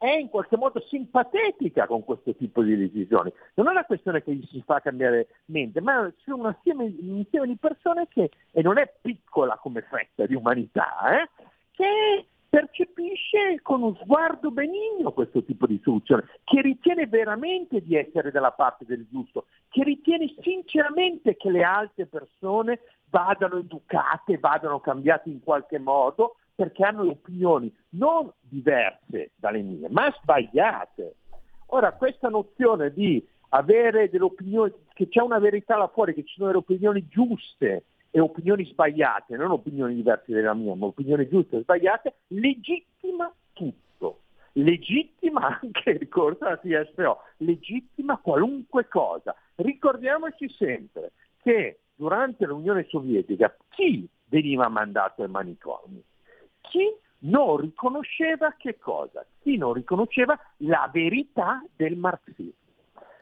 è 0.00 0.12
in 0.12 0.30
qualche 0.30 0.56
modo 0.56 0.80
simpatetica 0.88 1.86
con 1.86 2.02
questo 2.04 2.34
tipo 2.34 2.62
di 2.62 2.74
decisioni. 2.74 3.30
Non 3.52 3.68
è 3.68 3.70
una 3.70 3.84
questione 3.84 4.22
che 4.22 4.32
gli 4.32 4.46
si 4.50 4.62
fa 4.64 4.80
cambiare 4.80 5.28
mente, 5.46 5.82
ma 5.82 6.10
c'è 6.24 6.32
un 6.32 6.46
insieme, 6.46 6.84
un 6.84 7.18
insieme 7.18 7.46
di 7.46 7.56
persone 7.56 8.08
che, 8.08 8.30
e 8.50 8.62
non 8.62 8.78
è 8.78 8.90
piccola 8.98 9.58
come 9.58 9.82
fetta 9.82 10.24
di 10.24 10.34
umanità, 10.34 11.20
eh, 11.20 11.28
che 11.72 12.24
percepisce 12.48 13.60
con 13.60 13.82
uno 13.82 13.98
sguardo 14.00 14.50
benigno 14.50 15.12
questo 15.12 15.44
tipo 15.44 15.66
di 15.66 15.78
soluzione, 15.84 16.24
che 16.44 16.62
ritiene 16.62 17.06
veramente 17.06 17.82
di 17.82 17.94
essere 17.94 18.30
dalla 18.30 18.52
parte 18.52 18.86
del 18.86 19.06
giusto, 19.10 19.48
che 19.68 19.84
ritiene 19.84 20.34
sinceramente 20.40 21.36
che 21.36 21.50
le 21.50 21.62
altre 21.62 22.06
persone 22.06 22.80
vadano 23.10 23.58
educate, 23.58 24.38
vadano 24.38 24.80
cambiate 24.80 25.28
in 25.28 25.42
qualche 25.42 25.78
modo, 25.78 26.36
perché 26.60 26.84
hanno 26.84 27.08
opinioni 27.08 27.74
non 27.92 28.30
diverse 28.38 29.30
dalle 29.36 29.62
mie, 29.62 29.88
ma 29.88 30.14
sbagliate. 30.20 31.14
Ora, 31.68 31.92
questa 31.92 32.28
nozione 32.28 32.92
di 32.92 33.26
avere 33.50 34.10
delle 34.10 34.24
opinioni, 34.24 34.70
che 34.92 35.08
c'è 35.08 35.22
una 35.22 35.38
verità 35.38 35.78
là 35.78 35.88
fuori, 35.88 36.12
che 36.12 36.22
ci 36.22 36.34
sono 36.34 36.48
delle 36.48 36.58
opinioni 36.58 37.08
giuste 37.08 37.84
e 38.10 38.20
opinioni 38.20 38.66
sbagliate, 38.66 39.38
non 39.38 39.52
opinioni 39.52 39.94
diverse 39.94 40.34
dalla 40.34 40.52
mia, 40.52 40.74
ma 40.74 40.84
opinioni 40.84 41.26
giuste 41.30 41.56
e 41.56 41.62
sbagliate, 41.62 42.16
legittima 42.26 43.32
tutto. 43.54 44.18
Legittima 44.52 45.58
anche 45.62 45.88
il 45.92 45.98
ricorso 45.98 46.44
alla 46.44 46.58
TSO, 46.58 47.20
legittima 47.38 48.18
qualunque 48.18 48.86
cosa. 48.86 49.34
Ricordiamoci 49.54 50.46
sempre 50.50 51.12
che 51.40 51.78
durante 51.94 52.44
l'Unione 52.44 52.84
Sovietica 52.90 53.56
chi 53.70 54.06
veniva 54.26 54.68
mandato 54.68 55.22
ai 55.22 55.30
manicomi? 55.30 56.04
Chi 56.60 56.94
non 57.20 57.56
riconosceva 57.58 58.54
che 58.56 58.78
cosa? 58.78 59.24
Chi 59.42 59.56
non 59.56 59.72
riconosceva 59.72 60.38
la 60.58 60.88
verità 60.92 61.62
del 61.74 61.96
marxismo. 61.96 62.54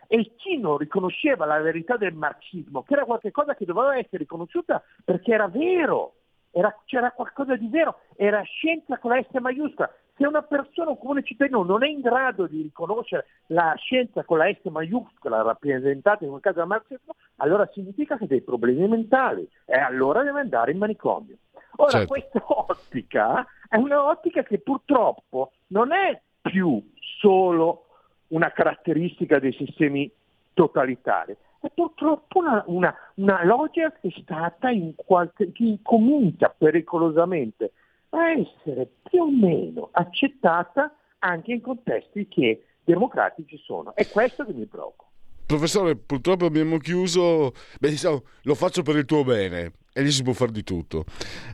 E 0.06 0.34
chi 0.36 0.58
non 0.58 0.78
riconosceva 0.78 1.44
la 1.44 1.60
verità 1.60 1.96
del 1.96 2.14
marxismo, 2.14 2.82
che 2.82 2.94
era 2.94 3.04
qualcosa 3.04 3.54
che 3.54 3.66
doveva 3.66 3.96
essere 3.96 4.18
riconosciuta 4.18 4.82
perché 5.04 5.32
era 5.32 5.48
vero, 5.48 6.14
era, 6.50 6.74
c'era 6.86 7.12
qualcosa 7.12 7.56
di 7.56 7.68
vero, 7.68 8.00
era 8.16 8.40
scienza 8.42 8.98
con 8.98 9.10
la 9.10 9.22
S 9.22 9.38
maiuscola. 9.38 9.92
Se 10.18 10.26
una 10.26 10.42
persona, 10.42 10.90
un 10.90 10.98
comune 10.98 11.22
cittadino, 11.22 11.62
non 11.62 11.84
è 11.84 11.88
in 11.88 12.00
grado 12.00 12.48
di 12.48 12.60
riconoscere 12.62 13.26
la 13.46 13.72
scienza 13.76 14.24
con 14.24 14.38
la 14.38 14.52
S 14.52 14.68
maiuscola 14.68 15.42
rappresentata 15.42 16.24
in 16.24 16.32
un 16.32 16.40
caso 16.40 16.58
dal 16.58 16.66
marxismo, 16.66 17.14
allora 17.36 17.70
significa 17.72 18.18
che 18.18 18.24
ha 18.24 18.26
dei 18.26 18.42
problemi 18.42 18.88
mentali 18.88 19.48
e 19.64 19.78
allora 19.78 20.24
deve 20.24 20.40
andare 20.40 20.72
in 20.72 20.78
manicomio. 20.78 21.36
Ora, 21.76 21.90
certo. 21.90 22.08
questa 22.08 22.42
ottica 22.50 23.46
è 23.68 23.76
un'ottica 23.76 24.42
che 24.42 24.58
purtroppo 24.58 25.52
non 25.68 25.92
è 25.92 26.20
più 26.40 26.82
solo 27.20 27.84
una 28.28 28.50
caratteristica 28.50 29.38
dei 29.38 29.52
sistemi 29.52 30.10
totalitari, 30.52 31.36
è 31.60 31.70
purtroppo 31.72 32.40
una, 32.40 32.64
una, 32.66 32.94
una 33.14 33.44
logica 33.44 33.92
che 33.92 34.08
è 34.08 34.20
stata 34.20 34.68
in 34.70 34.96
qualche, 34.96 35.52
che 35.52 35.62
incomincia 35.62 36.52
pericolosamente 36.56 37.70
a 38.10 38.30
essere 38.30 38.88
più 39.02 39.22
o 39.22 39.30
meno 39.30 39.88
accettata 39.92 40.94
anche 41.20 41.52
in 41.52 41.60
contesti 41.60 42.28
che 42.28 42.64
democratici 42.84 43.58
sono. 43.58 43.94
È 43.94 44.08
questo 44.08 44.44
che 44.44 44.52
mi 44.52 44.66
preoccupa. 44.66 45.06
Professore, 45.46 45.96
purtroppo 45.96 46.44
abbiamo 46.44 46.76
chiuso, 46.76 47.52
beh, 47.80 47.88
diciamo, 47.88 48.22
lo 48.42 48.54
faccio 48.54 48.82
per 48.82 48.96
il 48.96 49.06
tuo 49.06 49.24
bene 49.24 49.72
e 49.94 50.02
lì 50.02 50.10
si 50.10 50.22
può 50.22 50.34
fare 50.34 50.52
di 50.52 50.62
tutto. 50.62 51.04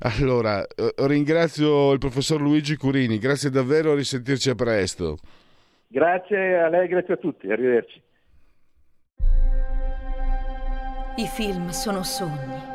Allora, 0.00 0.66
eh, 0.66 0.92
ringrazio 1.06 1.92
il 1.92 1.98
professor 1.98 2.40
Luigi 2.40 2.76
Curini, 2.76 3.18
grazie 3.18 3.50
davvero, 3.50 3.92
a 3.92 3.94
risentirci 3.94 4.50
a 4.50 4.54
presto. 4.56 5.16
Grazie 5.86 6.58
a 6.58 6.68
lei, 6.68 6.88
grazie 6.88 7.14
a 7.14 7.16
tutti, 7.18 7.50
arrivederci. 7.50 8.02
I 11.16 11.26
film 11.28 11.68
sono 11.68 12.02
sogni 12.02 12.72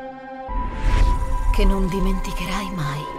che 1.53 1.65
non 1.65 1.89
dimenticherai 1.89 2.73
mai. 2.73 3.18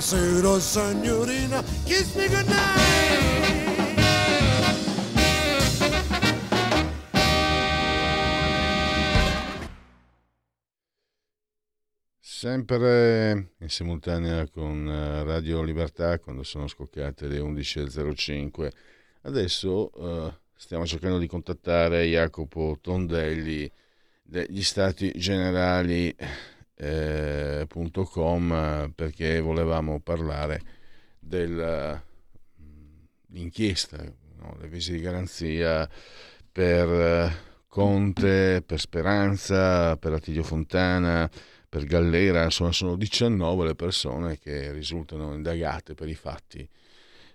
Buonasera 0.00 0.58
signorina, 0.60 1.62
kiss 1.84 2.14
me 2.14 2.26
goodnight. 2.26 2.58
Sempre 12.18 13.50
in 13.58 13.68
simultanea 13.68 14.48
con 14.48 14.88
eh, 14.88 15.22
Radio 15.22 15.60
Libertà 15.62 16.18
quando 16.18 16.44
sono 16.44 16.66
scoccate 16.66 17.26
le 17.26 17.38
11.05. 17.38 18.70
Adesso 19.24 19.90
uh, 19.92 20.32
stiamo 20.56 20.86
cercando 20.86 21.18
di 21.18 21.26
contattare 21.26 22.06
Jacopo 22.06 22.78
Tondelli 22.80 23.70
degli 24.22 24.62
Stati 24.62 25.12
Generali 25.14 26.16
eh, 26.82 27.66
.com 28.10 28.90
perché 28.94 29.40
volevamo 29.40 30.00
parlare 30.00 30.62
dell'inchiesta, 31.18 34.02
no? 34.38 34.56
le 34.58 34.68
visi 34.68 34.92
di 34.92 35.00
garanzia 35.00 35.86
per 36.50 36.88
eh, 36.88 37.48
Conte, 37.68 38.62
per 38.64 38.80
Speranza, 38.80 39.94
per 39.96 40.14
Attilio 40.14 40.42
Fontana, 40.42 41.30
per 41.68 41.84
Gallera, 41.84 42.44
insomma 42.44 42.72
sono 42.72 42.96
19 42.96 43.66
le 43.66 43.74
persone 43.74 44.38
che 44.38 44.72
risultano 44.72 45.34
indagate 45.34 45.92
per 45.94 46.08
i 46.08 46.14
fatti 46.14 46.66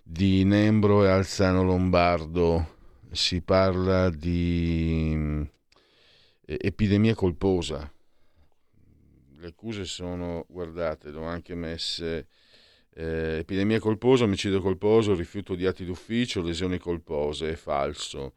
di 0.02 0.42
Nembro 0.44 1.04
e 1.04 1.08
Alzano 1.08 1.62
Lombardo. 1.62 2.74
Si 3.12 3.40
parla 3.40 4.10
di 4.10 5.12
mm, 5.14 5.42
epidemia 6.44 7.14
colposa, 7.14 7.88
le 9.38 9.48
accuse 9.48 9.84
sono, 9.84 10.44
guardate, 10.48 11.10
le 11.10 11.18
ho 11.18 11.24
anche 11.24 11.54
messe, 11.54 12.28
eh, 12.94 13.38
epidemia 13.38 13.78
colposa, 13.78 14.24
omicidio 14.24 14.60
colposo, 14.60 15.14
rifiuto 15.14 15.54
di 15.54 15.66
atti 15.66 15.84
d'ufficio, 15.84 16.42
lesioni 16.42 16.78
colpose, 16.78 17.50
è 17.50 17.56
falso. 17.56 18.34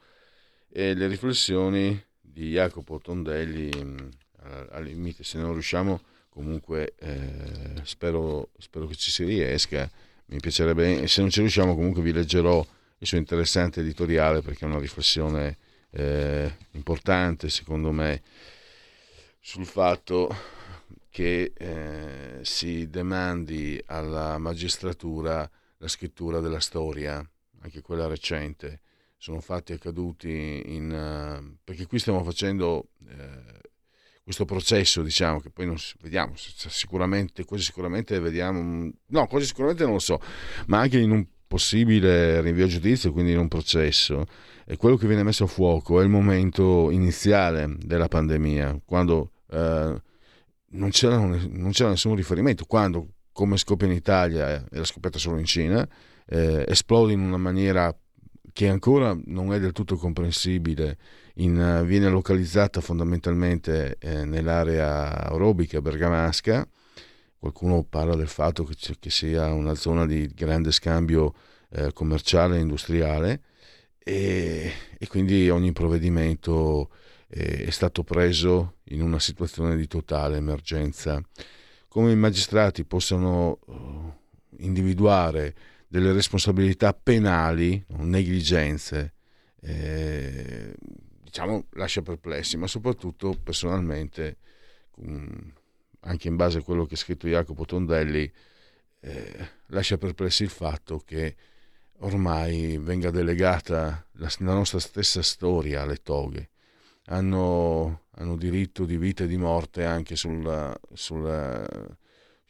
E 0.70 0.94
le 0.94 1.08
riflessioni 1.08 2.02
di 2.20 2.52
Jacopo 2.52 3.00
Tondelli, 3.00 3.72
mm, 3.76 3.98
al 4.72 4.84
limite, 4.84 5.24
se 5.24 5.38
non 5.38 5.54
riusciamo, 5.54 6.02
comunque 6.30 6.94
eh, 7.00 7.82
spero, 7.84 8.50
spero, 8.58 8.86
che 8.88 8.96
ci 8.96 9.12
si 9.12 9.24
riesca, 9.24 9.90
mi 10.26 10.40
piacerebbe, 10.40 11.08
se 11.08 11.22
non 11.22 11.30
ci 11.30 11.40
riusciamo 11.40 11.76
comunque 11.76 12.02
vi 12.02 12.14
leggerò 12.14 12.66
il 13.00 13.08
suo 13.08 13.18
interessante 13.18 13.80
editoriale 13.80 14.42
perché 14.42 14.66
è 14.66 14.68
una 14.68 14.80
riflessione 14.80 15.58
eh, 15.92 16.56
importante 16.72 17.50
secondo 17.50 17.92
me 17.92 18.22
sul 19.40 19.66
fatto 19.66 20.30
che 21.20 21.52
eh, 21.54 22.40
si 22.44 22.90
demandi 22.90 23.78
alla 23.88 24.38
magistratura 24.38 25.52
la 25.76 25.88
scrittura 25.90 26.40
della 26.40 26.62
storia, 26.62 27.22
anche 27.60 27.82
quella 27.82 28.08
recente. 28.08 28.80
Sono 29.18 29.42
fatti 29.42 29.74
accaduti 29.74 30.64
in... 30.66 30.90
Uh, 30.90 31.58
perché 31.66 31.88
qui 31.88 32.00
stiamo 32.00 32.24
facendo 32.24 32.92
uh, 33.00 33.60
questo 34.24 34.46
processo, 34.46 35.04
diciamo, 35.04 35.42
che 35.42 35.50
poi 35.50 35.66
non 35.66 35.76
vediamo, 36.00 36.36
sicuramente, 36.38 37.44
quasi 37.44 37.66
sicuramente 37.66 38.18
vediamo... 38.22 38.90
No, 39.08 39.28
quasi 39.28 39.46
sicuramente 39.46 39.84
non 39.84 39.94
lo 39.94 40.00
so, 40.00 40.22
ma 40.68 40.80
anche 40.80 41.00
in 41.00 41.12
un 41.12 41.28
possibile 41.46 42.40
rinvio 42.40 42.64
a 42.64 42.70
giudizio, 42.70 43.12
quindi 43.12 43.34
in 43.34 43.40
un 43.40 43.50
processo, 43.50 44.26
e 44.66 44.78
quello 44.78 44.96
che 44.96 45.06
viene 45.06 45.24
messo 45.24 45.44
a 45.44 45.48
fuoco 45.48 46.00
è 46.00 46.04
il 46.04 46.10
momento 46.10 46.90
iniziale 46.92 47.76
della 47.78 48.08
pandemia, 48.08 48.80
quando... 48.86 49.32
Uh, 49.48 50.00
non 50.72 50.90
c'era, 50.90 51.18
non 51.18 51.72
c'era 51.72 51.90
nessun 51.90 52.16
riferimento. 52.16 52.66
Quando, 52.66 53.14
come 53.32 53.58
scoppia 53.58 53.88
in 53.88 53.94
Italia, 53.94 54.66
era 54.72 54.84
scoppiata 54.84 55.18
solo 55.18 55.38
in 55.38 55.46
Cina, 55.46 55.88
eh, 56.28 56.66
esplode 56.68 57.14
in 57.14 57.22
una 57.22 57.38
maniera 57.38 57.96
che 58.52 58.68
ancora 58.68 59.18
non 59.26 59.54
è 59.54 59.60
del 59.60 59.72
tutto 59.72 59.96
comprensibile, 59.96 60.98
in, 61.36 61.84
viene 61.86 62.10
localizzata 62.10 62.82
fondamentalmente 62.82 63.98
eh, 64.00 64.26
nell'area 64.26 65.30
aerobica 65.30 65.82
bergamasca. 65.82 66.68
Qualcuno 67.38 67.84
parla 67.84 68.16
del 68.16 68.28
fatto 68.28 68.66
che, 68.66 68.76
che 69.00 69.10
sia 69.10 69.54
una 69.54 69.76
zona 69.76 70.06
di 70.06 70.28
grande 70.28 70.72
scambio 70.72 71.34
eh, 71.70 71.94
commerciale 71.94 72.58
e 72.58 72.60
industriale 72.60 73.42
e, 74.10 74.74
quindi 75.08 75.50
ogni 75.50 75.72
provvedimento 75.72 76.90
è 77.32 77.70
stato 77.70 78.04
preso 78.04 78.78
in 78.86 79.04
una 79.04 79.20
situazione 79.20 79.78
di 79.78 79.86
totale 79.88 80.38
emergenza. 80.38 81.22
Come 81.88 82.12
i 82.12 82.16
magistrati 82.16 82.84
possano 82.86 83.60
eh, 83.68 84.64
individuare 84.64 85.56
delle 85.88 86.12
responsabilità 86.12 86.94
penali, 86.94 87.84
negligenze, 87.98 89.14
eh, 89.62 90.74
diciamo 91.22 91.68
lascia 91.74 92.02
perplessi, 92.02 92.58
ma 92.58 92.68
soprattutto 92.68 93.38
personalmente, 93.42 94.38
anche 96.02 96.28
in 96.28 96.36
base 96.36 96.60
a 96.60 96.64
quello 96.64 96.86
che 96.86 96.96
ha 96.96 96.98
scritto 96.98 97.28
Jacopo 97.28 97.66
Tondelli, 97.66 98.32
eh, 99.02 99.50
lascia 99.68 99.98
perplessi 99.98 100.44
il 100.44 100.50
fatto 100.50 101.00
che 101.00 101.36
ormai 102.00 102.78
venga 102.78 103.12
delegata 103.12 104.08
la, 104.14 104.30
la 104.40 104.54
nostra 104.54 104.80
stessa 104.80 105.22
storia 105.22 105.84
alle 105.84 105.98
toghe 105.98 106.50
hanno, 107.10 108.02
hanno 108.16 108.36
diritto 108.36 108.86
di 108.86 108.98
vita 108.98 109.24
e 109.24 109.28
di 109.28 109.38
morte 109.38 109.86
anche 109.86 110.16
sulla, 110.16 110.76
sulla, 110.94 111.66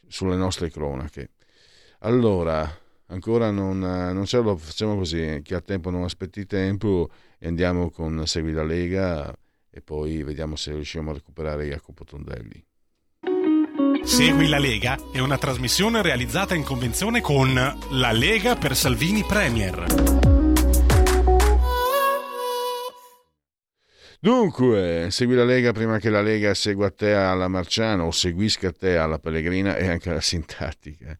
sulle 0.06 0.36
nostre 0.36 0.70
cronache. 0.70 1.30
Allora, 2.00 2.68
ancora 3.06 3.50
non, 3.50 3.78
non 3.78 4.24
ce 4.26 4.38
lo 4.38 4.56
facciamo 4.56 4.96
così, 4.96 5.40
chi 5.42 5.54
ha 5.54 5.60
tempo 5.60 5.90
non 5.90 6.04
aspetti 6.04 6.46
tempo 6.46 7.10
e 7.38 7.48
andiamo 7.48 7.90
con 7.90 8.26
Segui 8.26 8.52
la 8.52 8.64
Lega 8.64 9.34
e 9.70 9.80
poi 9.80 10.22
vediamo 10.22 10.56
se 10.56 10.72
riusciamo 10.72 11.10
a 11.10 11.14
recuperare 11.14 11.66
Jacopo 11.66 12.04
Tondelli. 12.04 12.64
Segui 14.02 14.48
la 14.48 14.58
Lega 14.58 14.98
è 15.12 15.20
una 15.20 15.38
trasmissione 15.38 16.02
realizzata 16.02 16.54
in 16.54 16.64
convenzione 16.64 17.20
con 17.20 17.52
La 17.54 18.12
Lega 18.12 18.56
per 18.56 18.74
Salvini 18.74 19.22
Premier. 19.24 20.19
Dunque, 24.22 25.06
segui 25.10 25.34
la 25.34 25.44
Lega 25.44 25.72
prima 25.72 25.98
che 25.98 26.10
la 26.10 26.20
Lega 26.20 26.52
segua 26.52 26.90
te 26.90 27.14
alla 27.14 27.48
Marciano 27.48 28.04
o 28.04 28.10
seguisca 28.10 28.70
te 28.70 28.98
alla 28.98 29.18
Pellegrina 29.18 29.76
e 29.76 29.88
anche 29.88 30.10
alla 30.10 30.20
Sintattica. 30.20 31.16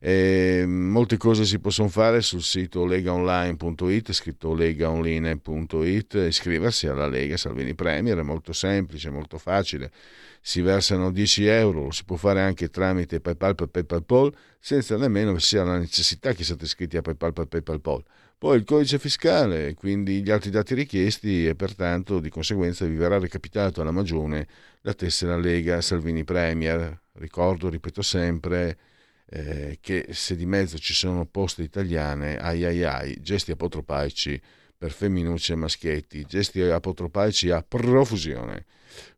E 0.00 0.64
molte 0.66 1.18
cose 1.18 1.44
si 1.44 1.60
possono 1.60 1.86
fare 1.86 2.20
sul 2.20 2.42
sito 2.42 2.84
legaonline.it, 2.84 4.10
scritto 4.10 4.54
legaonline.it, 4.54 6.14
iscriversi 6.14 6.88
alla 6.88 7.06
Lega 7.06 7.36
Salvini 7.36 7.76
Premier, 7.76 8.18
è 8.18 8.22
molto 8.22 8.52
semplice, 8.52 9.08
molto 9.10 9.38
facile. 9.38 9.92
Si 10.40 10.62
versano 10.62 11.12
10 11.12 11.46
euro, 11.46 11.84
lo 11.84 11.90
si 11.92 12.02
può 12.04 12.16
fare 12.16 12.40
anche 12.40 12.70
tramite 12.70 13.20
PayPal 13.20 13.54
per 13.54 13.68
PayPal, 13.68 14.34
senza 14.58 14.96
nemmeno 14.96 15.32
che 15.34 15.40
sia 15.40 15.62
la 15.62 15.78
necessità 15.78 16.32
che 16.32 16.42
siate 16.42 16.64
iscritti 16.64 16.96
a 16.96 17.02
PayPal 17.02 17.32
per 17.32 17.46
PayPal 17.46 18.02
poi 18.42 18.56
il 18.56 18.64
codice 18.64 18.98
fiscale, 18.98 19.72
quindi 19.74 20.20
gli 20.20 20.30
altri 20.32 20.50
dati 20.50 20.74
richiesti 20.74 21.46
e 21.46 21.54
pertanto 21.54 22.18
di 22.18 22.28
conseguenza 22.28 22.84
vi 22.84 22.96
verrà 22.96 23.16
recapitato 23.20 23.80
alla 23.80 23.92
magione 23.92 24.48
la 24.80 24.94
tessera 24.94 25.36
Lega 25.36 25.80
Salvini 25.80 26.24
Premier. 26.24 27.02
Ricordo, 27.12 27.68
ripeto 27.68 28.02
sempre, 28.02 28.78
eh, 29.26 29.78
che 29.80 30.06
se 30.10 30.34
di 30.34 30.44
mezzo 30.44 30.76
ci 30.76 30.92
sono 30.92 31.24
poste 31.24 31.62
italiane, 31.62 32.36
ai 32.36 32.64
ai 32.64 32.82
ai, 32.82 33.16
gesti 33.20 33.52
apotropaici 33.52 34.40
per 34.76 34.90
femminucce 34.90 35.52
e 35.52 35.56
maschietti, 35.56 36.24
gesti 36.26 36.62
apotropaici 36.62 37.48
a 37.50 37.62
profusione. 37.62 38.64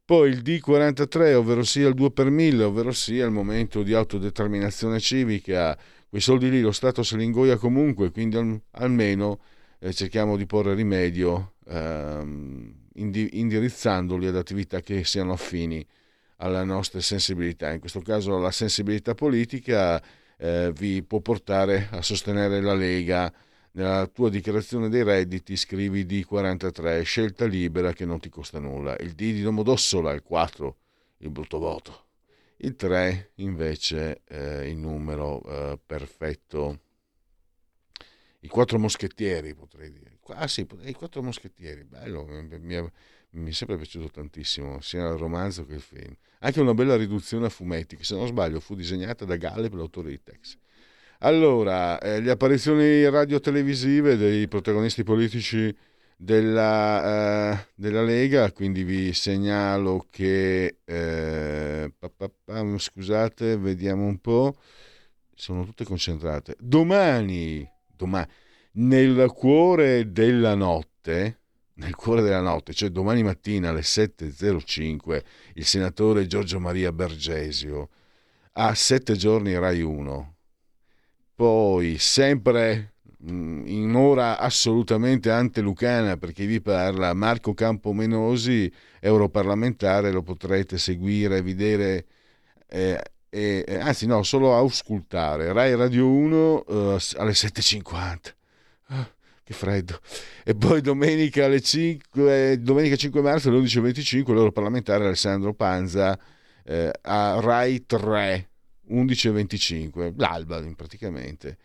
Poi 0.05 0.29
il 0.29 0.43
D43, 0.43 1.33
ovvero 1.33 1.63
sia 1.63 1.89
il 1.89 1.95
2 1.95 2.11
per 2.11 2.29
1000, 2.29 2.63
ovvero 2.63 2.93
sia 2.93 3.25
il 3.25 3.31
momento 3.31 3.83
di 3.83 3.95
autodeterminazione 3.95 5.01
civica, 5.01 5.79
quei 6.15 6.27
soldi 6.27 6.49
lì 6.49 6.61
lo 6.61 6.71
Stato 6.71 7.03
se 7.03 7.17
li 7.17 7.25
ingoia 7.25 7.57
comunque, 7.57 8.13
quindi 8.13 8.37
al, 8.37 8.63
almeno 8.71 9.41
eh, 9.81 9.93
cerchiamo 9.93 10.37
di 10.37 10.47
porre 10.47 10.73
rimedio 10.73 11.55
ehm, 11.67 12.73
indi, 12.95 13.41
indirizzandoli 13.41 14.29
ad 14.29 14.37
attività 14.37 14.79
che 14.79 15.03
siano 15.03 15.33
affini 15.33 15.85
alle 16.37 16.63
nostre 16.63 17.01
sensibilità. 17.01 17.73
In 17.73 17.81
questo 17.81 18.01
caso 18.01 18.39
la 18.39 18.53
sensibilità 18.53 19.15
politica 19.15 20.01
eh, 20.37 20.71
vi 20.77 21.03
può 21.03 21.19
portare 21.19 21.89
a 21.91 22.01
sostenere 22.01 22.61
la 22.61 22.75
Lega. 22.75 23.35
Nella 23.73 24.07
tua 24.07 24.31
dichiarazione 24.31 24.89
dei 24.89 25.03
redditi 25.03 25.57
scrivi 25.57 26.05
D43, 26.05 27.03
scelta 27.03 27.45
libera 27.45 27.93
che 27.93 28.05
non 28.05 28.21
ti 28.21 28.29
costa 28.29 28.61
nulla. 28.61 28.97
Il 28.99 29.15
D 29.15 29.33
di 29.33 29.43
Domodossola 29.43 30.13
è 30.13 30.15
il 30.15 30.23
4, 30.23 30.77
il 31.19 31.31
brutto 31.31 31.59
voto. 31.59 32.05
Il 32.59 32.77
3 32.77 33.33
invece 33.37 34.23
è 34.25 34.61
il 34.63 34.77
numero 34.77 35.43
eh, 35.45 35.79
perfetto. 35.85 36.81
I 38.41 38.49
quattro 38.49 38.79
moschettieri 38.79 39.55
potrei 39.55 39.91
dire. 39.91 40.19
Ah 40.29 40.49
sì, 40.49 40.67
i 40.83 40.93
quattro 40.93 41.23
moschettieri, 41.23 41.85
bello, 41.85 42.25
mi 42.25 42.75
è, 42.75 42.85
mi 43.31 43.51
è 43.51 43.53
sempre 43.53 43.77
piaciuto 43.77 44.09
tantissimo, 44.09 44.81
sia 44.81 45.09
il 45.09 45.17
romanzo 45.17 45.67
che 45.67 45.75
il 45.75 45.81
film. 45.81 46.15
Anche 46.41 46.61
una 46.61 46.75
bella 46.75 46.97
riduzione 46.97 47.47
a 47.47 47.51
fumetti, 47.51 47.97
che 47.97 48.05
se 48.05 48.15
non 48.15 48.27
sbaglio 48.27 48.61
fu 48.61 48.75
disegnata 48.75 49.25
da 49.25 49.37
Galeb, 49.37 49.75
l'autore 49.75 50.11
di 50.11 50.23
Tex. 50.23 50.57
Allora, 51.19 51.99
eh, 52.01 52.21
le 52.21 52.31
apparizioni 52.31 53.09
radio-televisive 53.09 54.17
dei 54.17 54.47
protagonisti 54.49 55.03
politici 55.05 55.75
della, 56.17 57.53
uh, 57.53 57.59
della, 57.75 58.03
Lega, 58.03 58.53
quindi 58.53 58.83
vi 58.85 59.13
segnalo 59.13 60.07
che, 60.11 60.79
eh, 60.85 61.93
scusate, 62.77 63.57
vediamo 63.57 64.05
un 64.05 64.19
po', 64.19 64.57
sono 65.35 65.65
tutte 65.65 65.85
concentrate. 65.85 66.57
Domani, 66.59 67.69
domani, 67.87 68.27
nel 68.73 69.31
cuore 69.33 70.11
della 70.13 70.55
notte, 70.55 71.41
nel 71.75 71.95
cuore 71.95 72.23
della 72.23 72.41
notte, 72.41 72.73
cioè 72.73 72.91
domani 72.91 73.23
mattina 73.23 73.71
alle 73.71 73.83
7.05, 73.83 75.23
il 75.55 75.65
senatore 75.65 76.27
Giorgio 76.27 76.61
Maria 76.61 76.93
Bergesio 76.93 77.91
ha 78.53 78.75
sette 78.75 79.17
giorni 79.17 79.59
Rai 79.59 79.83
1. 79.83 80.37
Poi, 81.35 81.99
sempre 81.99 82.94
in 83.27 83.95
ora 83.95 84.39
assolutamente 84.39 85.31
antelucana 85.31 86.17
per 86.17 86.33
chi 86.33 86.47
vi 86.47 86.61
parla, 86.61 87.15
Marco 87.15 87.55
Campomenosi, 87.55 88.71
europarlamentare, 89.01 90.11
lo 90.11 90.23
potrete 90.23 90.77
seguire, 90.79 91.41
vedere, 91.41 92.07
eh, 92.69 93.01
eh, 93.31 93.79
anzi 93.81 94.07
no, 94.07 94.23
solo 94.23 94.55
auscultare, 94.55 95.53
Rai 95.53 95.75
Radio 95.75 96.07
1 96.09 96.65
eh, 96.67 96.73
alle 97.17 97.33
7.50. 97.33 98.17
Ah, 98.89 99.11
che 99.43 99.55
freddo. 99.55 100.01
E 100.45 100.55
poi 100.55 100.81
domenica 100.83 101.47
alle 101.47 101.61
5, 101.61 102.61
domenica 102.61 102.97
5 102.97 103.23
marzo 103.23 103.49
alle 103.49 103.59
11.25 103.61 104.33
l'oro 104.33 104.53
parlamentare 104.53 105.05
Alessandro 105.05 105.55
Panza 105.55 106.19
eh, 106.63 106.91
a 107.03 107.41
Rai 107.41 107.87
3, 107.87 108.49
11.25, 108.91 110.13
l'alba 110.17 110.63
praticamente. 110.77 111.57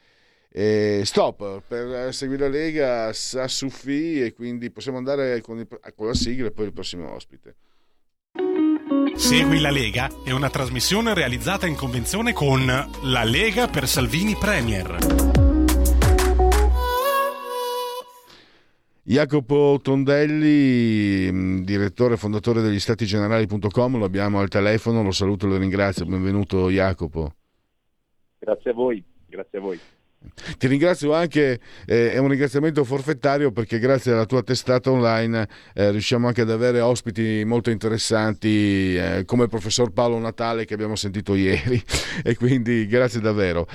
E 0.52 1.04
stop 1.06 1.62
per 1.68 2.12
seguire 2.12 2.50
la 2.50 2.50
Lega 2.50 3.14
sa 3.14 3.48
Sufi 3.48 4.20
e 4.20 4.34
quindi 4.34 4.72
possiamo 4.72 4.98
andare 4.98 5.42
con, 5.42 5.60
il, 5.60 5.68
con 5.96 6.08
la 6.08 6.16
sigla 6.16 6.48
e 6.48 6.52
poi 6.52 6.66
il 6.66 6.74
prossimo 6.74 7.12
ospite. 7.14 7.56
Segui 9.16 9.60
la 9.60 9.70
Lega 9.70 10.10
è 10.24 10.32
una 10.32 10.50
trasmissione 10.50 11.14
realizzata 11.14 11.68
in 11.68 11.76
convenzione 11.76 12.34
con 12.34 12.66
La 12.66 13.24
Lega 13.24 13.68
per 13.68 13.88
Salvini 13.88 14.36
Premier. 14.36 14.98
Jacopo 19.04 19.80
Tondelli, 19.82 21.32
mm, 21.32 21.64
direttore 21.64 22.14
e 22.14 22.18
fondatore 22.18 22.62
degli 22.62 22.80
Stati 22.80 23.06
Generali.com, 23.06 23.98
lo 23.98 24.06
abbiamo 24.06 24.40
al 24.40 24.50
telefono, 24.50 25.04
lo 25.04 25.12
saluto 25.12 25.46
e 25.46 25.50
lo 25.50 25.58
ringrazio. 25.58 26.06
Benvenuto 26.06 26.70
Jacopo. 26.70 27.34
Grazie 28.40 28.72
a 28.72 28.74
voi, 28.74 29.04
grazie 29.28 29.58
a 29.58 29.62
voi. 29.62 29.80
Ti 30.58 30.68
ringrazio 30.68 31.14
anche, 31.14 31.60
eh, 31.86 32.12
è 32.12 32.18
un 32.18 32.28
ringraziamento 32.28 32.84
forfettario 32.84 33.52
perché 33.52 33.80
grazie 33.80 34.12
alla 34.12 34.26
tua 34.26 34.44
testata 34.44 34.92
online 34.92 35.48
eh, 35.74 35.92
riusciamo 35.92 36.28
anche 36.28 36.42
ad 36.42 36.52
avere 36.52 36.82
ospiti 36.82 37.44
molto 37.46 37.70
interessanti 37.70 38.96
eh, 38.96 39.24
come 39.26 39.44
il 39.44 39.50
professor 39.50 39.92
Paolo 39.92 40.20
Natale 40.20 40.66
che 40.66 40.74
abbiamo 40.74 40.96
sentito 40.96 41.36
ieri 41.36 41.82
e 42.24 42.36
quindi 42.36 42.86
grazie 42.88 43.22
davvero. 43.22 43.68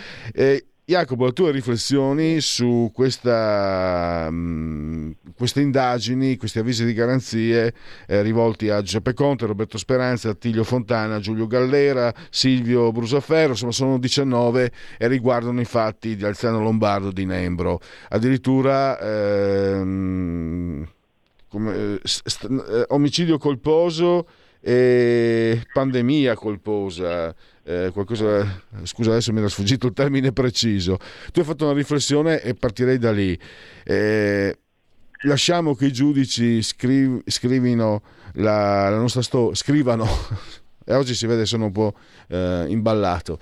Jacopo, 0.87 1.25
le 1.25 1.33
tue 1.33 1.51
riflessioni 1.51 2.43
su 2.43 2.91
questa, 2.93 4.29
mh, 4.31 4.35
mm, 4.35 5.11
queste 5.35 5.63
indagini, 5.63 6.37
questi 6.37 6.59
avvisi 6.59 6.85
di 6.85 6.93
garanzie 6.93 7.73
eh, 8.07 8.21
rivolti 8.21 8.69
a 8.69 8.83
Giuseppe 8.83 9.15
Conte, 9.15 9.47
Roberto 9.47 9.79
Speranza, 9.79 10.29
Attilio 10.29 10.63
Fontana, 10.63 11.21
Giulio 11.21 11.47
Gallera, 11.47 12.13
Silvio 12.29 12.93
Brusaferro, 12.93 13.53
insomma 13.53 13.73
sono 13.73 13.99
19 13.99 14.73
e 14.99 15.09
riguardano 15.09 15.59
i 15.59 15.65
fatti 15.65 16.17
di 16.17 16.25
Alzano 16.27 16.61
Lombardo 16.61 17.11
di 17.13 17.25
Nembro. 17.25 17.81
Addirittura 18.11 19.01
ehm, 19.01 20.87
come, 21.49 21.99
st- 22.03 22.45
eh, 22.45 22.85
omicidio 22.89 23.39
colposo 23.39 24.27
pandemia 25.73 26.35
colposa 26.35 27.35
eh, 27.65 27.91
qualcosa, 27.93 28.63
scusa 28.85 29.11
adesso 29.11 29.33
mi 29.33 29.39
era 29.39 29.49
sfuggito 29.49 29.87
il 29.87 29.93
termine 29.93 30.33
preciso, 30.33 30.99
tu 31.33 31.41
hai 31.41 31.45
fatto 31.45 31.65
una 31.65 31.75
riflessione 31.75 32.41
e 32.43 32.55
partirei 32.55 32.99
da 32.99 33.11
lì. 33.13 33.39
Eh, 33.85 34.59
lasciamo 35.23 35.75
che 35.75 35.87
i 35.87 35.93
giudici 35.93 36.63
scriv- 36.63 37.23
scrivino 37.29 38.03
la, 38.35 38.89
la 38.91 38.99
nostra 38.99 39.23
storia, 39.23 39.55
scrivano, 39.55 40.07
e 40.85 40.95
oggi 40.95 41.15
si 41.15 41.27
vede 41.27 41.47
sono 41.47 41.67
un 41.67 41.73
po' 41.73 41.95
eh, 42.29 42.67
imballato, 42.69 43.39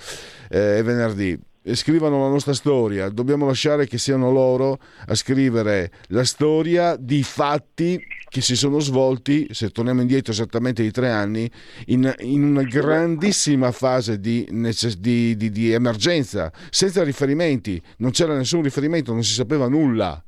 eh, 0.49 0.79
è 0.79 0.83
venerdì, 0.83 1.39
scrivano 1.75 2.23
la 2.23 2.29
nostra 2.29 2.53
storia, 2.53 3.09
dobbiamo 3.09 3.47
lasciare 3.47 3.87
che 3.87 3.99
siano 3.99 4.31
loro 4.31 4.79
a 5.07 5.15
scrivere 5.15 5.91
la 6.09 6.25
storia 6.25 6.97
di 6.97 7.23
fatti 7.23 8.01
che 8.29 8.41
si 8.41 8.57
sono 8.57 8.81
svolti, 8.81 9.47
se 9.51 9.69
torniamo 9.69 10.01
indietro 10.01 10.33
esattamente 10.33 10.83
di 10.83 10.91
tre 10.91 11.11
anni, 11.11 11.51
in, 11.87 12.13
in 12.21 12.43
una 12.43 12.63
grandissima 12.63 13.71
fase 13.73 14.19
di, 14.19 14.49
di, 14.51 15.37
di, 15.37 15.51
di, 15.51 15.71
emergenza, 15.71 16.51
senza 16.71 17.05
riferimenti, 17.05 17.81
non 17.99 18.11
c'era 18.11 18.35
nessun 18.35 18.63
riferimento, 18.63 19.13
non 19.13 19.23
si 19.23 19.35
sapeva 19.35 19.69
nulla. 19.69 20.25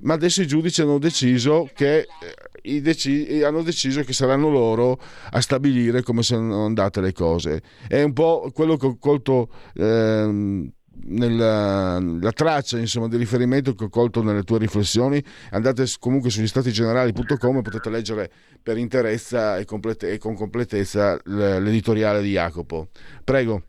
Ma 0.00 0.14
adesso 0.14 0.42
i 0.42 0.46
giudici 0.46 0.82
hanno 0.82 0.98
deciso 0.98 1.68
che, 1.74 2.06
eh, 2.62 2.80
dec- 2.80 3.42
hanno 3.44 3.62
deciso 3.62 4.02
che 4.02 4.12
saranno 4.12 4.50
loro 4.50 4.98
a 5.30 5.40
stabilire 5.40 6.02
come 6.02 6.22
sono 6.22 6.64
andate 6.64 7.00
le 7.00 7.12
cose. 7.12 7.62
È 7.86 8.02
un 8.02 8.12
po' 8.12 8.50
quello 8.52 8.76
che 8.76 8.86
ho 8.86 8.96
colto. 8.98 9.48
Ehm, 9.74 10.72
nella, 11.06 11.98
la 11.98 12.32
traccia 12.32 12.78
insomma, 12.78 13.08
di 13.08 13.16
riferimento 13.16 13.74
che 13.74 13.84
ho 13.84 13.88
colto 13.88 14.22
nelle 14.22 14.42
tue 14.42 14.58
riflessioni 14.58 15.22
andate 15.50 15.84
comunque 15.98 16.30
sugli 16.30 16.46
statigenerali.com 16.46 17.56
e 17.58 17.62
potete 17.62 17.90
leggere 17.90 18.30
per 18.62 18.78
interezza 18.78 19.58
e, 19.58 19.64
complete, 19.64 20.12
e 20.12 20.18
con 20.18 20.34
completezza 20.34 21.18
l'editoriale 21.24 22.22
di 22.22 22.30
Jacopo 22.30 22.88
prego 23.22 23.64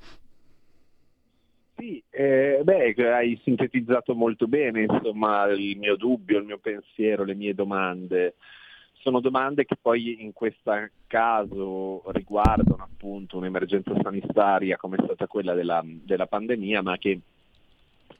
sì, 1.77 2.01
eh, 2.09 2.61
beh, 2.63 2.93
hai 3.11 3.39
sintetizzato 3.43 4.15
molto 4.15 4.47
bene 4.47 4.83
insomma, 4.83 5.45
il 5.47 5.77
mio 5.77 5.95
dubbio, 5.97 6.39
il 6.39 6.45
mio 6.45 6.57
pensiero, 6.57 7.23
le 7.23 7.35
mie 7.35 7.53
domande. 7.53 8.35
Sono 8.93 9.19
domande 9.19 9.65
che 9.65 9.75
poi 9.79 10.23
in 10.23 10.33
questo 10.33 10.71
caso 11.05 12.01
riguardano 12.11 12.83
appunto 12.83 13.37
un'emergenza 13.37 13.93
sanitaria 14.01 14.77
come 14.77 14.97
è 14.97 15.03
stata 15.03 15.27
quella 15.27 15.53
della, 15.53 15.83
della 15.85 16.25
pandemia, 16.25 16.81
ma 16.81 16.97
che 16.97 17.19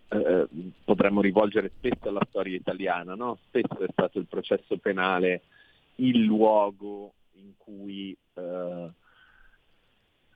eh, 0.10 0.48
potremmo 0.84 1.22
rivolgere 1.22 1.72
spesso 1.76 2.10
alla 2.10 2.26
storia 2.30 2.56
italiana. 2.56 3.16
No? 3.16 3.40
Spesso 3.48 3.80
è 3.80 3.88
stato 3.92 4.20
il 4.20 4.28
processo 4.28 4.78
penale 4.78 5.42
il 5.96 6.24
luogo 6.24 7.14
in 7.34 7.54
cui 7.58 8.16
eh, 8.34 8.90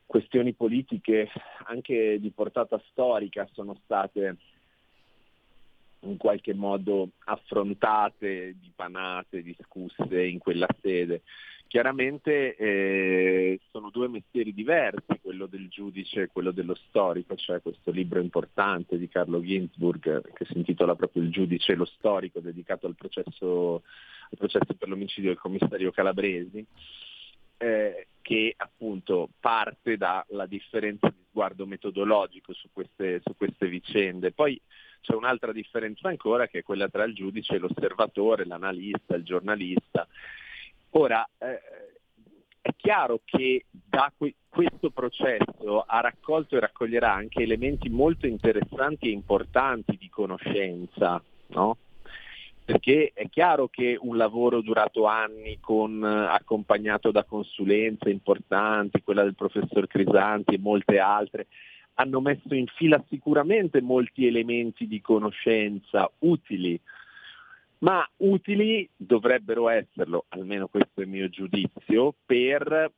questioni 0.09 0.53
politiche 0.53 1.29
anche 1.65 2.19
di 2.19 2.31
portata 2.31 2.81
storica 2.89 3.47
sono 3.53 3.79
state 3.83 4.37
in 5.99 6.17
qualche 6.17 6.55
modo 6.55 7.09
affrontate, 7.25 8.55
dipanate, 8.59 9.43
discusse 9.43 10.25
in 10.25 10.39
quella 10.39 10.65
sede. 10.81 11.21
Chiaramente 11.67 12.55
eh, 12.55 13.59
sono 13.69 13.91
due 13.91 14.07
mestieri 14.07 14.51
diversi, 14.51 15.19
quello 15.21 15.45
del 15.45 15.67
giudice 15.69 16.23
e 16.23 16.27
quello 16.27 16.49
dello 16.49 16.73
storico, 16.87 17.35
cioè 17.35 17.61
questo 17.61 17.91
libro 17.91 18.19
importante 18.19 18.97
di 18.97 19.07
Carlo 19.07 19.39
Ginzburg 19.39 20.33
che 20.33 20.45
si 20.45 20.57
intitola 20.57 20.95
proprio 20.95 21.21
Il 21.21 21.29
giudice 21.29 21.73
e 21.73 21.75
lo 21.75 21.85
storico, 21.85 22.39
dedicato 22.39 22.87
al 22.87 22.95
processo, 22.95 23.83
al 24.31 24.37
processo 24.39 24.73
per 24.73 24.89
l'omicidio 24.89 25.29
del 25.29 25.39
commissario 25.39 25.91
Calabresi, 25.91 26.65
eh, 27.59 28.07
che 28.21 28.53
appunto 28.57 29.29
parte 29.39 29.97
dalla 29.97 30.45
differenza 30.45 31.09
di 31.09 31.23
sguardo 31.29 31.65
metodologico 31.65 32.53
su 32.53 32.69
queste, 32.71 33.21
su 33.23 33.35
queste 33.35 33.67
vicende. 33.67 34.31
Poi 34.31 34.59
c'è 35.01 35.13
un'altra 35.13 35.51
differenza 35.51 36.09
ancora 36.09 36.47
che 36.47 36.59
è 36.59 36.63
quella 36.63 36.89
tra 36.89 37.03
il 37.03 37.13
giudice 37.13 37.55
e 37.55 37.59
l'osservatore, 37.59 38.45
l'analista, 38.45 39.15
il 39.15 39.23
giornalista. 39.23 40.07
Ora, 40.91 41.27
eh, 41.37 41.59
è 42.61 42.73
chiaro 42.75 43.21
che 43.25 43.65
da 43.69 44.11
que- 44.15 44.35
questo 44.47 44.89
processo 44.89 45.83
ha 45.85 45.99
raccolto 46.01 46.55
e 46.55 46.59
raccoglierà 46.59 47.13
anche 47.13 47.43
elementi 47.43 47.89
molto 47.89 48.27
interessanti 48.27 49.07
e 49.07 49.11
importanti 49.11 49.97
di 49.97 50.09
conoscenza, 50.09 51.21
no? 51.47 51.77
Perché 52.69 53.13
è 53.15 53.27
chiaro 53.29 53.67
che 53.67 53.97
un 53.99 54.15
lavoro 54.15 54.61
durato 54.61 55.07
anni 55.07 55.57
con, 55.59 56.03
accompagnato 56.03 57.09
da 57.09 57.23
consulenze 57.23 58.11
importanti, 58.11 59.01
quella 59.01 59.23
del 59.23 59.33
professor 59.33 59.87
Crisanti 59.87 60.53
e 60.53 60.59
molte 60.59 60.99
altre, 60.99 61.47
hanno 61.95 62.21
messo 62.21 62.53
in 62.53 62.67
fila 62.67 63.03
sicuramente 63.09 63.81
molti 63.81 64.27
elementi 64.27 64.85
di 64.85 65.01
conoscenza 65.01 66.11
utili, 66.19 66.79
ma 67.79 68.07
utili 68.17 68.87
dovrebbero 68.95 69.67
esserlo, 69.69 70.25
almeno 70.27 70.67
questo 70.67 71.01
è 71.01 71.05
il 71.05 71.09
mio 71.09 71.27
giudizio, 71.27 72.13
per 72.23 72.91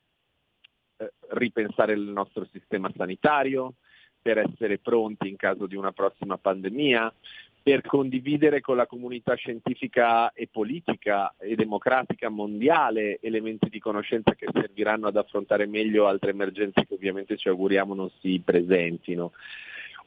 eh, 0.98 1.14
ripensare 1.30 1.94
il 1.94 2.02
nostro 2.02 2.46
sistema 2.52 2.92
sanitario, 2.94 3.76
per 4.22 4.38
essere 4.38 4.80
pronti 4.80 5.30
in 5.30 5.38
caso 5.38 5.66
di 5.66 5.78
una 5.78 5.94
prossima 5.94 6.38
pandemia, 6.38 7.12
per 7.64 7.82
condividere 7.82 8.60
con 8.60 8.76
la 8.76 8.88
comunità 8.88 9.36
scientifica 9.36 10.32
e 10.34 10.48
politica 10.52 11.36
e 11.38 11.56
democratica 11.56 12.30
mondiale 12.30 13.20
elementi 13.22 13.70
di 13.70 13.80
conoscenza 13.80 14.34
che 14.34 14.48
serviranno 14.52 15.08
ad 15.08 15.16
affrontare 15.16 15.68
meglio 15.68 16.08
altre 16.08 16.32
emergenze 16.32 16.86
che 16.88 16.94
ovviamente 16.96 17.38
ci 17.38 17.50
auguriamo 17.50 17.94
non 17.94 18.10
si 18.20 18.42
presentino. 18.44 19.34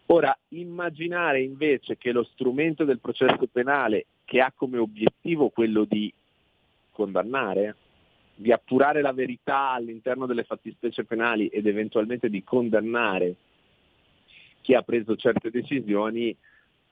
Ora, 0.07 0.37
immaginare 0.49 1.43
invece 1.43 1.97
che 1.97 2.13
lo 2.13 2.25
strumento 2.25 2.85
del 2.85 2.99
processo 2.99 3.47
penale, 3.51 4.07
che 4.25 4.41
ha 4.41 4.53
come 4.55 4.79
obiettivo 4.79 5.49
quello 5.49 5.85
di 5.85 6.13
condannare, 6.91 7.77
di 8.35 8.51
appurare 8.51 9.01
la 9.01 9.13
verità 9.13 9.71
all'interno 9.71 10.27
delle 10.27 10.43
fattispecie 10.43 11.05
penali 11.05 11.47
ed 11.47 11.67
eventualmente 11.67 12.29
di 12.29 12.43
condannare 12.43 13.35
chi 14.61 14.75
ha 14.75 14.83
preso 14.83 15.15
certe 15.15 15.51
decisioni, 15.51 16.37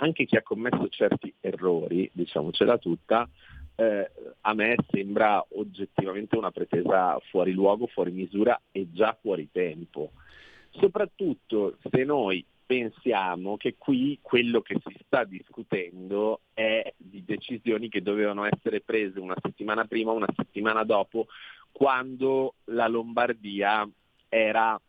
anche 0.02 0.24
chi 0.24 0.36
ha 0.36 0.42
commesso 0.42 0.88
certi 0.88 1.32
errori, 1.40 2.10
diciamocela 2.12 2.76
tutta, 2.78 3.28
eh, 3.76 4.10
a 4.40 4.52
me 4.52 4.74
sembra 4.90 5.44
oggettivamente 5.50 6.36
una 6.36 6.50
pretesa 6.50 7.18
fuori 7.30 7.52
luogo, 7.52 7.86
fuori 7.86 8.10
misura 8.10 8.60
e 8.72 8.88
già 8.92 9.16
fuori 9.20 9.48
tempo. 9.52 10.10
Soprattutto 10.70 11.76
se 11.88 12.02
noi 12.04 12.44
pensiamo 12.66 13.56
che 13.56 13.76
qui 13.78 14.18
quello 14.20 14.60
che 14.60 14.76
si 14.84 14.96
sta 15.06 15.22
discutendo 15.24 16.40
è 16.52 16.92
di 16.96 17.22
decisioni 17.24 17.88
che 17.88 18.02
dovevano 18.02 18.44
essere 18.44 18.80
prese 18.80 19.20
una 19.20 19.36
settimana 19.40 19.84
prima, 19.84 20.10
una 20.10 20.32
settimana 20.34 20.82
dopo, 20.82 21.26
quando 21.70 22.54
la 22.64 22.88
Lombardia 22.88 23.88
era, 24.28 24.80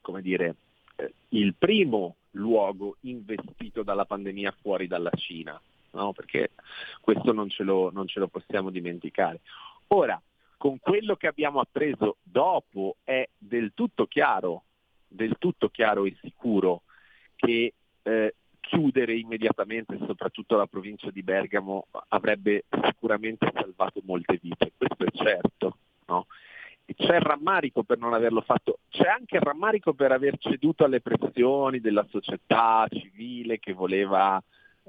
come 0.00 0.22
dire, 0.22 0.54
eh, 0.96 1.12
il 1.30 1.54
primo 1.54 2.16
luogo 2.36 2.96
investito 3.00 3.82
dalla 3.82 4.04
pandemia 4.04 4.54
fuori 4.60 4.86
dalla 4.86 5.10
Cina, 5.14 5.60
no? 5.92 6.12
perché 6.12 6.50
questo 7.00 7.32
non 7.32 7.48
ce, 7.48 7.62
lo, 7.62 7.90
non 7.92 8.06
ce 8.06 8.20
lo 8.20 8.28
possiamo 8.28 8.70
dimenticare. 8.70 9.40
Ora, 9.88 10.20
con 10.56 10.78
quello 10.78 11.16
che 11.16 11.26
abbiamo 11.26 11.60
appreso 11.60 12.16
dopo 12.22 12.96
è 13.04 13.28
del 13.36 13.72
tutto 13.74 14.06
chiaro, 14.06 14.64
del 15.06 15.36
tutto 15.38 15.68
chiaro 15.68 16.04
e 16.04 16.16
sicuro 16.20 16.82
che 17.36 17.72
eh, 18.02 18.34
chiudere 18.60 19.14
immediatamente 19.14 19.98
soprattutto 20.06 20.56
la 20.56 20.66
provincia 20.66 21.10
di 21.10 21.22
Bergamo 21.22 21.86
avrebbe 22.08 22.64
sicuramente 22.84 23.50
salvato 23.54 24.00
molte 24.04 24.38
vite, 24.40 24.72
questo 24.76 25.04
è 25.04 25.10
certo. 25.12 25.78
No? 26.06 26.26
C'è 26.94 27.16
il 27.16 27.22
rammarico 27.22 27.82
per 27.82 27.98
non 27.98 28.14
averlo 28.14 28.40
fatto, 28.40 28.78
c'è 28.88 29.08
anche 29.08 29.36
il 29.36 29.42
rammarico 29.42 29.94
per 29.94 30.12
aver 30.12 30.36
ceduto 30.38 30.84
alle 30.84 31.00
pressioni 31.00 31.80
della 31.80 32.06
società 32.08 32.86
civile 32.90 33.58
che 33.58 33.72
voleva 33.72 34.42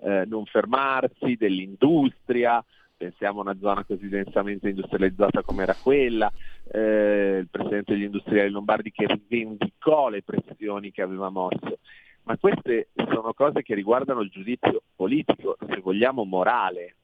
eh, 0.04 0.24
non 0.26 0.45
fermarsi, 0.45 1.36
dell'industria, 1.36 2.64
pensiamo 2.95 3.39
a 3.39 3.43
una 3.43 3.58
zona 3.60 3.84
così 3.84 4.10
densamente 4.10 4.70
industrializzata 4.70 5.43
come 5.43 5.64
era 5.64 5.76
quella, 5.76 6.32
eh, 6.72 7.38
il 7.41 7.48
presidente 7.50 7.93
degli 7.93 8.04
industriali 8.04 8.50
lombardi 8.50 8.91
che 8.91 9.06
rivendicò 9.06 10.10
le 10.10 10.24
pressioni 10.24 10.91
che 10.91 11.02
aveva 11.02 11.30
mosso. 11.30 11.80
Ma 12.24 12.38
queste 12.38 12.89
sono 13.10 13.34
cose 13.34 13.62
che 13.62 13.74
riguardano 13.74 14.20
il 14.22 14.30
giudizio 14.30 14.82
politico, 14.95 15.56
se 15.66 15.80
vogliamo 15.80 16.26
morale, 16.26 16.95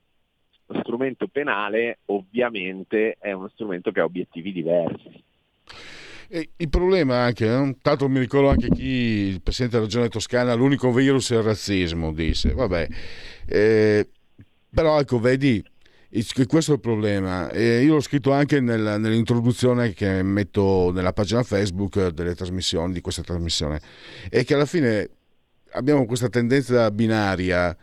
lo 0.65 0.79
strumento 0.79 1.27
penale 1.27 1.99
ovviamente 2.05 3.17
è 3.19 3.31
uno 3.31 3.49
strumento 3.49 3.91
che 3.91 3.99
ha 3.99 4.05
obiettivi 4.05 4.51
diversi. 4.51 5.23
E 6.29 6.49
il 6.57 6.69
problema 6.69 7.17
anche, 7.17 7.47
no? 7.47 7.75
tanto 7.81 8.09
mi 8.09 8.19
ricordo 8.19 8.49
anche 8.49 8.69
chi, 8.69 8.83
il 8.83 9.41
Presidente 9.41 9.75
della 9.75 9.87
Regione 9.87 10.09
Toscana, 10.09 10.53
l'unico 10.55 10.91
virus 10.91 11.31
è 11.31 11.37
il 11.37 11.43
razzismo, 11.43 12.11
disse, 12.11 12.53
vabbè, 12.53 12.87
eh, 13.45 14.09
però 14.73 14.99
ecco, 14.99 15.19
vedi, 15.19 15.63
questo 16.47 16.71
è 16.71 16.75
il 16.75 16.79
problema. 16.79 17.51
E 17.51 17.83
io 17.83 17.93
l'ho 17.93 17.99
scritto 17.99 18.31
anche 18.31 18.59
nel, 18.59 18.99
nell'introduzione 18.99 19.93
che 19.93 20.23
metto 20.23 20.91
nella 20.91 21.13
pagina 21.13 21.43
Facebook 21.43 22.07
delle 22.09 22.33
trasmissioni, 22.33 22.93
di 22.93 23.01
questa 23.01 23.21
trasmissione, 23.21 23.79
è 24.29 24.43
che 24.43 24.55
alla 24.55 24.65
fine 24.65 25.09
abbiamo 25.73 26.05
questa 26.05 26.29
tendenza 26.29 26.89
binaria 26.89 27.75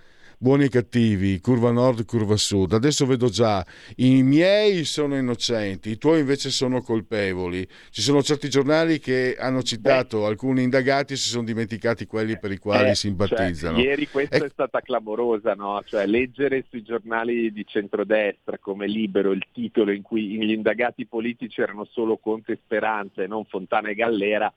buoni 0.43 0.65
e 0.65 0.69
cattivi, 0.71 1.39
curva 1.39 1.71
nord, 1.71 2.07
curva 2.07 2.35
sud. 2.35 2.73
Adesso 2.73 3.05
vedo 3.05 3.29
già 3.29 3.63
i 3.97 4.23
miei 4.23 4.85
sono 4.85 5.15
innocenti, 5.19 5.91
i 5.91 5.99
tuoi 5.99 6.21
invece 6.21 6.49
sono 6.49 6.81
colpevoli. 6.81 7.69
Ci 7.91 8.01
sono 8.01 8.23
certi 8.23 8.49
giornali 8.49 9.01
che 9.01 9.37
hanno 9.39 9.63
citato 9.63 10.21
Beh. 10.21 10.27
alcuni 10.29 10.63
indagati 10.63 11.13
e 11.13 11.17
si 11.17 11.29
sono 11.29 11.45
dimenticati 11.45 12.07
quelli 12.07 12.39
per 12.39 12.53
i 12.53 12.57
quali 12.57 12.89
eh, 12.89 12.95
simpatizzano. 12.95 13.77
Cioè, 13.77 13.87
ieri 13.87 14.09
questa 14.09 14.37
è... 14.37 14.43
è 14.43 14.49
stata 14.49 14.81
clamorosa, 14.81 15.53
no? 15.53 15.83
Cioè, 15.85 16.07
leggere 16.07 16.65
sui 16.71 16.83
giornali 16.83 17.53
di 17.53 17.67
centrodestra 17.67 18.57
come 18.59 18.87
Libero 18.87 19.33
il 19.33 19.45
titolo 19.53 19.93
in 19.93 20.01
cui 20.01 20.39
gli 20.39 20.53
indagati 20.53 21.05
politici 21.05 21.61
erano 21.61 21.85
solo 21.85 22.17
Conte 22.17 22.53
e 22.53 22.59
Speranza 22.65 23.23
e 23.23 23.27
non 23.27 23.45
Fontana 23.45 23.91
e 23.91 23.95
Gallera 23.95 24.51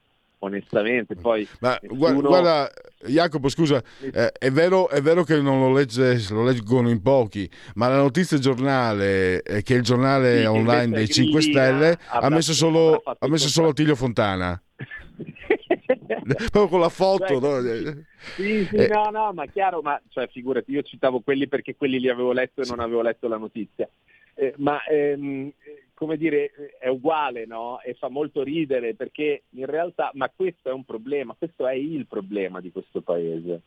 onestamente. 0.44 1.16
Poi 1.16 1.48
Ma 1.60 1.78
nessuno... 1.82 2.22
guarda, 2.22 2.70
Jacopo, 3.06 3.50
scusa, 3.50 3.82
eh, 4.02 4.32
è, 4.32 4.52
vero, 4.52 4.90
è, 4.90 5.02
vero, 5.02 5.24
che 5.24 5.42
non 5.42 5.60
lo, 5.60 5.72
legge, 5.72 6.22
lo, 6.30 6.44
leggono 6.44 6.90
in 6.90 7.02
pochi, 7.02 7.50
ma 7.76 7.88
la 7.88 7.98
notizia 7.98 8.38
giornale, 8.38 9.42
eh, 9.42 9.62
che 9.64 9.76
è 9.76 9.78
il 9.78 9.84
giornale 9.84 10.42
sì, 10.42 10.46
online 10.46 10.96
dei 10.96 11.08
5 11.08 11.42
Stelle, 11.42 11.98
ha 12.08 12.30
messo 12.30 12.54
solo, 12.54 13.02
ha 13.04 13.28
messo 13.28 13.48
solo 13.48 13.74
Tiglio 13.74 13.96
Fontana. 13.96 14.62
Proprio 16.24 16.68
con 16.68 16.80
la 16.80 16.90
foto, 16.90 17.40
cioè, 17.40 17.82
no? 17.82 18.04
Sì, 18.36 18.66
sì, 18.70 18.76
eh. 18.76 18.88
no, 18.88 19.10
no, 19.10 19.34
ma 19.34 19.46
chiaro, 19.48 19.82
ma 19.82 20.00
cioè, 20.10 20.28
figurati, 20.28 20.72
io 20.72 20.82
citavo 20.82 21.20
quelli 21.20 21.48
perché 21.48 21.76
quelli 21.76 22.00
li 22.00 22.10
avevo 22.10 22.32
letto 22.32 22.62
e 22.62 22.66
non 22.68 22.80
avevo 22.80 23.02
letto 23.02 23.28
la 23.28 23.38
notizia. 23.38 23.88
Eh, 24.36 24.54
ma 24.58 24.84
ehm, 24.86 25.52
come 25.94 26.18
dire, 26.18 26.52
è 26.80 26.88
uguale, 26.88 27.46
no? 27.46 27.80
E 27.82 27.94
fa 27.94 28.10
molto 28.10 28.44
ridere 28.44 28.96
perché 28.96 29.44
in 29.52 29.66
realtà, 29.66 30.12
ma 30.14 30.30
questo 30.30 30.70
è 30.70 30.74
un 30.74 30.84
problema, 30.84 31.36
questo 31.38 31.68
è 31.68 31.74
il 31.74 32.08
problema 32.08 32.60
di 32.60 32.72
questo 32.72 33.02
paese, 33.02 33.62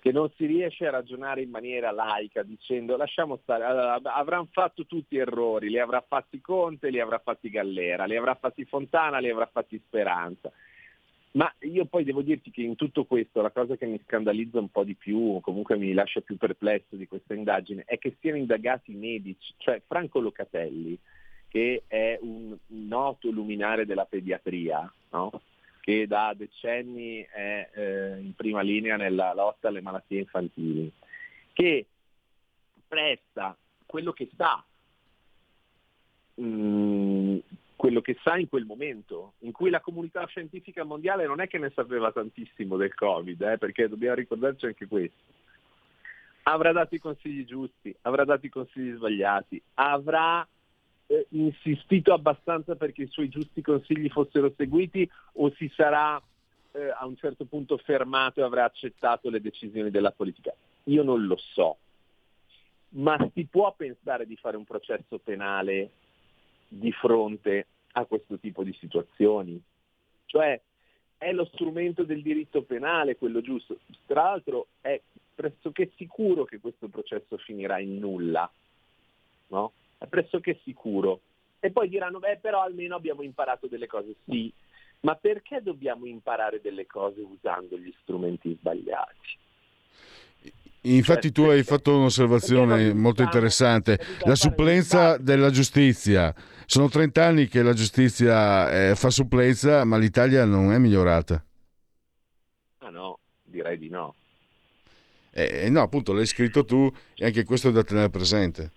che 0.00 0.12
non 0.12 0.30
si 0.36 0.44
riesce 0.44 0.86
a 0.86 0.90
ragionare 0.90 1.40
in 1.40 1.48
maniera 1.48 1.90
laica 1.90 2.42
dicendo 2.42 2.96
lasciamo 2.96 3.38
stare, 3.42 3.64
avranno 4.02 4.48
fatto 4.50 4.84
tutti 4.84 5.16
errori, 5.16 5.70
li 5.70 5.78
avrà 5.78 6.04
fatti 6.06 6.42
Conte, 6.42 6.90
li 6.90 7.00
avrà 7.00 7.18
fatti 7.18 7.48
Gallera, 7.48 8.04
li 8.04 8.16
avrà 8.16 8.34
fatti 8.34 8.66
Fontana, 8.66 9.18
li 9.18 9.30
avrà 9.30 9.46
fatti 9.46 9.80
Speranza. 9.86 10.52
Ma 11.32 11.52
io 11.60 11.86
poi 11.86 12.04
devo 12.04 12.22
dirti 12.22 12.50
che 12.50 12.62
in 12.62 12.76
tutto 12.76 13.06
questo 13.06 13.40
la 13.40 13.50
cosa 13.50 13.76
che 13.76 13.86
mi 13.86 14.00
scandalizza 14.04 14.60
un 14.60 14.68
po' 14.68 14.84
di 14.84 14.94
più, 14.94 15.40
comunque 15.40 15.76
mi 15.76 15.92
lascia 15.92 16.20
più 16.20 16.36
perplesso 16.36 16.96
di 16.96 17.08
questa 17.08 17.34
indagine, 17.34 17.82
è 17.86 17.98
che 17.98 18.16
siano 18.20 18.36
indagati 18.36 18.92
i 18.92 18.96
medici, 18.96 19.54
cioè 19.56 19.80
Franco 19.84 20.20
Locatelli, 20.20 20.96
che 21.54 21.84
è 21.86 22.18
un 22.20 22.56
noto 22.66 23.30
luminare 23.30 23.86
della 23.86 24.06
pediatria, 24.06 24.92
no? 25.10 25.40
che 25.78 26.08
da 26.08 26.34
decenni 26.36 27.20
è 27.20 27.70
eh, 27.72 28.18
in 28.18 28.34
prima 28.34 28.60
linea 28.60 28.96
nella 28.96 29.32
lotta 29.34 29.68
alle 29.68 29.80
malattie 29.80 30.18
infantili, 30.18 30.90
che 31.52 31.86
presta 32.88 33.56
quello 33.86 34.12
che 34.12 34.28
sa, 34.36 34.64
mh, 36.34 36.44
mm, 36.44 37.38
quello 37.76 38.00
che 38.00 38.18
sa 38.24 38.36
in 38.36 38.48
quel 38.48 38.64
momento, 38.64 39.34
in 39.40 39.52
cui 39.52 39.70
la 39.70 39.80
comunità 39.80 40.26
scientifica 40.26 40.82
mondiale 40.82 41.24
non 41.24 41.40
è 41.40 41.46
che 41.46 41.58
ne 41.58 41.70
sapeva 41.72 42.10
tantissimo 42.10 42.76
del 42.76 42.94
Covid, 42.94 43.40
eh, 43.42 43.58
perché 43.58 43.88
dobbiamo 43.88 44.16
ricordarci 44.16 44.66
anche 44.66 44.88
questo. 44.88 45.22
Avrà 46.46 46.72
dato 46.72 46.96
i 46.96 46.98
consigli 46.98 47.44
giusti, 47.44 47.94
avrà 48.02 48.24
dato 48.24 48.44
i 48.44 48.50
consigli 48.50 48.96
sbagliati, 48.96 49.62
avrà 49.74 50.44
eh, 51.06 51.26
insistito 51.30 52.12
abbastanza 52.12 52.76
perché 52.76 53.02
i 53.02 53.08
suoi 53.08 53.28
giusti 53.28 53.62
consigli 53.62 54.08
fossero 54.08 54.52
seguiti 54.56 55.08
o 55.34 55.52
si 55.54 55.70
sarà 55.74 56.20
eh, 56.72 56.90
a 56.90 57.06
un 57.06 57.16
certo 57.16 57.44
punto 57.44 57.76
fermato 57.78 58.40
e 58.40 58.42
avrà 58.42 58.64
accettato 58.64 59.30
le 59.30 59.40
decisioni 59.40 59.90
della 59.90 60.12
politica? 60.12 60.52
Io 60.84 61.02
non 61.02 61.26
lo 61.26 61.36
so, 61.36 61.78
ma 62.90 63.16
si 63.32 63.44
può 63.44 63.72
pensare 63.74 64.26
di 64.26 64.36
fare 64.36 64.56
un 64.56 64.64
processo 64.64 65.18
penale 65.18 65.90
di 66.68 66.92
fronte 66.92 67.66
a 67.92 68.04
questo 68.04 68.38
tipo 68.38 68.62
di 68.62 68.76
situazioni. 68.78 69.60
Cioè 70.26 70.60
è 71.16 71.32
lo 71.32 71.44
strumento 71.46 72.04
del 72.04 72.22
diritto 72.22 72.62
penale 72.62 73.16
quello 73.16 73.40
giusto. 73.40 73.78
Tra 74.06 74.24
l'altro 74.24 74.66
è 74.80 75.00
pressoché 75.34 75.92
sicuro 75.96 76.44
che 76.44 76.60
questo 76.60 76.88
processo 76.88 77.36
finirà 77.38 77.78
in 77.78 77.98
nulla, 77.98 78.50
no? 79.48 79.72
È 80.04 80.06
pressoché 80.06 80.60
sicuro. 80.64 81.20
E 81.60 81.70
poi 81.70 81.88
diranno, 81.88 82.18
beh, 82.18 82.38
però 82.40 82.62
almeno 82.62 82.94
abbiamo 82.94 83.22
imparato 83.22 83.66
delle 83.66 83.86
cose. 83.86 84.16
Sì, 84.26 84.52
ma 85.00 85.14
perché 85.14 85.62
dobbiamo 85.62 86.04
imparare 86.04 86.60
delle 86.60 86.86
cose 86.86 87.22
usando 87.22 87.78
gli 87.78 87.92
strumenti 88.02 88.54
sbagliati? 88.60 89.38
Infatti 90.82 91.32
tu 91.32 91.44
hai 91.44 91.62
fatto 91.62 91.96
un'osservazione 91.96 92.92
molto 92.92 93.22
interessante, 93.22 93.98
la 94.26 94.34
supplenza 94.34 95.16
della 95.16 95.48
giustizia. 95.48 96.34
Sono 96.66 96.90
30 96.90 97.24
anni 97.24 97.46
che 97.46 97.62
la 97.62 97.72
giustizia 97.72 98.90
eh, 98.90 98.94
fa 98.94 99.08
supplenza, 99.08 99.84
ma 99.84 99.96
l'Italia 99.96 100.44
non 100.44 100.70
è 100.72 100.78
migliorata. 100.78 101.42
Ah 102.78 102.90
no, 102.90 103.18
direi 103.42 103.78
di 103.78 103.88
no. 103.88 104.14
Eh, 105.30 105.70
no, 105.70 105.80
appunto, 105.80 106.12
l'hai 106.12 106.26
scritto 106.26 106.66
tu 106.66 106.92
e 107.16 107.24
anche 107.24 107.44
questo 107.44 107.70
è 107.70 107.72
da 107.72 107.82
tenere 107.82 108.10
presente. 108.10 108.70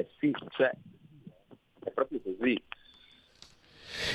Eh 0.00 0.08
sì, 0.18 0.32
cioè, 0.56 0.72
è 1.84 1.90
proprio 1.90 2.20
così. 2.22 2.62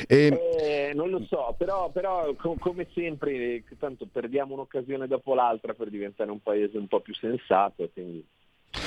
E... 0.08 0.90
Eh, 0.90 0.94
non 0.96 1.10
lo 1.10 1.24
so, 1.30 1.54
però, 1.58 1.92
però 1.92 2.34
com- 2.34 2.58
come 2.58 2.88
sempre, 2.94 3.64
tanto 3.78 4.08
perdiamo 4.12 4.56
un'occasione 4.56 5.06
dopo 5.06 5.36
l'altra 5.36 5.74
per 5.74 5.90
diventare 5.90 6.32
un 6.32 6.42
paese 6.42 6.78
un 6.78 6.88
po' 6.88 7.02
più 7.02 7.14
sensato. 7.14 7.88
Quindi 7.94 8.26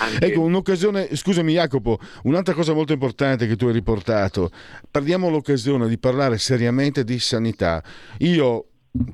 anche... 0.00 0.26
Ecco, 0.26 0.40
un'occasione, 0.40 1.14
scusami 1.14 1.52
Jacopo, 1.52 1.98
un'altra 2.24 2.54
cosa 2.54 2.74
molto 2.74 2.92
importante 2.92 3.46
che 3.46 3.54
tu 3.54 3.66
hai 3.66 3.72
riportato, 3.72 4.50
perdiamo 4.90 5.28
l'occasione 5.28 5.86
di 5.86 5.98
parlare 5.98 6.36
seriamente 6.38 7.04
di 7.04 7.18
sanità. 7.20 7.82
Io, 8.18 8.66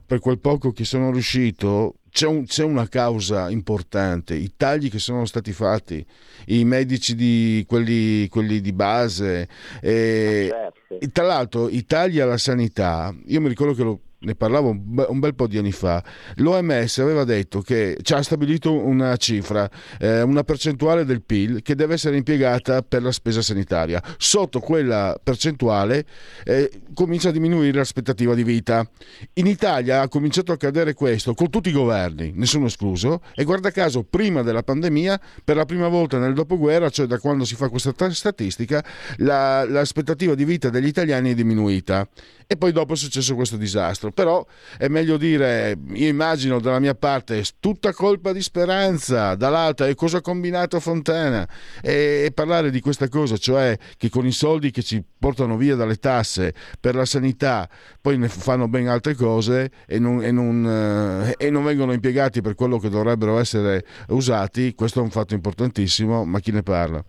per 0.07 0.20
quel 0.20 0.39
poco 0.39 0.72
che 0.72 0.85
sono 0.85 1.12
riuscito, 1.12 1.97
c'è, 2.14 2.28
un, 2.28 2.44
c'è, 2.44 2.62
una 2.62 2.88
causa 2.88 3.50
importante, 3.50 4.36
i 4.36 4.52
tagli 4.56 4.88
che 4.88 5.00
sono 5.00 5.24
stati 5.24 5.50
fatti, 5.52 6.06
i 6.46 6.64
medici 6.64 7.16
di 7.16 7.64
quelli, 7.66 8.28
quelli 8.28 8.60
di 8.60 8.72
base. 8.72 9.48
E, 9.80 10.46
certo. 10.48 11.08
Tra 11.10 11.24
l'altro 11.24 11.68
i 11.68 11.84
tagli 11.84 12.20
alla 12.20 12.38
sanità, 12.38 13.12
io 13.26 13.40
mi 13.40 13.48
ricordo 13.48 13.74
che 13.74 13.82
lo, 13.82 14.00
ne 14.25 14.35
parlavo 14.35 14.70
un 14.70 15.18
bel 15.18 15.35
po' 15.35 15.47
di 15.47 15.59
anni 15.59 15.72
fa, 15.72 16.03
l'OMS 16.37 16.99
aveva 16.99 17.25
detto 17.25 17.61
che 17.61 17.97
ci 18.03 18.14
ha 18.14 18.22
stabilito 18.22 18.72
una 18.72 19.16
cifra, 19.16 19.68
eh, 19.99 20.22
una 20.22 20.43
percentuale 20.43 21.05
del 21.05 21.22
PIL 21.22 21.62
che 21.62 21.75
deve 21.75 21.95
essere 21.95 22.16
impiegata 22.16 22.83
per 22.83 23.03
la 23.03 23.12
spesa 23.12 23.43
sanitaria. 23.43 24.03
Sotto 24.16 24.61
quella 24.61 25.18
percentuale 25.22 26.05
eh, 26.45 26.70
comincia 26.95 27.29
a 27.29 27.33
diminuire 27.33 27.77
l'aspettativa 27.77 28.35
di 28.35 28.43
vita. 28.43 28.89
In 29.35 29.47
Italia 29.47 30.01
ha 30.01 30.09
cominciato 30.09 30.53
a 30.53 30.55
accadere 30.55 30.95
questo 30.95 31.35
con 31.35 31.51
tutti 31.51 31.68
i 31.68 31.72
governi, 31.72 32.33
nessuno 32.35 32.66
escluso, 32.66 33.20
e 33.35 33.45
guarda 33.45 33.70
caso 33.70 34.03
prima 34.03 34.43
della 34.43 34.62
pandemia, 34.62 35.20
per 35.45 35.57
la 35.57 35.64
prima 35.64 35.89
volta 35.89 36.18
nel 36.18 36.35
dopoguerra, 36.35 36.89
cioè 36.89 37.07
da 37.07 37.18
quando 37.18 37.45
si 37.45 37.55
fa 37.55 37.68
questa 37.68 37.93
statistica, 38.11 38.85
la, 39.18 39.64
l'aspettativa 39.68 40.35
di 40.35 40.45
vita 40.45 40.70
degli 40.70 40.87
italiani 40.87 41.33
è 41.33 41.35
diminuita. 41.35 42.09
E 42.47 42.57
poi 42.57 42.72
dopo 42.72 42.93
è 42.93 42.97
successo 42.97 43.35
questo 43.35 43.57
disastro 43.57 44.12
però 44.14 44.44
è 44.78 44.88
meglio 44.88 45.16
dire, 45.16 45.76
io 45.92 46.08
immagino 46.08 46.60
dalla 46.60 46.78
mia 46.78 46.94
parte, 46.94 47.44
tutta 47.60 47.92
colpa 47.92 48.32
di 48.32 48.40
Speranza, 48.40 49.34
dall'altra, 49.34 49.86
e 49.88 49.94
cosa 49.94 50.18
ha 50.18 50.20
combinato 50.22 50.80
Fontana? 50.80 51.46
E, 51.82 52.22
e, 52.24 52.32
parlare 52.32 52.70
di 52.70 52.80
questa 52.80 53.08
cosa, 53.08 53.36
cioè 53.36 53.76
che 53.98 54.08
con 54.08 54.26
i 54.26 54.32
soldi 54.32 54.70
che 54.70 54.82
ci 54.82 55.02
portano 55.18 55.56
via 55.56 55.74
dalle 55.76 55.96
tasse 55.96 56.54
per 56.80 56.94
la 56.94 57.04
sanità, 57.04 57.68
poi 58.00 58.16
ne 58.16 58.28
fanno 58.28 58.68
ben 58.68 58.88
altre 58.88 59.14
cose 59.14 59.70
e 59.86 59.98
non, 59.98 60.22
e 60.22 60.30
non, 60.30 60.66
eh, 60.66 61.34
e 61.36 61.50
non 61.50 61.64
vengono 61.64 61.92
impiegati 61.92 62.40
per 62.40 62.54
quello 62.54 62.78
che 62.78 62.88
dovrebbero 62.88 63.38
essere 63.38 63.84
usati, 64.08 64.74
questo 64.74 65.00
è 65.00 65.02
un 65.02 65.10
fatto 65.10 65.34
importantissimo, 65.34 66.24
ma 66.24 66.40
chi 66.40 66.52
ne 66.52 66.62
parla? 66.62 67.04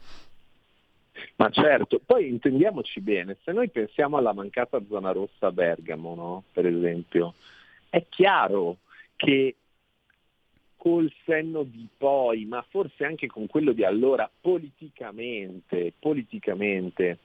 Ma 1.37 1.49
certo, 1.49 1.99
poi 2.05 2.29
intendiamoci 2.29 3.01
bene, 3.01 3.37
se 3.43 3.51
noi 3.51 3.69
pensiamo 3.69 4.15
alla 4.15 4.31
mancata 4.31 4.81
zona 4.87 5.11
rossa 5.11 5.47
a 5.47 5.51
Bergamo, 5.51 6.15
no? 6.15 6.43
per 6.53 6.65
esempio, 6.65 7.33
è 7.89 8.05
chiaro 8.07 8.77
che 9.17 9.55
col 10.77 11.11
senno 11.25 11.63
di 11.63 11.87
poi, 11.97 12.45
ma 12.45 12.63
forse 12.69 13.03
anche 13.05 13.27
con 13.27 13.47
quello 13.47 13.73
di 13.73 13.83
allora, 13.83 14.29
politicamente, 14.39 15.91
politicamente 15.99 17.19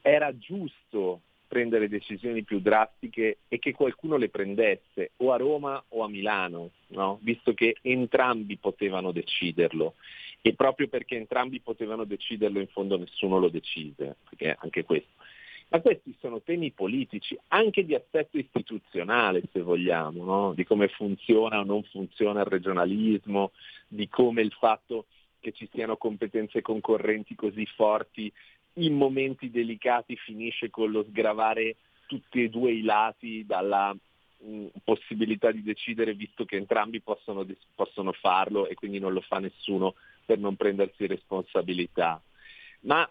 era 0.00 0.34
giusto 0.38 1.20
prendere 1.48 1.88
decisioni 1.88 2.44
più 2.44 2.60
drastiche 2.60 3.38
e 3.48 3.58
che 3.58 3.72
qualcuno 3.72 4.16
le 4.16 4.28
prendesse 4.28 5.12
o 5.16 5.32
a 5.32 5.36
Roma 5.36 5.82
o 5.88 6.04
a 6.04 6.08
Milano, 6.08 6.70
no? 6.88 7.18
visto 7.22 7.52
che 7.52 7.76
entrambi 7.82 8.56
potevano 8.58 9.12
deciderlo 9.12 9.94
e 10.40 10.54
proprio 10.54 10.88
perché 10.88 11.16
entrambi 11.16 11.60
potevano 11.60 12.04
deciderlo 12.04 12.60
in 12.60 12.68
fondo 12.68 12.96
nessuno 12.96 13.38
lo 13.38 13.48
decise, 13.48 14.16
perché 14.28 14.56
anche 14.58 14.84
questo. 14.84 15.10
Ma 15.70 15.80
questi 15.80 16.14
sono 16.18 16.40
temi 16.40 16.70
politici, 16.70 17.38
anche 17.48 17.84
di 17.84 17.94
assetto 17.94 18.38
istituzionale 18.38 19.42
se 19.52 19.60
vogliamo, 19.60 20.24
no? 20.24 20.52
di 20.54 20.64
come 20.64 20.88
funziona 20.88 21.60
o 21.60 21.64
non 21.64 21.82
funziona 21.82 22.40
il 22.40 22.46
regionalismo, 22.46 23.52
di 23.86 24.08
come 24.08 24.40
il 24.40 24.52
fatto 24.52 25.06
che 25.40 25.52
ci 25.52 25.68
siano 25.72 25.96
competenze 25.96 26.62
concorrenti 26.62 27.34
così 27.34 27.66
forti 27.66 28.32
in 28.74 28.94
momenti 28.94 29.50
delicati 29.50 30.16
finisce 30.16 30.70
con 30.70 30.90
lo 30.90 31.04
sgravare 31.04 31.76
tutti 32.06 32.42
e 32.42 32.48
due 32.48 32.72
i 32.72 32.82
lati 32.82 33.44
dalla 33.44 33.94
mm, 34.44 34.66
possibilità 34.84 35.50
di 35.50 35.62
decidere 35.62 36.14
visto 36.14 36.44
che 36.44 36.56
entrambi 36.56 37.00
possono, 37.00 37.46
possono 37.74 38.12
farlo 38.12 38.66
e 38.66 38.74
quindi 38.74 38.98
non 38.98 39.12
lo 39.12 39.20
fa 39.20 39.38
nessuno 39.38 39.94
per 40.28 40.38
non 40.38 40.56
prendersi 40.56 41.06
responsabilità. 41.06 42.20
Ma 42.80 43.10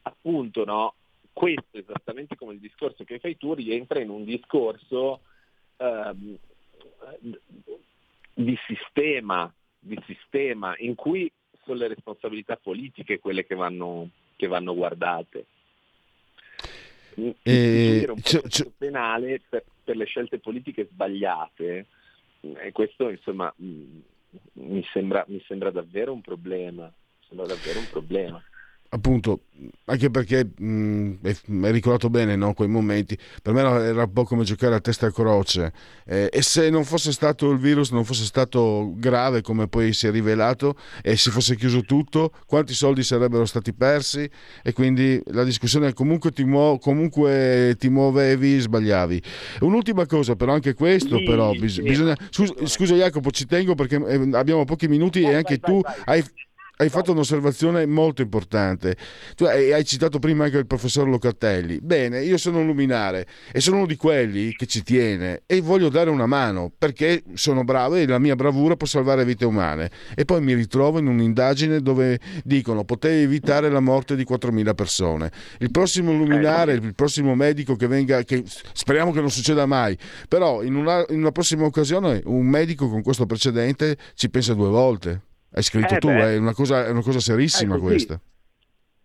appunto 0.00 0.64
no, 0.64 0.94
questo 1.30 1.76
esattamente 1.76 2.36
come 2.36 2.54
il 2.54 2.58
discorso 2.58 3.04
che 3.04 3.18
fai 3.18 3.36
tu 3.36 3.52
rientra 3.52 4.00
in 4.00 4.08
un 4.08 4.24
discorso 4.24 5.20
ehm, 5.76 6.38
di, 8.32 8.58
sistema, 8.66 9.52
di 9.78 10.02
sistema 10.06 10.74
in 10.78 10.94
cui 10.94 11.30
sono 11.64 11.80
le 11.80 11.88
responsabilità 11.88 12.56
politiche 12.56 13.18
quelle 13.18 13.44
che 13.44 13.54
vanno, 13.54 14.08
che 14.34 14.46
vanno 14.46 14.74
guardate. 14.74 15.44
E... 17.42 18.06
Un 18.08 18.22
c- 18.22 18.40
c- 18.48 18.70
penale 18.74 19.42
per, 19.46 19.64
per, 19.84 19.96
le 19.96 20.06
scelte 20.06 20.38
politiche 20.38 20.88
sbagliate 20.90 21.86
e 22.40 22.72
questo 22.72 23.10
insomma 23.10 23.52
mi 24.52 24.82
sembra, 24.92 25.24
mi 25.28 25.40
sembra 25.46 25.70
davvero 25.70 26.12
un 26.12 26.20
problema. 26.20 26.92
Sembra 27.26 27.46
davvero 27.46 27.78
un 27.78 27.88
problema 27.90 28.42
appunto, 28.90 29.42
anche 29.86 30.10
perché 30.10 30.48
mh, 30.56 31.14
hai 31.62 31.72
ricordato 31.72 32.08
bene 32.10 32.36
no, 32.36 32.54
quei 32.54 32.68
momenti, 32.68 33.18
per 33.42 33.52
me 33.52 33.60
era 33.60 34.04
un 34.04 34.12
po' 34.12 34.24
come 34.24 34.44
giocare 34.44 34.74
a 34.74 34.80
testa 34.80 35.06
a 35.06 35.12
croce. 35.12 35.72
Eh, 36.06 36.28
e 36.32 36.42
se 36.42 36.70
non 36.70 36.84
fosse 36.84 37.12
stato 37.12 37.50
il 37.50 37.58
virus, 37.58 37.90
non 37.90 38.04
fosse 38.04 38.24
stato 38.24 38.92
grave 38.96 39.42
come 39.42 39.68
poi 39.68 39.92
si 39.92 40.06
è 40.06 40.10
rivelato 40.10 40.76
e 41.02 41.16
si 41.16 41.30
fosse 41.30 41.56
chiuso 41.56 41.82
tutto, 41.82 42.32
quanti 42.46 42.72
soldi 42.74 43.02
sarebbero 43.02 43.44
stati 43.44 43.74
persi? 43.74 44.28
E 44.62 44.72
quindi 44.72 45.20
la 45.26 45.44
discussione 45.44 45.92
comunque 45.92 46.30
ti, 46.30 46.44
muo- 46.44 46.78
comunque 46.78 47.74
ti 47.78 47.88
muovevi, 47.88 48.58
sbagliavi. 48.58 49.22
Un'ultima 49.60 50.06
cosa 50.06 50.34
però, 50.36 50.52
anche 50.52 50.74
questo 50.74 51.18
sì, 51.18 51.22
però, 51.24 51.52
bis- 51.52 51.74
sì, 51.74 51.82
bisogna... 51.82 52.16
Scusa, 52.30 52.54
scusa, 52.64 52.94
Jacopo, 52.94 53.30
ci 53.30 53.46
tengo 53.46 53.74
perché 53.74 53.96
eh, 53.96 54.28
abbiamo 54.32 54.64
pochi 54.64 54.88
minuti 54.88 55.20
vai, 55.20 55.32
e 55.32 55.34
anche 55.34 55.58
vai, 55.60 55.74
tu 55.74 55.80
vai, 55.82 55.94
hai 56.06 56.24
hai 56.80 56.88
fatto 56.90 57.10
un'osservazione 57.10 57.86
molto 57.86 58.22
importante. 58.22 58.96
Tu 59.34 59.44
hai, 59.44 59.72
hai, 59.72 59.84
citato 59.84 60.20
prima 60.20 60.44
anche 60.44 60.58
il 60.58 60.66
professor 60.66 61.08
Locatelli. 61.08 61.80
Bene, 61.80 62.22
io 62.22 62.36
sono 62.36 62.60
un 62.60 62.66
luminare 62.66 63.26
e 63.52 63.60
sono 63.60 63.78
uno 63.78 63.86
di 63.86 63.96
quelli 63.96 64.54
che 64.54 64.66
ci 64.66 64.84
tiene 64.84 65.42
e 65.46 65.60
voglio 65.60 65.88
dare 65.88 66.08
una 66.08 66.26
mano 66.26 66.70
perché 66.76 67.24
sono 67.34 67.64
bravo 67.64 67.96
e 67.96 68.06
la 68.06 68.20
mia 68.20 68.36
bravura 68.36 68.76
può 68.76 68.86
salvare 68.86 69.24
vite 69.24 69.44
umane. 69.44 69.90
E 70.14 70.24
poi 70.24 70.40
mi 70.40 70.54
ritrovo 70.54 71.00
in 71.00 71.08
un'indagine 71.08 71.80
dove 71.80 72.20
dicono 72.44 72.84
potevi 72.84 73.22
evitare 73.22 73.70
la 73.70 73.80
morte 73.80 74.14
di 74.14 74.24
4.000 74.28 74.74
persone. 74.74 75.32
Il 75.58 75.72
prossimo 75.72 76.12
luminare, 76.12 76.74
il 76.74 76.94
prossimo 76.94 77.34
medico 77.34 77.74
che 77.74 77.88
venga, 77.88 78.22
che 78.22 78.44
speriamo 78.46 79.10
che 79.10 79.20
non 79.20 79.30
succeda 79.30 79.66
mai, 79.66 79.98
però 80.28 80.62
in 80.62 80.76
una, 80.76 81.04
in 81.08 81.18
una 81.18 81.32
prossima 81.32 81.64
occasione 81.64 82.22
un 82.26 82.46
medico 82.46 82.88
con 82.88 83.02
questo 83.02 83.26
precedente 83.26 83.96
ci 84.14 84.30
pensa 84.30 84.54
due 84.54 84.68
volte. 84.68 85.22
Hai 85.50 85.62
scritto 85.62 85.94
eh 85.94 85.98
tu, 85.98 86.08
beh, 86.08 86.34
è, 86.34 86.36
una 86.36 86.52
cosa, 86.52 86.86
è 86.86 86.90
una 86.90 87.02
cosa 87.02 87.20
serissima 87.20 87.78
questa. 87.78 88.20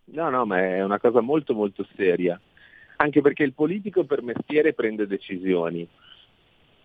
No, 0.06 0.30
no, 0.30 0.44
ma 0.44 0.58
è 0.58 0.82
una 0.82 1.00
cosa 1.00 1.20
molto 1.20 1.54
molto 1.54 1.86
seria. 1.96 2.38
Anche 2.96 3.20
perché 3.20 3.42
il 3.42 3.54
politico 3.54 4.04
per 4.04 4.22
mestiere 4.22 4.74
prende 4.74 5.06
decisioni. 5.06 5.88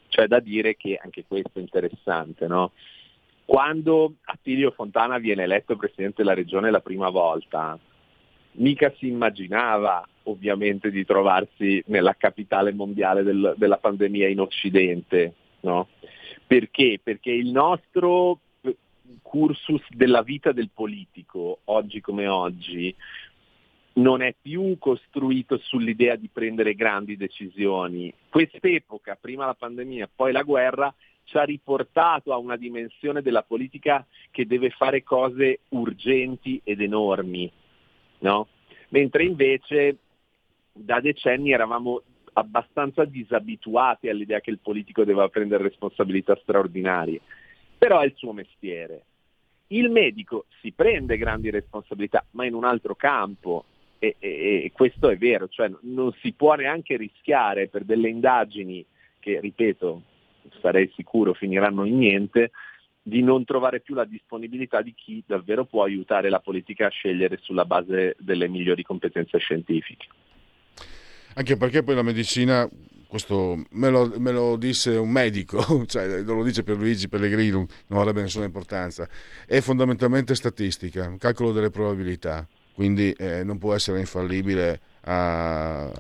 Cioè 0.08 0.28
da 0.28 0.40
dire 0.40 0.76
che 0.76 1.00
anche 1.02 1.26
questo 1.28 1.60
è 1.60 1.60
interessante, 1.60 2.48
no? 2.48 2.72
Quando 3.46 4.16
Attilio 4.24 4.72
Fontana 4.72 5.18
viene 5.18 5.44
eletto 5.44 5.76
presidente 5.76 6.24
della 6.24 6.34
regione 6.34 6.72
la 6.72 6.82
prima 6.82 7.10
volta, 7.10 7.78
mica 8.54 8.94
si 8.98 9.08
immaginava 9.08 10.08
ovviamente 10.24 10.92
di 10.92 11.06
trovarsi 11.06 11.84
nella 11.88 12.16
capitale 12.16 12.72
mondiale 12.74 13.24
del, 13.24 13.56
della 13.58 13.78
pandemia 13.78 14.28
in 14.28 14.40
Occidente. 14.40 15.34
No? 15.62 15.88
Perché? 16.46 17.00
Perché 17.04 17.32
il 17.32 17.50
nostro 17.50 18.40
cursus 19.22 19.82
della 19.90 20.22
vita 20.22 20.52
del 20.52 20.70
politico, 20.74 21.60
oggi 21.66 22.02
come 22.02 22.28
oggi, 22.28 22.96
non 23.94 24.22
è 24.22 24.34
più 24.40 24.78
costruito 24.78 25.58
sull'idea 25.58 26.16
di 26.16 26.30
prendere 26.32 26.76
grandi 26.76 27.18
decisioni. 27.18 28.14
Quest'epoca, 28.30 29.18
prima 29.20 29.46
la 29.46 29.56
pandemia, 29.56 30.10
poi 30.16 30.32
la 30.32 30.44
guerra, 30.44 30.94
ci 31.24 31.38
ha 31.38 31.44
riportato 31.44 32.34
a 32.34 32.38
una 32.38 32.56
dimensione 32.56 33.22
della 33.22 33.44
politica 33.44 34.06
che 34.32 34.48
deve 34.48 34.72
fare 34.72 35.04
cose 35.04 35.60
urgenti 35.70 36.60
ed 36.64 36.82
enormi, 36.82 37.52
no? 38.20 38.48
mentre 38.90 39.24
invece 39.26 39.98
da 40.72 41.00
decenni 41.00 41.52
eravamo 41.52 42.02
abbastanza 42.34 43.06
disabituati 43.06 44.10
all'idea 44.10 44.40
che 44.40 44.50
il 44.50 44.60
politico 44.60 45.04
debba 45.04 45.28
prendere 45.30 45.64
responsabilità 45.64 46.38
straordinarie, 46.42 47.22
però 47.80 48.02
è 48.02 48.06
il 48.06 48.14
suo 48.16 48.34
mestiere. 48.34 49.04
Il 49.68 49.90
medico 49.90 50.46
si 50.62 50.72
prende 50.72 51.18
grandi 51.18 51.50
responsabilità, 51.50 52.24
ma 52.32 52.46
in 52.46 52.54
un 52.54 52.66
altro 52.66 52.94
campo, 52.96 53.66
e, 53.98 54.16
e, 54.20 54.64
e 54.66 54.72
questo 54.74 55.10
è 55.10 55.18
vero, 55.18 55.48
cioè 55.48 55.72
non 55.82 56.14
si 56.22 56.34
può 56.34 56.54
neanche 56.56 56.98
rischiare 56.98 57.68
per 57.68 57.86
delle 57.86 58.10
indagini 58.10 58.86
che, 59.20 59.40
ripeto, 59.40 60.02
sarei 60.62 60.92
sicuro 60.96 61.34
finiranno 61.34 61.86
in 61.86 61.98
niente, 61.98 62.52
di 63.02 63.22
non 63.24 63.46
trovare 63.46 63.80
più 63.80 63.96
la 63.96 64.06
disponibilità 64.06 64.82
di 64.82 64.94
chi 64.94 65.24
davvero 65.26 65.66
può 65.66 65.84
aiutare 65.84 66.30
la 66.30 66.40
politica 66.40 66.88
a 66.88 66.90
scegliere 66.90 67.40
sulla 67.42 67.66
base 67.66 68.16
delle 68.20 68.48
migliori 68.48 68.84
competenze 68.84 69.38
scientifiche. 69.38 70.08
Anche 71.36 71.58
perché 71.58 71.84
poi 71.84 71.96
la 71.96 72.04
medicina, 72.04 72.70
questo 73.10 73.60
me 73.72 73.90
lo, 73.90 74.14
me 74.20 74.32
lo 74.32 74.56
disse 74.56 74.92
un 74.92 75.10
medico, 75.10 75.84
cioè 75.90 76.22
lo 76.22 76.44
dice 76.44 76.62
per 76.62 76.78
Luigi 76.78 77.10
Pellegrino, 77.10 77.66
non 77.88 78.00
avrebbe 78.00 78.22
nessuna 78.22 78.46
importanza, 78.46 79.10
è 79.48 79.60
fondamentalmente 79.62 80.36
statistica, 80.36 81.08
un 81.08 81.18
calcolo 81.18 81.52
delle 81.52 81.72
probabilità, 81.72 82.48
quindi 82.76 83.12
eh, 83.14 83.44
non 83.44 83.58
può 83.58 83.74
essere 83.74 84.00
infallibile 84.00 84.80
a, 85.06 85.92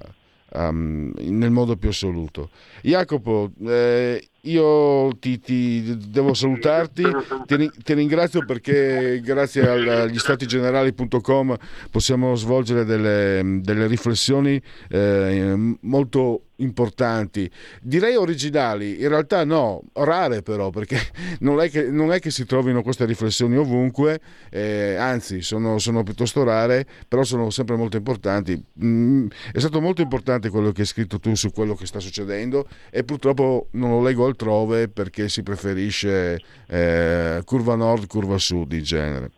um, 0.53 1.11
nel 1.15 1.49
modo 1.49 1.77
più 1.77 1.89
assoluto. 1.89 2.51
Jacopo, 2.83 3.53
eh, 3.65 4.29
io 4.41 5.09
ti, 5.19 5.39
ti, 5.39 5.97
devo 6.07 6.33
salutarti, 6.33 7.03
ti, 7.45 7.71
ti, 7.83 7.93
ringrazio 7.93 8.45
perché 8.45 9.19
grazie 9.23 9.67
agli 9.67 10.17
statigenerali.com 10.17 11.57
possiamo 11.91 12.35
svolgere 12.35 12.85
delle, 12.85 13.59
delle 13.61 13.87
riflessioni 13.87 14.61
eh, 14.89 15.77
molto 15.81 16.43
importanti, 16.59 17.49
direi 17.81 18.15
originali, 18.15 19.01
in 19.01 19.09
realtà 19.09 19.43
no, 19.43 19.81
rare 19.93 20.41
però, 20.41 20.69
perché 20.69 20.97
non 21.39 21.59
è 21.61 21.69
che, 21.69 21.89
non 21.89 22.11
è 22.11 22.19
che 22.19 22.31
si 22.31 22.45
trovino 22.45 22.81
queste 22.81 23.05
riflessioni 23.05 23.57
ovunque, 23.57 24.19
eh, 24.49 24.95
anzi 24.95 25.41
sono, 25.41 25.77
sono, 25.79 26.03
piuttosto 26.03 26.43
rare, 26.43 26.85
però 27.07 27.23
sono 27.23 27.49
sempre 27.49 27.75
molto 27.75 27.97
importanti. 27.97 28.61
Mm, 28.83 29.27
è 29.51 29.59
stato 29.59 29.81
molto 29.81 30.01
importante 30.01 30.49
quello 30.49 30.71
che 30.71 30.81
hai 30.81 30.87
scritto 30.87 31.19
tu 31.19 31.35
su 31.35 31.51
quello 31.51 31.75
che 31.75 31.85
sta 31.85 31.99
succedendo 31.99 32.67
e 32.89 33.03
purtroppo 33.03 33.67
non 33.71 33.91
lo 33.91 34.01
leggo 34.01 34.25
altrove 34.29 34.87
perché 34.87 35.29
si 35.29 35.43
preferisce 35.43 36.39
eh, 36.67 37.41
curva 37.45 37.75
nord, 37.75 38.07
curva 38.07 38.37
sud 38.37 38.71
in 38.71 38.83
genere. 38.83 39.31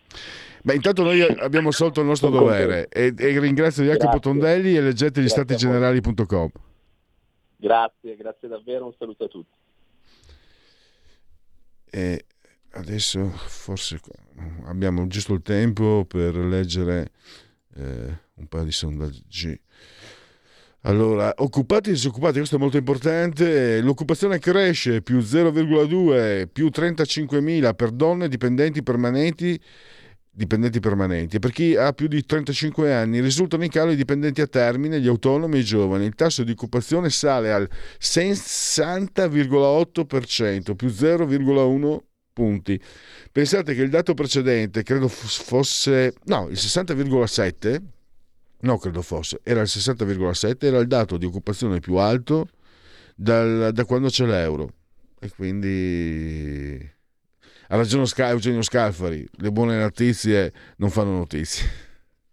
Beh, 0.63 0.75
intanto 0.75 1.01
noi 1.03 1.21
abbiamo 1.21 1.71
solto 1.71 2.01
il 2.01 2.07
nostro 2.07 2.29
dovere 2.29 2.87
e, 2.89 3.13
e 3.17 3.39
ringrazio 3.39 3.83
Jacopo 3.83 4.19
Tondelli 4.19 4.75
e 4.75 4.81
leggete 4.81 5.21
gli 5.21 5.27
statigenerali.com. 5.27 6.49
Grazie, 7.57 8.15
grazie 8.15 8.47
davvero, 8.47 8.85
un 8.85 8.93
saluto 8.97 9.23
a 9.23 9.27
tutti. 9.27 9.57
E 11.89 12.25
adesso 12.71 13.27
forse 13.29 13.99
abbiamo 14.65 15.07
giusto 15.07 15.33
il 15.33 15.41
tempo 15.41 16.05
per 16.05 16.35
leggere 16.35 17.11
eh, 17.75 18.17
un 18.35 18.47
paio 18.47 18.63
di 18.63 18.71
sondaggi. 18.71 19.59
Allora, 20.83 21.31
occupati 21.37 21.89
e 21.89 21.91
disoccupati, 21.93 22.37
questo 22.37 22.55
è 22.55 22.59
molto 22.59 22.77
importante. 22.77 23.81
L'occupazione 23.81 24.39
cresce 24.39 25.03
più 25.03 25.19
0,2, 25.19 26.47
più 26.51 26.71
35.000 26.73 27.75
per 27.75 27.91
donne 27.91 28.27
dipendenti 28.27 28.81
permanenti 28.81 29.61
dipendenti 30.33 30.79
permanenti 30.79 31.39
per 31.39 31.51
chi 31.51 31.75
ha 31.75 31.91
più 31.91 32.07
di 32.07 32.25
35 32.25 32.93
anni 32.93 33.19
risultano 33.19 33.65
in 33.65 33.69
calo 33.69 33.91
i 33.91 33.97
dipendenti 33.97 34.39
a 34.39 34.47
termine, 34.47 35.01
gli 35.01 35.07
autonomi 35.07 35.57
e 35.57 35.59
i 35.59 35.63
giovani. 35.63 36.05
Il 36.05 36.15
tasso 36.15 36.43
di 36.43 36.51
occupazione 36.51 37.09
sale 37.09 37.51
al 37.51 37.69
60,8%, 37.99 40.75
più 40.75 40.87
0,1 40.87 41.97
punti. 42.33 42.81
Pensate 43.31 43.75
che 43.75 43.81
il 43.81 43.89
dato 43.89 44.13
precedente 44.13 44.83
credo 44.83 45.09
fosse 45.09 46.13
no, 46.25 46.47
il 46.49 46.55
60,7 46.55 47.81
no, 48.61 48.77
credo 48.77 49.01
fosse, 49.01 49.39
era 49.43 49.61
il 49.61 49.67
60,7, 49.69 50.65
era 50.65 50.79
il 50.79 50.87
dato 50.87 51.17
di 51.17 51.25
occupazione 51.25 51.79
più 51.79 51.95
alto 51.95 52.47
dal, 53.15 53.71
da 53.73 53.85
quando 53.85 54.09
c'è 54.09 54.25
l'euro. 54.25 54.73
E 55.19 55.29
quindi 55.29 56.91
ha 57.67 57.75
ragione 57.77 58.05
Eugenio 58.15 58.61
Scalfari, 58.61 59.25
le 59.37 59.51
buone 59.51 59.77
notizie 59.77 60.51
non 60.77 60.89
fanno 60.89 61.11
notizie. 61.11 61.89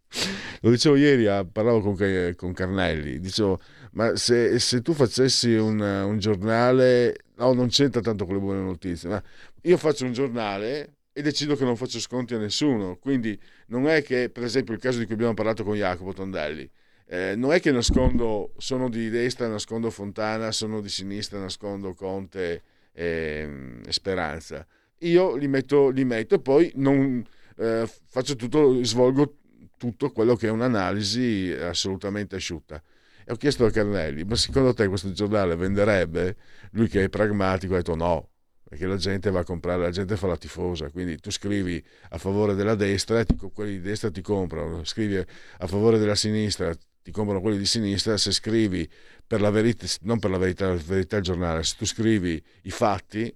Lo 0.62 0.70
dicevo 0.70 0.97
ieri, 0.97 1.26
ah, 1.26 1.45
parlavo 1.45 1.81
con, 1.81 2.35
con 2.35 2.53
Carnelli, 2.53 3.20
dicevo, 3.20 3.61
ma 3.93 4.16
se, 4.16 4.59
se 4.59 4.83
tu 4.83 4.95
facessi 4.95 5.55
un, 5.55 5.79
un, 5.79 6.18
giornale, 6.18 7.18
no, 7.37 7.53
non 7.53 7.68
c'entra 7.68 8.01
tanto 8.01 8.24
con 8.24 8.35
le 8.35 8.41
buone 8.41 8.62
notizie, 8.62 9.09
ma 9.09 9.22
io 9.62 9.76
faccio 9.76 10.05
un 10.07 10.12
giornale 10.12 10.97
e 11.12 11.22
decido 11.22 11.55
che 11.55 11.64
non 11.64 11.76
faccio 11.76 12.01
sconti 12.01 12.35
a 12.35 12.39
nessuno, 12.39 12.97
quindi 12.97 13.39
non 13.69 13.89
è 13.89 14.03
che, 14.03 14.29
per 14.31 14.43
esempio, 14.43 14.75
il 14.75 14.81
caso 14.81 14.99
di 14.99 15.07
cui 15.07 15.14
abbiamo 15.14 15.35
parlato 15.35 15.64
con 15.64 15.75
Jacopo 15.75 16.12
Tondelli, 16.12 16.69
eh, 17.07 17.35
non 17.37 17.53
è 17.53 17.61
che 17.61 17.73
nascondo, 17.73 18.53
sono 18.59 18.91
di 18.91 19.09
destra, 19.09 19.49
nascondo 19.49 19.91
Fontana, 19.91 20.53
sono 20.53 20.81
di 20.81 20.89
sinistra, 20.89 21.39
nascondo 21.39 21.95
Conte 21.95 22.62
e, 22.93 23.81
e 23.85 23.93
Speranza 23.93 24.66
io 25.01 25.37
li 25.37 25.49
metto, 25.49 25.91
li 25.91 26.05
metto 26.05 26.35
e 26.37 26.41
poi 26.41 26.73
non, 26.77 27.25
eh, 27.57 27.89
faccio 28.07 28.35
tutto, 28.37 28.83
svolgo 28.83 29.37
tutto 29.77 30.11
quello 30.11 30.35
che 30.35 30.49
è 30.49 30.51
un'analisi 30.51 31.53
assolutamente 31.53 32.37
asciutta. 32.37 32.83
E 33.25 33.33
ho 33.33 33.37
chiesto 33.37 33.64
a 33.66 33.71
Carnelli, 33.71 34.25
ma 34.25 34.35
secondo 34.37 34.73
te 34.73 34.89
questo 34.89 35.12
giornale 35.12 35.55
venderebbe? 35.55 36.37
Lui 36.73 36.89
che 36.89 37.05
è 37.05 37.09
pragmatico 37.09 37.75
ha 37.75 37.77
detto 37.77 37.95
no, 37.95 38.31
perché 38.69 38.87
la 38.87 38.97
gente 38.97 39.31
va 39.31 39.41
a 39.41 39.45
comprare, 39.45 39.83
la 39.83 39.91
gente 39.91 40.16
fa 40.16 40.27
la 40.27 40.37
tifosa, 40.37 40.91
quindi 40.91 41.19
tu 41.19 41.31
scrivi 41.31 41.83
a 42.11 42.19
favore 42.19 42.55
della 42.55 42.75
destra, 42.75 43.25
ti, 43.25 43.35
quelli 43.35 43.73
di 43.73 43.81
destra 43.81 44.11
ti 44.11 44.21
comprano, 44.21 44.85
scrivi 44.85 45.16
a 45.16 45.66
favore 45.66 45.99
della 45.99 46.14
sinistra, 46.14 46.75
ti 47.03 47.11
comprano 47.11 47.41
quelli 47.41 47.57
di 47.57 47.64
sinistra, 47.64 48.19
se 48.19 48.31
scrivi 48.31 48.89
per 49.27 49.41
la 49.41 49.51
verità, 49.51 49.87
non 50.03 50.19
per 50.19 50.31
la 50.31 50.39
verità, 50.39 50.69
la 50.69 50.75
verità 50.75 51.16
del 51.16 51.25
giornale, 51.25 51.62
se 51.62 51.77
tu 51.79 51.87
scrivi 51.87 52.43
i 52.62 52.71
fatti, 52.71 53.35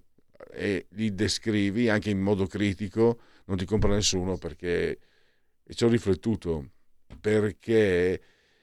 e 0.51 0.85
li 0.91 1.15
descrivi 1.15 1.89
anche 1.89 2.11
in 2.11 2.19
modo 2.19 2.45
critico, 2.45 3.19
non 3.45 3.57
ti 3.57 3.65
compra 3.65 3.93
nessuno 3.93 4.37
perché 4.37 4.99
e 5.65 5.73
ci 5.73 5.85
ho 5.85 5.87
riflettuto 5.87 6.71
perché 7.19 8.21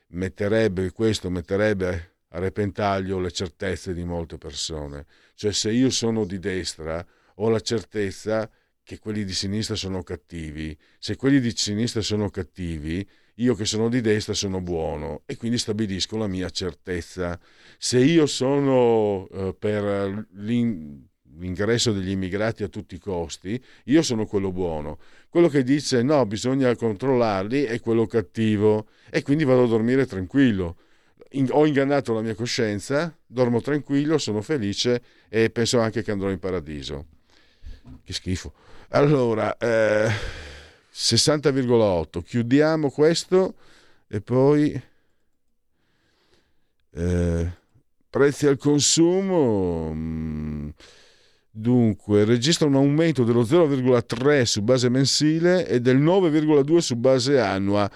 metterebbe 0.09 0.93
questo 0.93 1.31
metterebbe 1.31 2.19
a 2.31 2.39
repentaglio 2.39 3.19
le 3.19 3.31
certezze 3.31 3.95
di 3.95 4.05
molte 4.05 4.39
persone. 4.39 5.07
Cioè 5.35 5.53
se 5.53 5.71
io 5.71 5.91
sono 5.91 6.25
di 6.25 6.39
destra 6.39 7.05
ho 7.37 7.49
la 7.49 7.61
certezza 7.61 8.51
che 8.83 8.99
quelli 8.99 9.25
di 9.25 9.33
sinistra 9.33 9.77
sono 9.77 10.03
cattivi. 10.03 10.77
Se 10.99 11.17
quelli 11.17 11.41
di 11.41 11.53
sinistra 11.55 12.01
sono 12.01 12.29
cattivi, 12.29 13.07
io 13.37 13.55
che 13.55 13.65
sono 13.65 13.89
di 13.89 14.01
destra 14.01 14.35
sono 14.35 14.61
buono 14.61 15.23
e 15.27 15.37
quindi 15.37 15.59
stabilisco 15.59 16.17
la 16.17 16.27
mia 16.27 16.51
certezza. 16.51 17.39
Se 17.79 17.99
io 17.99 18.27
sono 18.27 19.29
eh, 19.29 19.55
per 19.59 20.27
l'in 20.33 21.09
l'ingresso 21.39 21.93
degli 21.93 22.11
immigrati 22.11 22.63
a 22.63 22.69
tutti 22.69 22.97
i 22.97 22.99
costi, 22.99 23.63
io 23.85 24.03
sono 24.03 24.27
quello 24.27 24.53
buono. 24.53 24.99
Quello 25.29 25.49
che 25.49 25.63
dice 25.63 26.03
no, 26.03 26.27
bisogna 26.27 26.75
controllarli 26.75 27.63
è 27.65 27.81
quello 27.81 28.07
cattivo 28.07 28.89
e 29.09 29.23
quindi 29.23 29.45
vado 29.45 29.65
a 29.65 29.69
dormire 29.69 30.07
tranquillo. 30.07 30.77
In, 31.35 31.49
ho 31.51 31.65
ingannato 31.67 32.13
la 32.13 32.23
mia 32.23 32.35
coscienza, 32.35 33.17
dormo 33.27 33.61
tranquillo, 33.61 34.19
sono 34.19 34.43
felice 34.43 35.03
e 35.29 35.51
penso 35.51 35.79
anche 35.79 36.03
che 36.03 36.11
andrò 36.11 36.31
in 36.31 36.39
paradiso. 36.39 37.07
Che 38.05 38.13
schifo. 38.13 38.53
Allora, 38.89 39.57
eh, 39.57 40.11
60,8. 40.93 42.23
Chiudiamo 42.23 42.91
questo 42.91 43.55
e 44.09 44.21
poi... 44.21 44.83
Eh, 46.93 47.51
prezzi 48.11 48.47
al 48.47 48.59
consumo... 48.59 49.93
Mh, 49.93 49.99
mm, 49.99 50.69
Dunque, 51.53 52.25
registra 52.25 52.69
un 52.69 52.77
aumento 52.77 53.25
dello 53.25 53.43
0,3 53.43 54.43
su 54.45 54.63
base 54.63 54.89
mensile 54.89 55.67
e 55.67 55.81
del 55.81 55.99
9,2 55.99 56.79
su 56.79 56.95
base 56.95 57.41
annua 57.41 57.91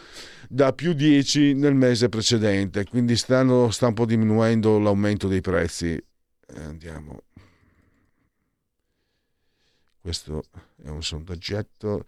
da 0.49 0.73
più 0.73 0.93
10 0.93 1.55
nel 1.55 1.75
mese 1.75 2.09
precedente, 2.09 2.85
quindi 2.85 3.17
stanno, 3.17 3.71
sta 3.71 3.87
un 3.87 3.95
po' 3.95 4.07
diminuendo 4.07 4.79
l'aumento 4.79 5.29
dei 5.29 5.41
prezzi. 5.41 6.03
Andiamo. 6.57 7.23
Questo 10.01 10.43
è 10.83 10.89
un 10.89 11.03
sondaggetto. 11.03 12.05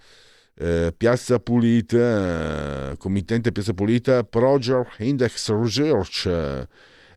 Eh, 0.54 0.92
Piazza 0.96 1.38
Pulita, 1.38 2.90
eh, 2.90 2.96
committente 2.96 3.52
Piazza 3.52 3.72
Pulita, 3.72 4.24
Project 4.24 4.98
Index 4.98 5.50
Research. 5.50 6.66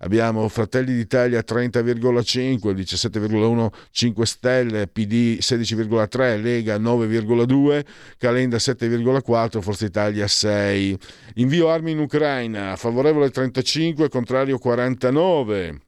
Abbiamo 0.01 0.47
Fratelli 0.47 0.95
d'Italia 0.95 1.43
30,5, 1.45 2.73
17,1 2.73 3.69
5 3.91 4.25
Stelle, 4.25 4.87
PD 4.87 5.39
16,3, 5.39 6.41
Lega 6.41 6.77
9,2, 6.77 7.85
Calenda 8.17 8.57
7,4, 8.57 9.59
Forza 9.59 9.85
Italia 9.85 10.25
6. 10.25 10.97
Invio 11.35 11.69
armi 11.69 11.91
in 11.91 11.99
Ucraina, 11.99 12.77
favorevole 12.77 13.29
35, 13.29 14.07
contrario 14.07 14.57
49. 14.57 15.81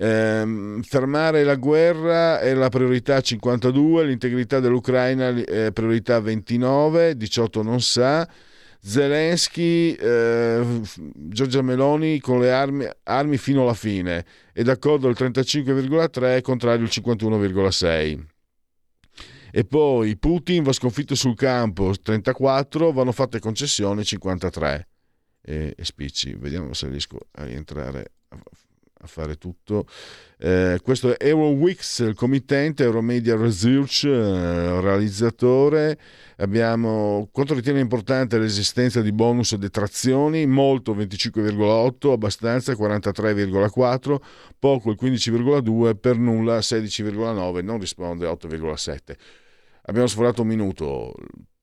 Eh, 0.00 0.80
fermare 0.82 1.44
la 1.44 1.56
guerra 1.56 2.40
è 2.40 2.52
la 2.52 2.68
priorità 2.68 3.20
52, 3.20 4.06
l'integrità 4.06 4.58
dell'Ucraina 4.58 5.28
è 5.28 5.70
priorità 5.72 6.18
29, 6.18 7.16
18 7.16 7.62
non 7.62 7.80
sa. 7.80 8.28
Zelensky, 8.80 9.92
eh, 9.92 10.80
Giorgia 11.14 11.62
Meloni 11.62 12.20
con 12.20 12.40
le 12.40 12.52
armi, 12.52 12.88
armi, 13.04 13.36
fino 13.36 13.62
alla 13.62 13.74
fine, 13.74 14.24
è 14.52 14.62
d'accordo 14.62 15.08
il 15.08 15.16
35,3, 15.18 16.40
contrario 16.42 16.84
il 16.84 16.90
51,6. 16.92 18.24
E 19.50 19.64
poi 19.64 20.16
Putin 20.16 20.62
va 20.62 20.72
sconfitto 20.72 21.14
sul 21.14 21.34
campo 21.34 21.92
34, 22.00 22.92
vanno 22.92 23.12
fatte 23.12 23.40
concessioni 23.40 24.04
53. 24.04 24.88
E, 25.40 25.74
e 25.76 25.84
spicci, 25.84 26.34
vediamo 26.34 26.72
se 26.74 26.88
riesco 26.88 27.18
a 27.32 27.44
rientrare 27.44 28.12
a 29.00 29.06
fare 29.06 29.36
tutto. 29.36 29.86
Eh, 30.38 30.78
questo 30.82 31.16
è 31.16 31.26
Eurowix, 31.26 32.00
il 32.00 32.14
committente, 32.14 32.84
Euromedia 32.84 33.36
Research, 33.36 34.04
eh, 34.04 34.80
realizzatore. 34.80 35.98
Abbiamo 36.36 37.28
quanto 37.32 37.54
ritiene 37.54 37.80
importante 37.80 38.38
l'esistenza 38.38 39.00
di 39.00 39.12
bonus 39.12 39.52
e 39.52 39.58
detrazioni, 39.58 40.46
molto 40.46 40.94
25,8, 40.94 42.12
abbastanza 42.12 42.72
43,4, 42.72 44.16
poco 44.58 44.90
il 44.90 44.98
15,2, 45.00 45.96
per 45.96 46.16
nulla 46.16 46.58
16,9, 46.58 47.62
non 47.62 47.78
risponde 47.78 48.26
8,7. 48.26 49.16
Abbiamo 49.82 50.06
sforato 50.06 50.42
un 50.42 50.48
minuto, 50.48 51.14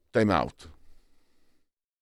time 0.09 0.33
out. 0.33 0.73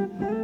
Mm-hmm. 0.00 0.39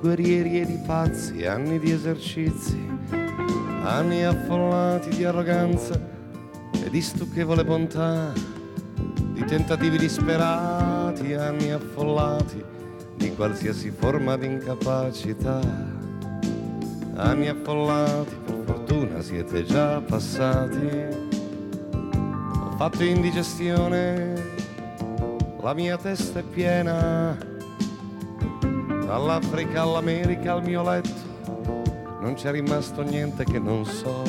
Guerrieri 0.00 0.60
e 0.60 0.66
di 0.66 0.78
pazzi, 0.86 1.44
anni 1.44 1.78
di 1.78 1.92
esercizi, 1.92 2.80
anni 3.82 4.24
affollati 4.24 5.10
di 5.10 5.24
arroganza 5.24 6.00
e 6.72 6.88
di 6.88 7.00
stucchevole 7.02 7.64
bontà, 7.64 8.32
di 9.32 9.44
tentativi 9.44 9.98
disperati, 9.98 11.34
anni 11.34 11.70
affollati 11.70 12.64
di 13.16 13.34
qualsiasi 13.34 13.90
forma 13.90 14.36
di 14.36 14.46
incapacità, 14.46 15.60
anni 17.16 17.48
affollati, 17.48 18.36
per 18.46 18.62
fortuna 18.64 19.20
siete 19.20 19.64
già 19.64 20.00
passati, 20.00 20.88
ho 21.92 22.74
fatto 22.76 23.04
indigestione 23.04 24.50
la 25.62 25.74
mia 25.74 25.98
testa 25.98 26.38
è 26.38 26.42
piena, 26.42 27.36
dall'Africa 29.10 29.82
all'America 29.82 30.52
al 30.52 30.62
mio 30.62 30.88
letto, 30.88 31.10
non 32.20 32.34
c'è 32.34 32.52
rimasto 32.52 33.02
niente 33.02 33.42
che 33.42 33.58
non 33.58 33.84
so. 33.84 34.22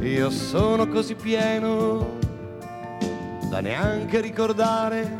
Io 0.00 0.30
sono 0.30 0.88
così 0.88 1.14
pieno 1.14 2.18
da 3.48 3.60
neanche 3.60 4.20
ricordare 4.20 5.16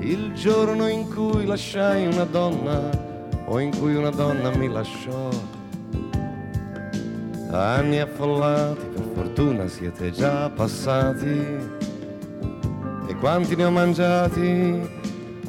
il 0.00 0.32
giorno 0.32 0.88
in 0.88 1.08
cui 1.14 1.46
lasciai 1.46 2.08
una 2.08 2.24
donna 2.24 2.90
o 3.44 3.60
in 3.60 3.70
cui 3.78 3.94
una 3.94 4.10
donna 4.10 4.50
mi 4.56 4.68
lasciò. 4.68 5.28
Anni 7.52 8.00
affollati, 8.00 8.84
per 8.94 9.10
fortuna 9.14 9.68
siete 9.68 10.10
già 10.10 10.50
passati. 10.50 11.70
E 13.06 13.14
quanti 13.20 13.54
ne 13.54 13.64
ho 13.64 13.70
mangiati 13.70 15.00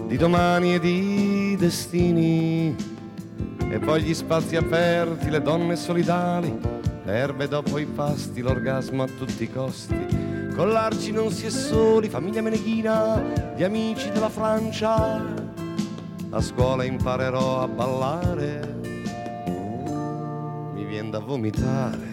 di 0.06 0.18
domani 0.18 0.76
e 0.76 0.80
di 0.80 1.23
destini. 1.64 2.76
E 3.70 3.80
poi 3.80 4.02
gli 4.02 4.14
spazi 4.14 4.58
aperti, 4.58 5.30
le 5.30 5.42
donne 5.42 5.78
solidali, 5.78 6.60
le 7.06 7.14
erbe 7.14 7.48
dopo 7.48 7.78
i 7.78 7.86
pasti, 7.86 8.42
l'orgasmo 8.42 9.04
a 9.04 9.08
tutti 9.08 9.44
i 9.44 9.52
costi. 9.52 10.52
Con 10.54 10.70
l'Arci 10.70 11.12
non 11.12 11.32
si 11.32 11.46
è 11.46 11.50
soli, 11.50 12.10
famiglia 12.10 12.42
meneghina, 12.42 13.56
gli 13.56 13.64
amici 13.64 14.12
della 14.12 14.28
Francia. 14.28 15.24
A 16.32 16.42
scuola 16.42 16.84
imparerò 16.84 17.62
a 17.62 17.68
ballare, 17.68 18.82
mi 20.74 20.84
viene 20.84 21.12
da 21.12 21.20
vomitare. 21.20 22.12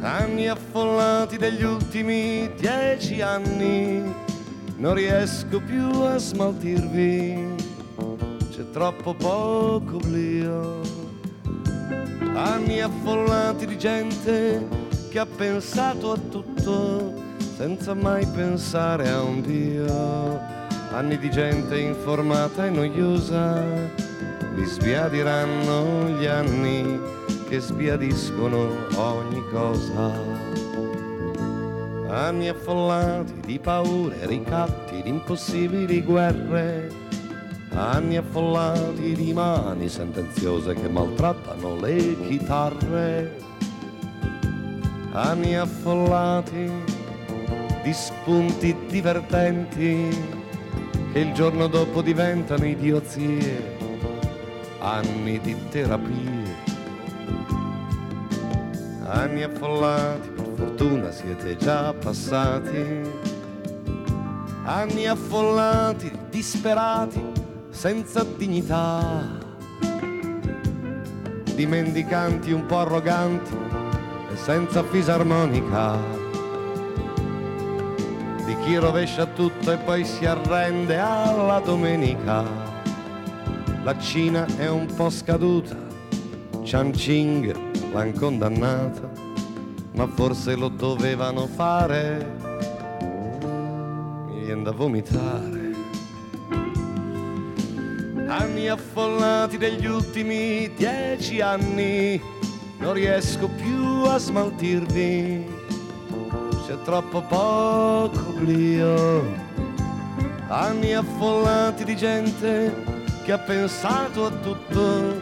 Anni 0.00 0.48
affollati 0.48 1.36
degli 1.36 1.62
ultimi 1.62 2.50
dieci 2.56 3.20
anni, 3.20 4.02
non 4.76 4.94
riesco 4.94 5.60
più 5.60 5.88
a 6.02 6.18
smaltirvi, 6.18 7.54
c'è 8.50 8.70
troppo 8.70 9.14
poco 9.14 9.96
oblio. 9.96 10.80
Anni 12.34 12.80
affollati 12.80 13.66
di 13.66 13.78
gente 13.78 14.66
che 15.08 15.18
ha 15.18 15.26
pensato 15.26 16.12
a 16.12 16.18
tutto 16.18 17.14
senza 17.56 17.94
mai 17.94 18.26
pensare 18.26 19.08
a 19.08 19.22
un 19.22 19.40
Dio. 19.40 20.38
Anni 20.92 21.18
di 21.18 21.30
gente 21.30 21.78
informata 21.78 22.66
e 22.66 22.70
noiosa, 22.70 23.62
mi 24.54 24.64
sbiadiranno 24.64 26.18
gli 26.18 26.26
anni 26.26 27.00
che 27.48 27.60
sbiadiscono 27.60 28.68
ogni 28.96 29.42
cosa. 29.50 30.85
Anni 32.08 32.48
affollati 32.48 33.40
di 33.44 33.58
paure, 33.58 34.26
ricatti, 34.26 35.02
di 35.02 35.08
impossibili 35.08 36.02
guerre. 36.02 36.88
Anni 37.70 38.16
affollati 38.16 39.12
di 39.12 39.32
mani 39.32 39.88
sentenziose 39.88 40.74
che 40.74 40.88
maltrattano 40.88 41.76
le 41.80 42.16
chitarre. 42.28 43.36
Anni 45.12 45.56
affollati 45.56 46.70
di 47.82 47.92
spunti 47.92 48.76
divertenti 48.86 50.08
che 51.12 51.18
il 51.18 51.32
giorno 51.32 51.66
dopo 51.66 52.02
diventano 52.02 52.66
idiozie, 52.66 53.78
anni 54.78 55.40
di 55.40 55.56
terapie, 55.70 56.54
anni 59.04 59.42
affollati, 59.42 60.35
fortuna 60.56 61.10
siete 61.10 61.56
già 61.56 61.92
passati, 61.92 63.02
anni 64.64 65.06
affollati, 65.06 66.10
disperati, 66.30 67.22
senza 67.68 68.24
dignità, 68.24 69.22
di 71.54 71.66
mendicanti 71.66 72.52
un 72.52 72.64
po' 72.64 72.78
arroganti 72.78 73.54
senza 74.34 74.82
fisarmonica, 74.82 75.96
di 78.44 78.56
chi 78.64 78.76
rovescia 78.76 79.26
tutto 79.26 79.72
e 79.72 79.76
poi 79.76 80.04
si 80.04 80.24
arrende 80.24 80.98
alla 80.98 81.60
domenica. 81.60 82.44
La 83.82 83.98
Cina 83.98 84.46
è 84.56 84.68
un 84.68 84.86
po' 84.86 85.10
scaduta, 85.10 85.76
Chan 86.64 86.92
Ching 86.92 87.54
l'han 87.92 88.12
condannata, 88.12 89.15
ma 89.96 90.06
forse 90.06 90.54
lo 90.54 90.68
dovevano 90.68 91.46
fare, 91.46 92.34
mi 94.28 94.44
viene 94.44 94.62
da 94.62 94.70
vomitare. 94.70 95.64
Anni 98.28 98.68
affollati 98.68 99.56
degli 99.56 99.86
ultimi 99.86 100.70
dieci 100.76 101.40
anni, 101.40 102.20
non 102.78 102.92
riesco 102.92 103.48
più 103.48 104.02
a 104.04 104.18
smaltirvi, 104.18 105.46
c'è 106.66 106.82
troppo 106.84 107.22
poco 107.22 108.28
oblio. 108.28 109.44
Anni 110.48 110.92
affollati 110.94 111.84
di 111.84 111.96
gente 111.96 112.84
che 113.24 113.32
ha 113.32 113.38
pensato 113.38 114.26
a 114.26 114.30
tutto 114.30 115.20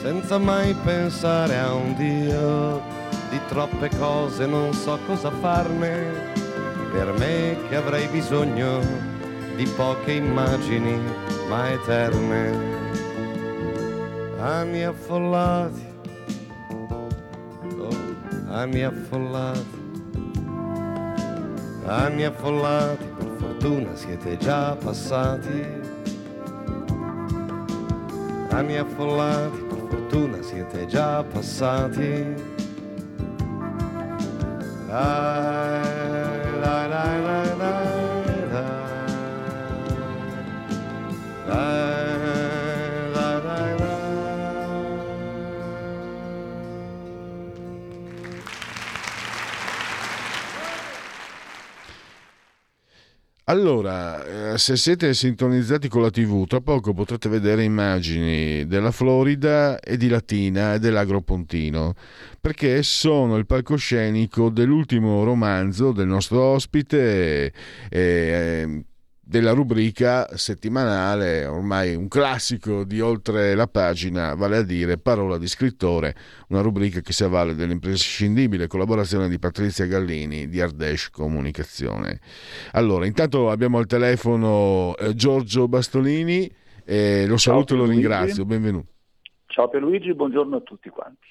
senza 0.00 0.38
mai 0.38 0.74
pensare 0.82 1.58
a 1.58 1.74
un 1.74 1.94
Dio. 1.94 3.03
Di 3.34 3.40
troppe 3.48 3.90
cose 3.98 4.46
non 4.46 4.72
so 4.72 4.96
cosa 5.06 5.28
farne, 5.28 6.06
per 6.92 7.12
me 7.18 7.56
che 7.68 7.74
avrei 7.74 8.06
bisogno 8.06 8.78
di 9.56 9.66
poche 9.74 10.12
immagini 10.12 11.00
ma 11.48 11.68
eterne. 11.72 12.52
Anni 14.38 14.84
affollati 14.84 15.92
anni 18.54 18.84
affollati, 18.84 19.82
anni 21.86 22.24
affollati, 22.24 23.04
per 23.18 23.30
fortuna 23.36 23.96
siete 23.96 24.36
già 24.36 24.76
passati, 24.76 25.66
anni 28.50 28.76
affollati, 28.76 29.58
per 29.58 29.78
fortuna 29.88 30.40
siete 30.40 30.86
già 30.86 31.24
passati. 31.24 32.53
Dai, 34.94 35.82
dai, 36.62 36.88
dai, 36.88 37.22
dai, 37.26 37.56
dai, 37.58 37.83
Allora, 53.46 54.52
eh, 54.54 54.58
se 54.58 54.74
siete 54.74 55.12
sintonizzati 55.12 55.86
con 55.88 56.00
la 56.00 56.08
TV, 56.08 56.46
tra 56.46 56.62
poco 56.62 56.94
potrete 56.94 57.28
vedere 57.28 57.62
immagini 57.62 58.66
della 58.66 58.90
Florida 58.90 59.78
e 59.80 59.98
di 59.98 60.08
Latina 60.08 60.72
e 60.72 60.78
dell'Agropontino, 60.78 61.92
perché 62.40 62.82
sono 62.82 63.36
il 63.36 63.44
palcoscenico 63.44 64.48
dell'ultimo 64.48 65.24
romanzo 65.24 65.92
del 65.92 66.06
nostro 66.06 66.40
ospite. 66.40 67.52
Eh, 67.90 68.84
della 69.26 69.52
rubrica 69.52 70.36
settimanale, 70.36 71.46
ormai 71.46 71.94
un 71.94 72.08
classico 72.08 72.84
di 72.84 73.00
oltre 73.00 73.54
la 73.54 73.66
pagina, 73.66 74.34
vale 74.34 74.58
a 74.58 74.62
dire 74.62 74.98
Parola 74.98 75.38
di 75.38 75.48
scrittore, 75.48 76.14
una 76.48 76.60
rubrica 76.60 77.00
che 77.00 77.14
si 77.14 77.24
avvale 77.24 77.54
dell'imprescindibile 77.54 78.66
collaborazione 78.66 79.30
di 79.30 79.38
Patrizia 79.38 79.86
Gallini 79.86 80.48
di 80.48 80.60
Ardèche 80.60 81.08
Comunicazione. 81.10 82.20
Allora, 82.72 83.06
intanto 83.06 83.50
abbiamo 83.50 83.78
al 83.78 83.86
telefono 83.86 84.94
eh, 84.96 85.14
Giorgio 85.14 85.68
Bastolini, 85.68 86.50
eh, 86.84 87.24
lo 87.26 87.38
saluto 87.38 87.72
e 87.72 87.76
lo 87.78 87.86
ringrazio, 87.86 88.44
benvenuto. 88.44 88.92
Ciao 89.46 89.68
Pierluigi, 89.70 90.14
buongiorno 90.14 90.56
a 90.56 90.60
tutti 90.60 90.90
quanti. 90.90 91.28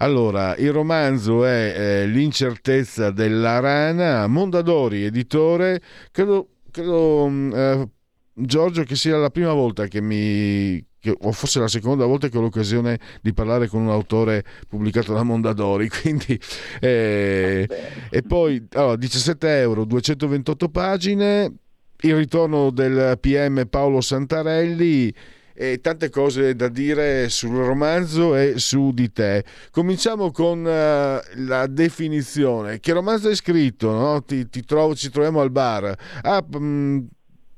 Allora, 0.00 0.54
il 0.56 0.72
romanzo 0.72 1.44
è 1.44 1.74
eh, 1.74 2.06
L'incertezza 2.06 3.10
della 3.10 3.58
rana, 3.60 4.26
Mondadori, 4.26 5.04
editore, 5.04 5.80
credo 6.12 6.57
credo, 6.78 7.26
mm, 7.28 7.52
eh, 7.52 7.88
Giorgio, 8.34 8.84
che 8.84 8.94
sia 8.94 9.16
la 9.16 9.30
prima 9.30 9.52
volta 9.52 9.86
che 9.86 10.00
mi, 10.00 10.84
che, 11.00 11.14
o 11.20 11.32
forse 11.32 11.58
la 11.58 11.68
seconda 11.68 12.06
volta 12.06 12.28
che 12.28 12.38
ho 12.38 12.40
l'occasione 12.40 12.98
di 13.20 13.32
parlare 13.32 13.66
con 13.66 13.82
un 13.82 13.90
autore 13.90 14.44
pubblicato 14.68 15.12
da 15.12 15.24
Mondadori, 15.24 15.88
quindi 16.00 16.38
eh, 16.80 17.68
e 18.10 18.22
poi 18.22 18.64
allora, 18.72 18.96
17 18.96 19.58
euro, 19.58 19.84
228 19.84 20.68
pagine, 20.68 21.52
il 22.00 22.14
ritorno 22.14 22.70
del 22.70 23.18
PM 23.18 23.66
Paolo 23.66 24.00
Santarelli 24.00 25.12
e 25.60 25.80
tante 25.80 26.08
cose 26.08 26.54
da 26.54 26.68
dire 26.68 27.28
sul 27.28 27.56
romanzo 27.56 28.36
e 28.36 28.58
su 28.58 28.92
di 28.92 29.10
te. 29.10 29.42
Cominciamo 29.72 30.30
con 30.30 30.60
uh, 30.60 31.46
la 31.46 31.66
definizione. 31.66 32.78
Che 32.78 32.92
romanzo 32.92 33.26
hai 33.26 33.34
scritto? 33.34 33.90
No? 33.90 34.22
Ti, 34.22 34.48
ti 34.48 34.64
trovo, 34.64 34.94
ci 34.94 35.10
troviamo 35.10 35.40
al 35.40 35.50
bar. 35.50 35.92
Ah, 36.22 36.44
mh, 36.48 36.56
mm, 36.58 36.98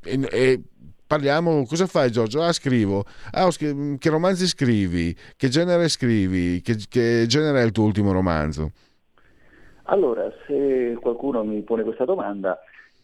e, 0.02 0.28
e 0.30 0.62
parliamo, 1.06 1.66
cosa 1.66 1.86
fai 1.86 2.10
Giorgio? 2.10 2.40
Ah, 2.42 2.52
scrivo. 2.52 3.04
Ah, 3.32 3.50
che 3.50 4.08
romanzi 4.08 4.46
scrivi? 4.46 5.14
Che 5.36 5.48
genere 5.50 5.88
scrivi? 5.88 6.62
Che, 6.62 6.76
che, 6.88 7.26
genere 7.26 7.60
è 7.60 7.64
il 7.66 7.72
tuo 7.72 7.84
ultimo 7.84 8.12
romanzo? 8.12 8.70
Allora, 9.84 10.32
se 10.46 10.96
qualcuno 11.02 11.44
mi 11.44 11.60
pone 11.60 11.82
questa 11.82 12.06
domanda, 12.06 12.58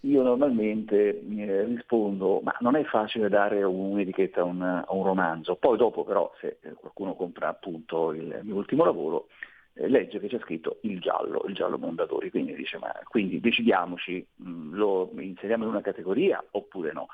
io 0.07 0.23
normalmente 0.23 1.21
eh, 1.21 1.65
rispondo, 1.65 2.41
ma 2.43 2.57
non 2.61 2.77
è 2.77 2.85
facile 2.85 3.29
dare 3.29 3.63
un'etichetta 3.63 4.41
a 4.41 4.45
un, 4.45 4.63
a 4.63 4.87
un, 4.89 5.03
romanzo. 5.05 5.57
Poi 5.57 5.77
dopo 5.77 6.05
però, 6.05 6.33
se 6.41 6.59
qualcuno 6.77 7.15
compra 7.15 7.49
appunto 7.49 8.13
il 8.13 8.41
mio 8.43 8.55
ultimo 8.55 8.85
lavoro, 8.85 9.27
eh, 9.75 9.89
legge 9.89 10.21
che 10.21 10.29
c'è 10.29 10.39
scritto 10.39 10.79
il 10.83 11.01
giallo, 11.01 11.45
il 11.49 11.55
giallo 11.55 11.77
Mondadori, 11.77 12.31
quindi 12.31 12.55
dice, 12.55 12.79
ma 12.79 12.93
quindi 13.05 13.41
decidiamoci, 13.41 14.25
mh, 14.37 14.49
mm, 14.49 14.75
lo 14.75 15.11
inseriamo 15.19 15.65
in 15.65 15.71
una 15.71 15.83
categoria 15.83 16.43
oppure 16.53 16.93
no. 16.93 17.09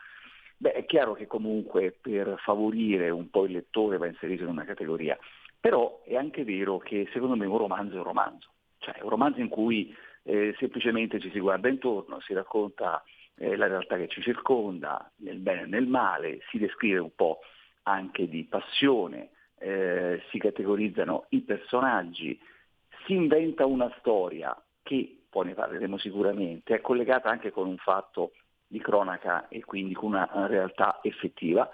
Beh, 0.59 0.73
è 0.73 0.85
chiaro 0.85 1.15
che 1.15 1.27
comunque 1.27 1.97
per 1.99 2.37
favorire 2.39 3.11
un 3.11 3.31
po' 3.31 3.47
il 3.47 3.53
lettore 3.53 3.97
va 3.97 4.07
inserito 4.07 4.45
in 4.45 4.51
una 4.51 4.65
categoria, 4.65 5.19
però 5.59 6.03
è 6.05 6.15
anche 6.15 6.45
vero 6.45 6.79
che 6.79 7.09
secondo 7.13 7.37
me 7.37 7.47
un 7.47 7.59
romanzo 7.59 7.95
è 7.95 7.99
un 7.99 8.05
romanzo, 8.05 8.49
cioè 8.79 8.95
è 8.95 9.03
un 9.03 9.09
romanzo 9.09 9.41
in 9.41 9.49
cui 9.49 9.93
eh, 10.25 10.55
semplicemente 10.59 11.21
ci 11.21 11.31
si 11.31 11.41
guarda 11.41 11.69
intorno, 11.69 12.21
si 12.21 12.33
racconta 12.33 13.03
eh, 13.37 13.57
la 13.57 13.67
realtà 13.67 13.97
che 13.97 14.09
ci 14.09 14.23
circonda, 14.23 15.11
nel 15.17 15.39
bene 15.39 15.63
e 15.63 15.67
nel 15.67 15.87
male, 15.87 16.41
si 16.51 16.59
descrive 16.59 16.99
un 16.99 17.15
po' 17.15 17.41
anche 17.85 18.29
di 18.29 18.45
passione, 18.45 19.31
eh, 19.59 20.23
si 20.31 20.39
categorizzano 20.39 21.27
i 21.31 21.41
personaggi, 21.41 22.39
si 23.07 23.15
inventa 23.15 23.67
una 23.67 23.93
storia 23.99 24.57
che, 24.83 25.23
poi 25.29 25.47
ne 25.47 25.55
parleremo 25.55 25.99
sicuramente, 25.99 26.75
è 26.75 26.81
collegata 26.81 27.31
anche 27.31 27.51
con 27.51 27.67
un 27.67 27.79
fatto 27.79 28.33
di 28.67 28.81
cronaca 28.81 29.49
e 29.49 29.65
quindi 29.65 29.95
con 29.95 30.11
una 30.11 30.47
realtà 30.47 31.01
effettiva, 31.03 31.69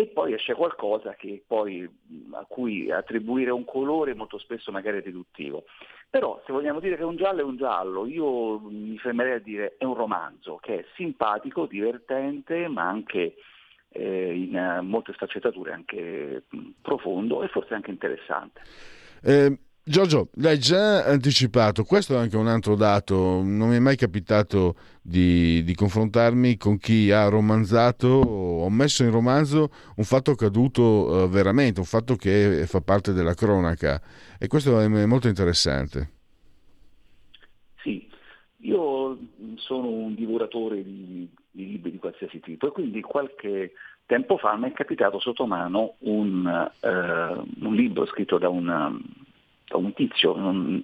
e 0.00 0.06
poi 0.06 0.32
esce 0.32 0.54
qualcosa 0.54 1.14
poi, 1.46 1.86
a 2.32 2.46
cui 2.48 2.90
attribuire 2.90 3.50
un 3.50 3.66
colore 3.66 4.14
molto 4.14 4.38
spesso 4.38 4.72
magari 4.72 4.98
è 4.98 5.02
riduttivo. 5.02 5.64
Però 6.08 6.40
se 6.46 6.52
vogliamo 6.52 6.80
dire 6.80 6.96
che 6.96 7.04
un 7.04 7.16
giallo 7.16 7.40
è 7.40 7.44
un 7.44 7.58
giallo, 7.58 8.06
io 8.06 8.60
mi 8.60 8.96
fermerei 8.96 9.34
a 9.34 9.38
dire 9.40 9.74
è 9.76 9.84
un 9.84 9.94
romanzo 9.94 10.56
che 10.56 10.78
è 10.78 10.84
simpatico, 10.96 11.66
divertente, 11.66 12.66
ma 12.66 12.88
anche 12.88 13.34
eh, 13.90 14.32
in 14.32 14.80
molte 14.84 15.12
sfaccettature 15.12 15.72
anche 15.72 16.44
profondo 16.80 17.42
e 17.42 17.48
forse 17.48 17.74
anche 17.74 17.90
interessante. 17.90 18.62
Eh, 19.22 19.54
Giorgio, 19.82 20.28
l'hai 20.34 20.58
già 20.58 21.04
anticipato, 21.06 21.84
questo 21.84 22.14
è 22.14 22.18
anche 22.18 22.36
un 22.36 22.46
altro 22.46 22.76
dato, 22.76 23.40
non 23.42 23.70
mi 23.70 23.76
è 23.76 23.78
mai 23.80 23.96
capitato 23.96 24.74
di, 25.00 25.64
di, 25.64 25.74
confrontarmi 25.74 26.58
con 26.58 26.76
chi 26.76 27.10
ha 27.10 27.28
romanzato 27.28 28.06
o 28.06 28.68
messo 28.68 29.04
in 29.04 29.10
romanzo 29.10 29.70
un 29.96 30.04
fatto 30.04 30.32
accaduto 30.32 30.82
uh, 30.82 31.28
veramente, 31.28 31.80
un 31.80 31.86
fatto 31.86 32.14
che 32.16 32.66
fa 32.66 32.82
parte 32.82 33.14
della 33.14 33.32
cronaca. 33.32 34.00
E 34.38 34.48
questo 34.48 34.78
è 34.78 35.06
molto 35.06 35.28
interessante. 35.28 36.10
Sì, 37.82 38.06
io 38.58 39.18
sono 39.56 39.88
un 39.88 40.14
divoratore 40.14 40.84
di, 40.84 41.26
di 41.50 41.66
libri 41.66 41.90
di 41.90 41.98
qualsiasi 41.98 42.38
tipo 42.40 42.68
e 42.68 42.70
quindi 42.70 43.00
qualche 43.00 43.72
tempo 44.04 44.36
fa 44.36 44.56
mi 44.56 44.68
è 44.68 44.72
capitato 44.72 45.18
sotto 45.18 45.46
mano 45.46 45.94
un, 46.00 46.70
uh, 46.80 47.66
un 47.66 47.74
libro 47.74 48.04
scritto 48.04 48.36
da 48.36 48.50
un 48.50 49.00
un 49.78 49.92
tizio, 49.92 50.34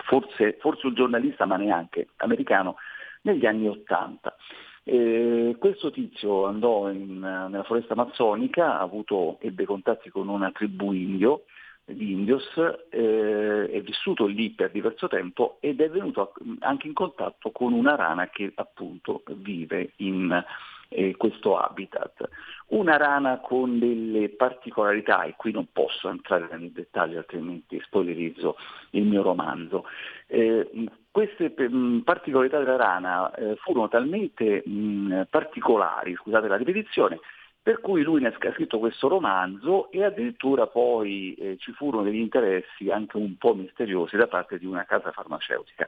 forse, 0.04 0.56
forse 0.60 0.86
un 0.86 0.94
giornalista 0.94 1.46
ma 1.46 1.56
neanche 1.56 2.08
americano, 2.16 2.76
negli 3.22 3.46
anni 3.46 3.68
Ottanta. 3.68 4.36
Questo 4.84 5.90
tizio 5.90 6.46
andò 6.46 6.90
in, 6.90 7.18
nella 7.18 7.64
foresta 7.64 7.94
amazzonica, 7.94 8.78
avuto, 8.78 9.38
ebbe 9.40 9.64
contatti 9.64 10.10
con 10.10 10.28
una 10.28 10.52
tribù 10.52 10.92
indio, 10.92 11.42
di 11.86 12.12
indios, 12.12 12.44
eh, 12.90 13.70
è 13.70 13.80
vissuto 13.80 14.26
lì 14.26 14.50
per 14.50 14.70
diverso 14.72 15.06
tempo 15.06 15.58
ed 15.60 15.80
è 15.80 15.88
venuto 15.88 16.32
anche 16.60 16.88
in 16.88 16.92
contatto 16.92 17.52
con 17.52 17.72
una 17.72 17.94
rana 17.94 18.28
che 18.28 18.52
appunto 18.56 19.22
vive 19.36 19.92
in 19.96 20.44
eh, 20.88 21.16
questo 21.16 21.56
habitat. 21.58 22.28
Una 22.68 22.96
rana 22.96 23.38
con 23.38 23.78
delle 23.78 24.28
particolarità, 24.30 25.22
e 25.22 25.34
qui 25.36 25.52
non 25.52 25.68
posso 25.72 26.08
entrare 26.08 26.48
nei 26.56 26.72
dettagli 26.72 27.14
altrimenti 27.14 27.80
spoilerizzo 27.84 28.56
il 28.90 29.04
mio 29.04 29.22
romanzo. 29.22 29.84
Eh, 30.26 30.68
queste 31.10 31.54
mh, 31.56 32.00
particolarità 32.04 32.58
della 32.58 32.76
rana 32.76 33.32
eh, 33.34 33.56
furono 33.56 33.88
talmente 33.88 34.62
mh, 34.64 35.28
particolari, 35.30 36.14
scusate 36.14 36.48
la 36.48 36.56
ripetizione, 36.56 37.20
per 37.66 37.80
cui 37.80 38.04
lui 38.04 38.24
ha 38.24 38.32
scritto 38.38 38.78
questo 38.78 39.08
romanzo 39.08 39.90
e 39.90 40.04
addirittura 40.04 40.68
poi 40.68 41.34
eh, 41.34 41.56
ci 41.58 41.72
furono 41.72 42.04
degli 42.04 42.20
interessi 42.20 42.92
anche 42.92 43.16
un 43.16 43.36
po' 43.38 43.56
misteriosi 43.56 44.16
da 44.16 44.28
parte 44.28 44.56
di 44.56 44.66
una 44.66 44.84
casa 44.84 45.10
farmaceutica. 45.10 45.84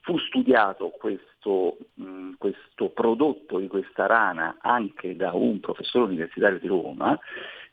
Fu 0.00 0.16
studiato 0.16 0.88
questo, 0.88 1.76
mh, 1.96 2.30
questo 2.38 2.88
prodotto 2.94 3.58
di 3.58 3.66
questa 3.66 4.06
rana 4.06 4.56
anche 4.62 5.16
da 5.16 5.32
un 5.34 5.60
professore 5.60 6.06
universitario 6.06 6.58
di 6.58 6.66
Roma 6.66 7.18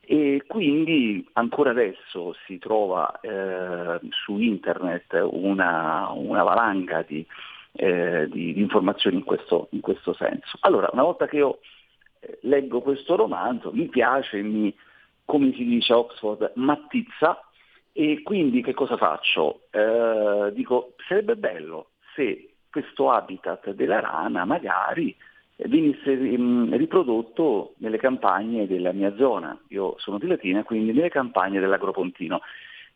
e 0.02 0.44
quindi 0.46 1.26
ancora 1.32 1.70
adesso 1.70 2.36
si 2.46 2.58
trova 2.58 3.22
eh, 3.22 4.02
su 4.10 4.38
internet 4.38 5.18
una, 5.32 6.10
una 6.10 6.44
valanga 6.44 7.04
di, 7.04 7.26
eh, 7.72 8.28
di, 8.30 8.52
di 8.52 8.60
informazioni 8.60 9.16
in 9.16 9.24
questo, 9.24 9.70
in 9.72 9.80
questo 9.80 10.14
senso. 10.14 10.58
Allora, 10.60 10.90
una 10.92 11.04
volta 11.04 11.26
che 11.26 11.38
io 11.38 11.60
leggo 12.42 12.82
questo 12.82 13.16
romanzo, 13.16 13.72
mi 13.72 13.88
piace, 13.88 14.42
mi, 14.42 14.74
come 15.26 15.54
si 15.54 15.64
dice 15.64 15.94
a 15.94 15.98
Oxford, 15.98 16.54
mattizza 16.56 17.40
e 17.92 18.22
quindi 18.24 18.62
che 18.62 18.74
cosa 18.74 18.98
faccio? 18.98 19.62
Eh, 19.72 20.52
dico, 20.54 20.96
sarebbe 21.08 21.36
bello 21.36 21.92
se 22.14 22.50
questo 22.70 23.10
habitat 23.10 23.72
della 23.72 24.00
rana 24.02 24.44
magari 24.44 25.16
venisse 25.58 26.14
riprodotto 26.14 27.76
nelle 27.78 27.98
campagne 27.98 28.68
della 28.68 28.92
mia 28.92 29.16
zona. 29.16 29.58
Io 29.70 29.96
sono 29.98 30.18
di 30.18 30.28
Latina, 30.28 30.64
quindi 30.64 30.92
nelle 30.92 31.10
campagne 31.10 31.60
dell'Agropontino. 31.60 32.42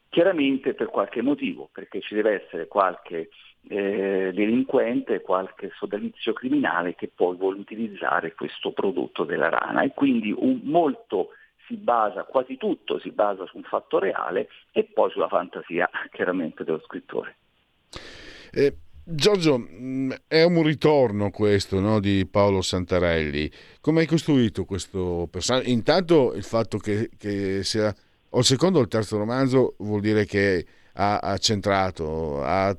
Chiaramente 0.10 0.74
per 0.74 0.88
qualche 0.88 1.22
motivo, 1.22 1.70
perché 1.72 2.02
ci 2.02 2.16
deve 2.16 2.44
essere 2.44 2.68
qualche 2.68 3.30
eh, 3.68 4.32
delinquente, 4.34 5.22
qualche 5.22 5.72
sodalizio 5.76 6.34
criminale 6.34 6.96
che 6.96 7.12
poi 7.14 7.36
vuole 7.36 7.60
utilizzare 7.60 8.34
questo 8.34 8.72
prodotto 8.72 9.24
della 9.24 9.50
rana 9.50 9.84
e 9.84 9.92
quindi 9.94 10.32
un, 10.36 10.62
molto 10.64 11.30
si 11.68 11.76
basa, 11.76 12.24
quasi 12.24 12.58
tutto 12.58 13.00
si 13.00 13.12
basa 13.12 13.46
su 13.46 13.58
un 13.58 13.64
fatto 13.64 14.00
reale 14.00 14.50
e 14.72 14.84
poi 14.86 15.12
sulla 15.12 15.28
fantasia 15.28 15.90
chiaramente 16.12 16.64
dello 16.64 16.82
scrittore. 16.86 17.36
Eh, 18.52 18.76
Giorgio, 19.04 19.58
mm, 19.58 20.12
è 20.28 20.44
un 20.44 20.64
ritorno 20.64 21.30
questo 21.30 21.80
no, 21.80 22.00
di 22.00 22.28
Paolo 22.30 22.62
Santarelli. 22.62 23.52
Come 23.82 24.02
hai 24.02 24.08
costruito 24.08 24.66
questo 24.66 25.28
personaggio? 25.30 25.70
Intanto 25.70 26.34
il 26.34 26.44
fatto 26.44 26.78
che, 26.78 27.10
che 27.18 27.64
sia 27.64 27.94
o 28.32 28.40
il 28.40 28.46
secondo 28.46 28.80
o 28.80 28.82
il 28.82 28.88
terzo 28.88 29.18
romanzo 29.18 29.76
vuol 29.80 30.02
dire 30.02 30.26
che 30.26 30.66
ha, 31.02 31.38
centrato, 31.38 32.44
ha 32.44 32.76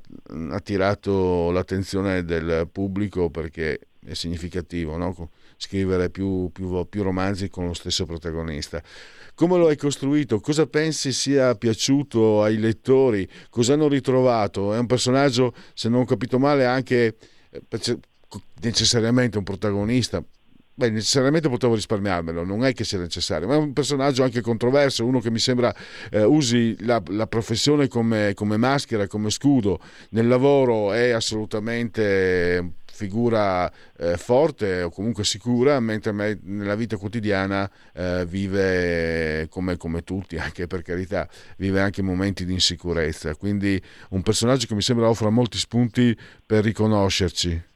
attirato 0.51 1.49
l'attenzione 1.49 2.23
del 2.23 2.69
pubblico 2.71 3.31
perché 3.31 3.79
è 4.03 4.13
significativo 4.13 4.95
no? 4.95 5.29
scrivere 5.57 6.09
più, 6.09 6.49
più, 6.51 6.85
più, 6.87 7.01
romanzi 7.03 7.49
con 7.49 7.65
lo 7.65 7.73
stesso 7.73 8.05
protagonista. 8.05 8.81
Come 9.33 9.57
lo 9.57 9.67
hai 9.67 9.77
costruito? 9.77 10.39
Cosa 10.39 10.67
pensi 10.67 11.11
sia 11.11 11.55
piaciuto 11.55 12.43
ai 12.43 12.57
lettori? 12.57 13.27
Cosa 13.49 13.73
hanno 13.73 13.87
ritrovato? 13.87 14.73
È 14.73 14.77
un 14.77 14.87
personaggio, 14.87 15.53
se 15.73 15.89
non 15.89 16.01
ho 16.01 16.05
capito 16.05 16.37
male, 16.37 16.65
anche 16.65 17.15
eh, 17.49 17.99
necessariamente 18.61 19.37
un 19.37 19.43
protagonista, 19.43 20.23
Beh, 20.81 20.89
necessariamente 20.89 21.47
potevo 21.47 21.75
risparmiarmelo, 21.75 22.43
non 22.43 22.65
è 22.65 22.73
che 22.73 22.83
sia 22.83 22.97
necessario, 22.97 23.47
ma 23.47 23.53
è 23.53 23.57
un 23.57 23.71
personaggio 23.71 24.23
anche 24.23 24.41
controverso, 24.41 25.05
uno 25.05 25.19
che 25.19 25.29
mi 25.29 25.37
sembra 25.37 25.71
eh, 26.09 26.23
usi 26.23 26.75
la, 26.85 26.99
la 27.09 27.27
professione 27.27 27.87
come, 27.87 28.33
come, 28.33 28.57
maschera, 28.57 29.05
come 29.05 29.29
scudo. 29.29 29.79
Nel 30.09 30.27
lavoro 30.27 30.91
è 30.91 31.11
assolutamente 31.11 32.77
figura 32.91 33.71
eh, 33.95 34.17
forte 34.17 34.81
o 34.81 34.89
comunque 34.89 35.23
sicura, 35.23 35.79
mentre 35.79 36.13
me, 36.13 36.39
nella 36.41 36.73
vita 36.73 36.97
quotidiana 36.97 37.69
eh, 37.93 38.25
vive 38.27 39.45
come, 39.51 39.77
come, 39.77 40.03
tutti, 40.03 40.37
anche 40.37 40.65
per 40.65 40.81
carità, 40.81 41.29
vive 41.57 41.79
anche 41.79 42.01
momenti 42.01 42.43
di 42.43 42.53
insicurezza. 42.53 43.35
Quindi 43.35 43.79
un 44.09 44.23
personaggio 44.23 44.65
che 44.65 44.73
mi 44.73 44.81
sembra 44.81 45.07
offra 45.07 45.29
molti 45.29 45.59
spunti 45.59 46.17
per 46.43 46.63
riconoscerci. 46.63 47.69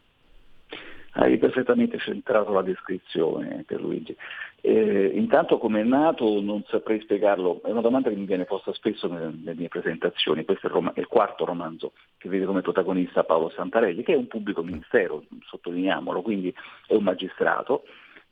Hai 1.17 1.37
perfettamente 1.37 1.97
centrato 1.97 2.51
la 2.51 2.61
descrizione, 2.61 3.63
Pierluigi. 3.65 4.13
Eh, 4.59 5.11
intanto 5.13 5.57
come 5.57 5.79
è 5.79 5.83
nato 5.83 6.41
non 6.41 6.61
saprei 6.67 6.99
spiegarlo, 6.99 7.61
è 7.63 7.71
una 7.71 7.79
domanda 7.79 8.09
che 8.09 8.17
mi 8.17 8.25
viene 8.25 8.43
posta 8.43 8.73
spesso 8.73 9.07
nelle, 9.07 9.31
nelle 9.33 9.55
mie 9.55 9.69
presentazioni, 9.69 10.43
questo 10.43 10.67
è 10.67 10.69
il, 10.69 10.75
rom- 10.75 10.91
il, 10.93 11.07
quarto 11.07 11.45
romanzo 11.45 11.93
che 12.17 12.27
vede 12.27 12.43
come 12.45 12.61
protagonista 12.61 13.23
Paolo 13.23 13.49
Santarelli, 13.49 14.03
che 14.03 14.11
è 14.11 14.17
un 14.17 14.27
pubblico 14.27 14.61
ministero, 14.61 15.23
sottolineiamolo, 15.45 16.21
quindi 16.21 16.53
è 16.85 16.95
un 16.95 17.03
magistrato. 17.03 17.83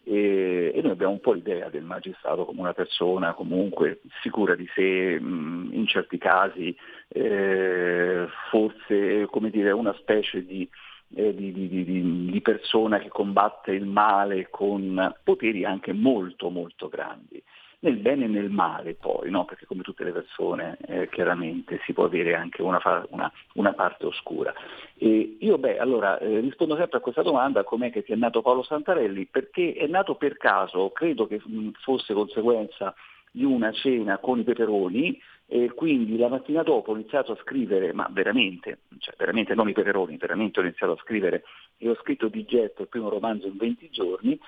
E, 0.03 0.77
noi 0.84 0.91
abbiamo 0.91 1.13
un 1.13 1.21
po' 1.21 1.31
l'idea 1.31 1.69
del 1.69 1.84
magistrato 1.84 2.43
come 2.43 2.59
una 2.59 2.73
persona 2.73 3.34
comunque 3.34 4.01
sicura 4.21 4.55
di 4.55 4.67
sé, 4.75 5.17
in 5.21 5.86
certi 5.88 6.17
casi 6.17 6.75
eh, 7.07 8.27
forse 8.49 9.25
come 9.27 9.49
dire, 9.49 9.71
una 9.71 9.93
specie 9.93 10.43
di 10.43 10.67
eh, 11.16 11.34
di, 11.34 11.51
di, 11.51 11.68
di, 11.68 12.30
di, 12.30 12.41
persona 12.41 12.99
che 12.99 13.09
combatte 13.09 13.72
il 13.72 13.86
male 13.86 14.49
con 14.49 15.14
poteri 15.24 15.66
anche 15.66 15.93
molto 15.93 16.49
molto 16.49 16.89
grandi. 16.89 17.41
Nel 17.80 17.97
bene 17.97 18.26
e 18.26 18.28
nel 18.30 18.49
male 18.49 18.93
poi, 18.93 19.30
no? 19.30 19.43
perché 19.43 19.66
come 19.66 19.84
tutte 19.84 20.05
le 20.05 20.14
persone 20.14 20.78
eh, 20.88 21.09
chiaramente 21.09 21.82
si 21.86 21.91
può 21.91 22.05
avere 22.05 22.34
anche 22.34 22.61
una, 22.61 22.80
una, 23.09 23.30
una 23.55 23.74
parte 23.74 24.05
oscura. 24.05 24.53
E 24.97 25.36
io 25.39 25.57
beh, 25.57 25.80
allora 25.80 26.18
eh, 26.18 26.39
rispondo 26.39 26.78
sempre 26.78 26.99
a 26.99 27.01
questa 27.01 27.24
domanda, 27.24 27.66
com'è 27.66 27.91
che 27.91 28.03
ti 28.03 28.14
è 28.14 28.16
nato 28.16 28.41
Paolo 28.41 28.64
Santarelli? 28.64 29.26
Perché 29.26 29.74
è 29.74 29.86
nato 29.88 30.16
per 30.16 30.38
caso, 30.38 30.91
credo 30.91 31.28
che 31.28 31.41
fosse 31.82 32.14
conseguenza 32.14 32.95
di 33.30 33.43
una 33.43 33.72
cena 33.72 34.20
con 34.20 34.39
i 34.39 34.43
peperoni 34.43 35.20
e 35.53 35.71
quindi 35.75 36.17
la 36.17 36.29
mattina 36.29 36.63
dopo 36.63 36.89
ho 36.89 36.95
iniziato 36.95 37.33
a 37.33 37.37
scrivere, 37.39 37.93
ma 37.93 38.09
veramente, 38.09 38.79
cioè 38.97 39.13
veramente 39.15 39.53
non 39.53 39.69
i 39.69 39.73
peperoni, 39.73 40.17
veramente 40.17 40.59
ho 40.59 40.63
iniziato 40.63 40.93
a 40.93 41.01
scrivere 41.03 41.43
e 41.77 41.89
ho 41.89 41.95
scritto 42.01 42.27
di 42.27 42.43
getto 42.43 42.81
il 42.81 42.87
primo 42.87 43.07
romanzo 43.07 43.45
in 43.45 43.57
20 43.57 43.89
giorni 43.91 44.39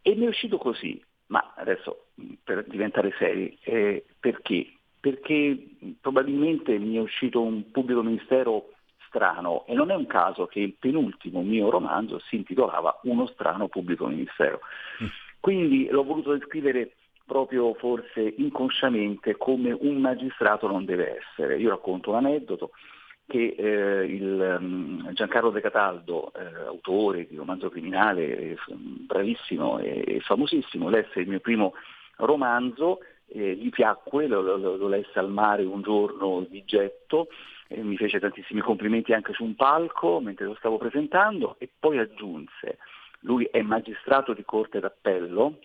e 0.00 0.14
mi 0.14 0.24
è 0.24 0.28
uscito 0.28 0.56
così, 0.56 0.98
ma 1.26 1.52
adesso 1.56 2.06
per 2.42 2.64
diventare 2.68 3.12
seri, 3.18 3.58
eh, 3.64 4.02
perché? 4.18 4.72
Perché 4.98 5.62
probabilmente 6.00 6.78
mi 6.78 6.96
è 6.96 7.00
uscito 7.00 7.42
un 7.42 7.70
pubblico 7.70 8.02
ministero 8.02 8.70
strano 9.08 9.66
e 9.66 9.74
non 9.74 9.90
è 9.90 9.94
un 9.94 10.06
caso 10.06 10.46
che 10.46 10.60
il 10.60 10.72
penultimo 10.72 11.42
mio 11.42 11.68
romanzo 11.68 12.18
si 12.30 12.36
intitolava 12.36 13.00
Uno 13.02 13.26
strano 13.26 13.68
pubblico 13.68 14.06
ministero. 14.06 14.60
Mm. 15.02 15.06
Quindi 15.38 15.86
l'ho 15.90 16.02
voluto 16.02 16.32
descrivere 16.32 16.92
proprio 17.26 17.74
forse 17.74 18.34
inconsciamente 18.38 19.36
come 19.36 19.72
un 19.72 19.96
magistrato 19.96 20.68
non 20.68 20.84
deve 20.84 21.18
essere. 21.18 21.58
Io 21.58 21.70
racconto 21.70 22.10
un 22.10 22.16
aneddoto 22.16 22.70
che 23.26 23.56
eh, 23.58 24.04
il, 24.04 24.56
um, 24.60 25.12
Giancarlo 25.12 25.50
De 25.50 25.60
Cataldo, 25.60 26.32
eh, 26.32 26.66
autore 26.66 27.26
di 27.26 27.34
romanzo 27.34 27.68
criminale, 27.68 28.38
eh, 28.38 28.56
bravissimo 28.68 29.80
e, 29.80 30.20
famosissimo, 30.20 30.88
lesse 30.88 31.20
il 31.20 31.28
mio 31.28 31.40
primo 31.40 31.74
romanzo, 32.18 33.00
eh, 33.26 33.54
gli 33.54 33.70
piacque, 33.70 34.28
lo, 34.28 34.40
lo, 34.40 34.76
lo, 34.76 34.88
lesse 34.88 35.18
al 35.18 35.30
mare 35.30 35.64
un 35.64 35.82
giorno 35.82 36.46
di 36.48 36.64
getto, 36.64 37.26
mi 37.68 37.96
fece 37.96 38.20
tantissimi 38.20 38.60
complimenti 38.60 39.12
anche 39.12 39.32
su 39.32 39.42
un 39.42 39.56
palco 39.56 40.20
mentre 40.20 40.44
lo 40.44 40.54
stavo 40.54 40.78
presentando 40.78 41.56
e 41.58 41.68
poi 41.76 41.98
aggiunse, 41.98 42.78
lui 43.22 43.44
è 43.50 43.60
magistrato 43.60 44.34
di 44.34 44.44
corte 44.44 44.78
d'appello, 44.78 45.58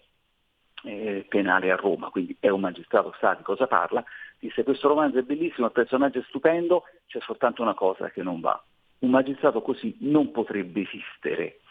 eh, 0.83 1.25
penale 1.27 1.71
a 1.71 1.75
Roma, 1.75 2.09
quindi 2.09 2.35
è 2.39 2.49
un 2.49 2.61
magistrato, 2.61 3.13
sa 3.19 3.33
di 3.33 3.43
cosa 3.43 3.67
parla, 3.67 4.03
disse 4.39 4.63
questo 4.63 4.87
romanzo 4.87 5.19
è 5.19 5.23
bellissimo, 5.23 5.67
il 5.67 5.73
personaggio 5.73 6.19
è 6.19 6.23
stupendo, 6.27 6.83
c'è 7.07 7.19
soltanto 7.21 7.61
una 7.61 7.73
cosa 7.73 8.09
che 8.09 8.23
non 8.23 8.39
va. 8.39 8.61
Un 8.99 9.09
magistrato 9.09 9.61
così 9.61 9.95
non 10.01 10.31
potrebbe 10.31 10.81
esistere. 10.81 11.61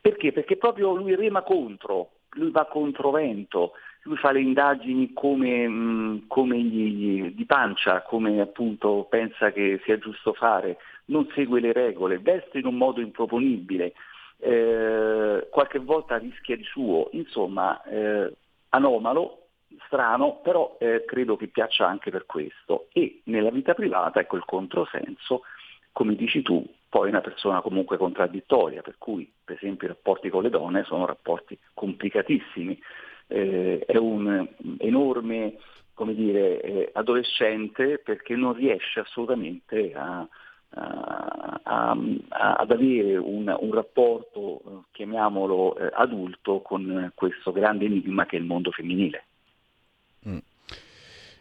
Perché? 0.00 0.32
Perché 0.32 0.56
proprio 0.56 0.94
lui 0.94 1.14
rema 1.14 1.42
contro, 1.42 2.10
lui 2.30 2.50
va 2.50 2.66
contro 2.66 3.10
vento, 3.10 3.72
lui 4.02 4.16
fa 4.16 4.32
le 4.32 4.40
indagini 4.40 5.12
come, 5.12 5.68
mm, 5.68 6.18
come 6.26 6.58
gli, 6.58 7.32
di 7.34 7.44
pancia, 7.44 8.02
come 8.02 8.40
appunto 8.40 9.06
pensa 9.08 9.52
che 9.52 9.80
sia 9.84 9.98
giusto 9.98 10.32
fare, 10.32 10.78
non 11.06 11.28
segue 11.34 11.60
le 11.60 11.72
regole, 11.72 12.18
veste 12.18 12.58
in 12.58 12.66
un 12.66 12.76
modo 12.76 13.00
improponibile, 13.00 13.92
eh, 14.38 15.48
qualche 15.50 15.78
volta 15.78 16.16
rischia 16.16 16.56
di 16.56 16.64
suo, 16.64 17.08
insomma 17.12 17.82
eh, 17.84 18.32
anomalo, 18.70 19.46
strano, 19.86 20.40
però 20.42 20.76
eh, 20.80 21.04
credo 21.06 21.36
che 21.36 21.48
piaccia 21.48 21.86
anche 21.86 22.10
per 22.10 22.26
questo. 22.26 22.88
E 22.92 23.20
nella 23.24 23.50
vita 23.50 23.74
privata, 23.74 24.20
ecco 24.20 24.36
il 24.36 24.44
controsenso, 24.44 25.42
come 25.92 26.14
dici 26.14 26.42
tu, 26.42 26.64
poi 26.88 27.08
una 27.08 27.20
persona 27.20 27.60
comunque 27.60 27.96
contraddittoria, 27.96 28.82
per 28.82 28.96
cui 28.98 29.30
per 29.44 29.56
esempio 29.56 29.86
i 29.86 29.90
rapporti 29.90 30.28
con 30.28 30.42
le 30.42 30.50
donne 30.50 30.84
sono 30.84 31.06
rapporti 31.06 31.58
complicatissimi, 31.74 32.80
eh, 33.28 33.84
è 33.86 33.96
un 33.96 34.46
enorme 34.78 35.56
come 35.94 36.14
dire, 36.14 36.62
eh, 36.62 36.90
adolescente 36.94 37.98
perché 37.98 38.34
non 38.34 38.54
riesce 38.54 39.00
assolutamente 39.00 39.92
a, 39.94 40.26
a, 40.74 41.60
a, 41.62 41.96
ad 42.56 42.70
avere 42.70 43.16
un, 43.16 43.54
un 43.58 43.72
rapporto, 43.72 44.60
eh, 44.60 44.84
chiamiamolo 44.92 45.76
eh, 45.76 45.90
adulto, 45.94 46.60
con 46.60 47.10
questo 47.14 47.52
grande 47.52 47.86
enigma 47.86 48.26
che 48.26 48.36
è 48.36 48.40
il 48.40 48.46
mondo 48.46 48.70
femminile. 48.70 49.24
Mm. 50.28 50.38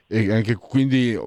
E 0.07 0.31
anche 0.31 0.55
quindi 0.55 1.17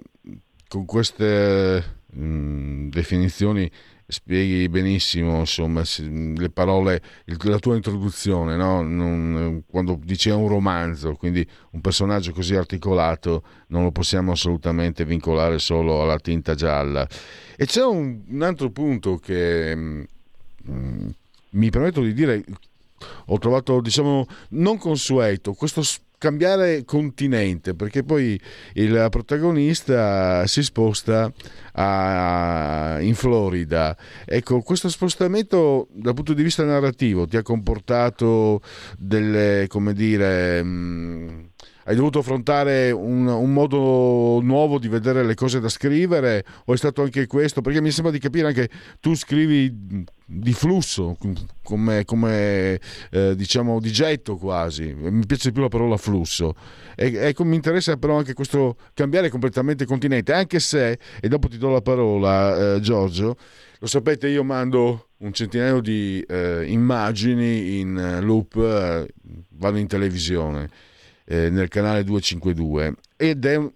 con 0.68 0.84
queste 0.86 1.82
mh, 2.07 2.24
mm, 2.24 2.88
definizioni 2.88 3.70
spieghi 4.12 4.68
benissimo 4.68 5.40
insomma, 5.40 5.82
le 5.98 6.50
parole, 6.50 7.02
la 7.24 7.58
tua 7.58 7.74
introduzione, 7.74 8.56
no? 8.56 8.82
non, 8.82 9.64
quando 9.66 9.98
dici 10.02 10.30
un 10.30 10.48
romanzo, 10.48 11.14
quindi 11.14 11.46
un 11.70 11.80
personaggio 11.80 12.32
così 12.32 12.54
articolato 12.54 13.42
non 13.68 13.82
lo 13.82 13.90
possiamo 13.90 14.32
assolutamente 14.32 15.04
vincolare 15.04 15.58
solo 15.58 16.02
alla 16.02 16.18
tinta 16.18 16.54
gialla. 16.54 17.06
E 17.56 17.66
c'è 17.66 17.84
un, 17.84 18.22
un 18.28 18.42
altro 18.42 18.70
punto 18.70 19.16
che 19.16 19.74
mh, 19.74 20.06
mm, 20.70 21.08
mi 21.50 21.70
permetto 21.70 22.02
di 22.02 22.12
dire, 22.12 22.44
ho 23.26 23.38
trovato 23.38 23.80
diciamo 23.80 24.26
non 24.50 24.78
consueto, 24.78 25.54
questo 25.54 25.82
cambiare 26.23 26.85
continente 26.85 27.75
perché 27.75 28.05
poi 28.05 28.41
il 28.75 29.09
protagonista 29.11 30.47
si 30.47 30.62
sposta 30.62 31.33
a, 31.73 32.99
in 33.01 33.16
Florida. 33.16 33.97
Ecco, 34.25 34.61
questo 34.61 34.89
spostamento 34.89 35.89
dal 35.91 36.14
punto 36.14 36.33
di 36.33 36.45
vista 36.45 36.62
narrativo 36.62 37.27
ti 37.27 37.37
ha 37.37 37.43
comportato 37.43 38.61
delle, 38.97 39.66
come 39.68 39.93
dire... 39.95 40.62
Mh, 40.62 40.68
mm, 40.68 41.41
hai 41.87 41.97
dovuto 41.97 42.20
affrontare 42.20 42.93
un, 42.93 43.27
un, 43.27 43.53
modo 43.53 44.39
nuovo 44.41 44.79
di 44.79 44.87
vedere 44.87 45.25
le 45.25 45.35
cose 45.35 45.59
da 45.59 45.68
scrivere 45.68 46.45
o 46.66 46.75
è 46.75 46.77
stato 46.77 47.03
anche 47.03 47.27
questo? 47.27 47.61
Perché 47.61 47.81
mi 47.81 47.91
sembra 47.91 48.12
di 48.12 48.20
capire 48.20 48.47
anche 48.47 48.70
tu 49.01 49.16
scrivi 49.16 50.05
di 50.33 50.53
flusso, 50.53 51.16
come, 51.62 52.05
come 52.05 52.80
eh, 53.11 53.35
diciamo 53.37 53.80
di 53.80 53.93
getto 53.93 54.37
quasi, 54.37 54.95
mi 54.95 55.26
piace 55.26 55.53
più 55.53 55.62
la 55.62 55.68
parola 55.68 55.97
flusso. 55.97 56.55
E, 56.97 57.12
ecco, 57.14 57.45
mi 57.45 57.57
interessa 57.57 57.97
però 57.97 58.16
anche 58.16 58.33
questo 58.33 58.76
cambiare 58.95 59.28
completamente 59.28 59.85
continente, 59.85 60.33
anche 60.33 60.59
se, 60.59 60.99
e 61.20 61.28
dopo 61.28 61.49
ti 61.49 61.59
do 61.59 61.70
la 61.70 61.83
parola 61.83 62.74
eh, 62.74 62.80
Giorgio, 62.80 63.37
lo 63.78 63.87
sapete 63.87 64.28
io 64.28 64.45
mando 64.45 65.09
un 65.18 65.33
centinaio 65.33 65.80
di 65.80 66.24
eh, 66.26 66.64
immagini 66.66 67.80
in 67.80 68.20
loop, 68.22 68.57
eh, 68.57 69.09
vanno 69.51 69.78
in 69.78 69.87
televisione 69.87 70.68
eh, 71.24 71.51
nel 71.51 71.68
canale 71.68 72.05
252 72.05 72.95
ed 73.16 73.45
è 73.45 73.57
un, 73.57 73.70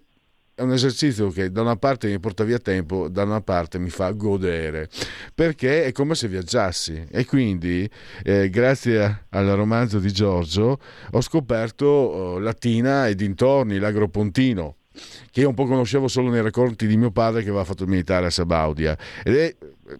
è 0.57 0.63
un 0.63 0.73
esercizio 0.73 1.29
che 1.29 1.51
da 1.51 1.61
una 1.61 1.75
parte 1.75 2.07
mi 2.07 2.19
porta 2.19 2.43
via 2.43 2.57
tempo, 2.57 3.09
da 3.09 3.21
una 3.21 3.41
parte 3.41 3.77
mi 3.77 3.91
fa 3.91 4.09
godere, 4.09 4.89
perché 5.35 5.83
è 5.83 5.91
come 5.91 6.15
se 6.15 6.27
viaggiassi. 6.27 7.05
E 7.11 7.25
quindi, 7.25 7.87
eh, 8.23 8.49
grazie 8.49 9.25
al 9.29 9.45
romanzo 9.49 9.99
di 9.99 10.11
Giorgio, 10.11 10.79
ho 11.11 11.21
scoperto 11.21 11.85
oh, 11.85 12.39
Latina 12.39 13.07
e 13.07 13.13
dintorni, 13.13 13.77
l'Agropontino, 13.77 14.77
che 15.29 15.41
io 15.41 15.49
un 15.49 15.53
po' 15.53 15.67
conoscevo 15.67 16.07
solo 16.07 16.31
nei 16.31 16.41
racconti 16.41 16.87
di 16.87 16.97
mio 16.97 17.11
padre 17.11 17.43
che 17.43 17.49
aveva 17.49 17.63
fatto 17.63 17.83
il 17.83 17.89
militare 17.89 18.25
a 18.25 18.31
Sabaudia. 18.31 18.97
Ed 19.23 19.35
è, 19.35 19.55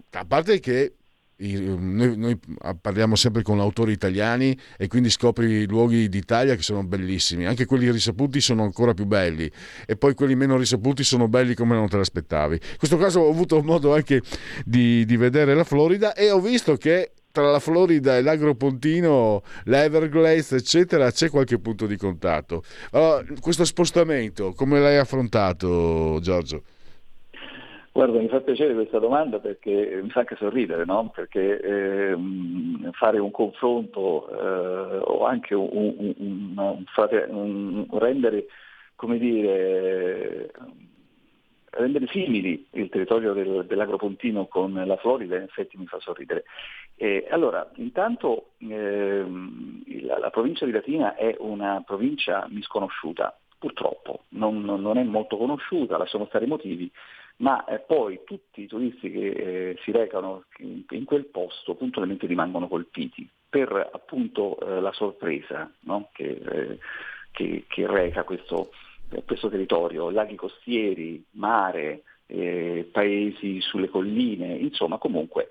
a 0.09 0.25
parte 0.25 0.59
che 0.59 0.93
noi, 1.37 2.17
noi, 2.17 2.39
parliamo 2.81 3.15
sempre 3.15 3.43
con 3.43 3.59
autori 3.59 3.91
italiani 3.91 4.57
e 4.77 4.87
quindi 4.87 5.09
scopri 5.09 5.67
luoghi 5.67 6.09
d'Italia 6.09 6.55
che 6.55 6.63
sono 6.63 6.83
bellissimi, 6.83 7.45
anche 7.45 7.65
quelli 7.65 7.91
risaputi 7.91 8.41
sono 8.41 8.63
ancora 8.63 8.93
più 8.93 9.05
belli 9.05 9.49
e 9.85 9.95
poi 9.95 10.15
quelli 10.15 10.35
meno 10.35 10.57
risaputi 10.57 11.03
sono 11.03 11.27
belli 11.27 11.53
come 11.53 11.75
non 11.75 11.87
te 11.87 11.97
l'aspettavi. 11.97 12.55
In 12.55 12.77
questo 12.77 12.97
caso 12.97 13.19
ho 13.19 13.29
avuto 13.29 13.61
modo 13.61 13.93
anche 13.93 14.21
di, 14.65 15.05
di 15.05 15.17
vedere 15.17 15.53
la 15.53 15.63
Florida 15.63 16.13
e 16.13 16.31
ho 16.31 16.39
visto 16.39 16.75
che 16.75 17.11
tra 17.31 17.51
la 17.51 17.59
Florida 17.59 18.17
e 18.17 18.23
l'Agropontino, 18.23 19.43
l'Everglades, 19.65 20.53
eccetera, 20.53 21.11
c'è 21.11 21.29
qualche 21.29 21.59
punto 21.59 21.85
di 21.85 21.95
contatto. 21.95 22.63
Allora, 22.91 23.23
questo 23.39 23.63
spostamento, 23.63 24.53
come 24.53 24.79
l'hai 24.79 24.97
affrontato, 24.97 26.17
Giorgio? 26.19 26.63
Guarda, 27.97 28.19
mi 28.19 28.27
fa 28.27 28.41
piacere 28.41 28.75
questa 28.75 28.99
domanda 28.99 29.39
perché 29.39 29.99
mi 30.03 30.11
fa 30.11 30.19
anche 30.19 30.35
sorridere, 30.35 30.85
no? 30.85 31.09
perché 31.09 31.59
eh, 31.59 32.15
fare 32.91 33.17
un 33.17 33.31
confronto 33.31 34.29
eh, 34.29 34.97
o 35.03 35.25
anche 35.25 35.55
un, 35.55 36.13
un, 36.15 36.95
un, 37.27 37.87
rendere, 37.97 38.45
dire, 39.17 40.51
rendere 41.71 42.07
simili 42.09 42.67
il 42.73 42.89
territorio 42.89 43.33
del, 43.33 43.65
dell'Agropontino 43.65 44.45
con 44.45 44.75
la 44.75 44.97
Florida 44.97 45.37
in 45.37 45.41
effetti 45.41 45.75
mi 45.75 45.87
fa 45.87 45.99
sorridere. 45.99 46.43
E 46.97 47.25
allora, 47.31 47.67
intanto 47.77 48.49
eh, 48.59 49.25
la, 50.01 50.19
la 50.19 50.29
provincia 50.29 50.65
di 50.65 50.71
Latina 50.71 51.15
è 51.15 51.35
una 51.39 51.81
provincia 51.83 52.45
misconosciuta, 52.47 53.35
purtroppo, 53.57 54.25
non, 54.29 54.63
non, 54.63 54.97
è 54.99 55.03
molto 55.03 55.35
conosciuta, 55.35 55.97
lasciamo 55.97 56.27
stare 56.27 56.45
i 56.45 56.47
motivi, 56.47 56.91
ma 57.37 57.63
eh, 57.65 57.79
poi 57.79 58.21
tutti 58.25 58.61
i 58.63 58.67
turisti 58.67 59.11
che 59.11 59.27
eh, 59.27 59.77
si 59.83 59.91
recano 59.91 60.45
in, 60.59 60.83
in, 60.89 61.05
quel 61.05 61.25
posto 61.25 61.75
puntualmente 61.75 62.25
rimangono 62.25 62.67
colpiti 62.67 63.29
per 63.47 63.89
appunto 63.91 64.57
eh, 64.59 64.79
la 64.81 64.91
sorpresa 64.91 65.71
no? 65.81 66.09
che, 66.13 66.41
eh, 66.43 66.79
che, 67.31 67.65
che, 67.67 67.87
reca 67.87 68.23
questo, 68.23 68.71
eh, 69.11 69.23
questo, 69.23 69.49
territorio, 69.49 70.09
laghi 70.09 70.35
costieri, 70.35 71.23
mare, 71.31 72.03
eh, 72.25 72.89
paesi 72.91 73.61
sulle 73.61 73.89
colline, 73.89 74.55
insomma 74.55 74.97
comunque 74.97 75.49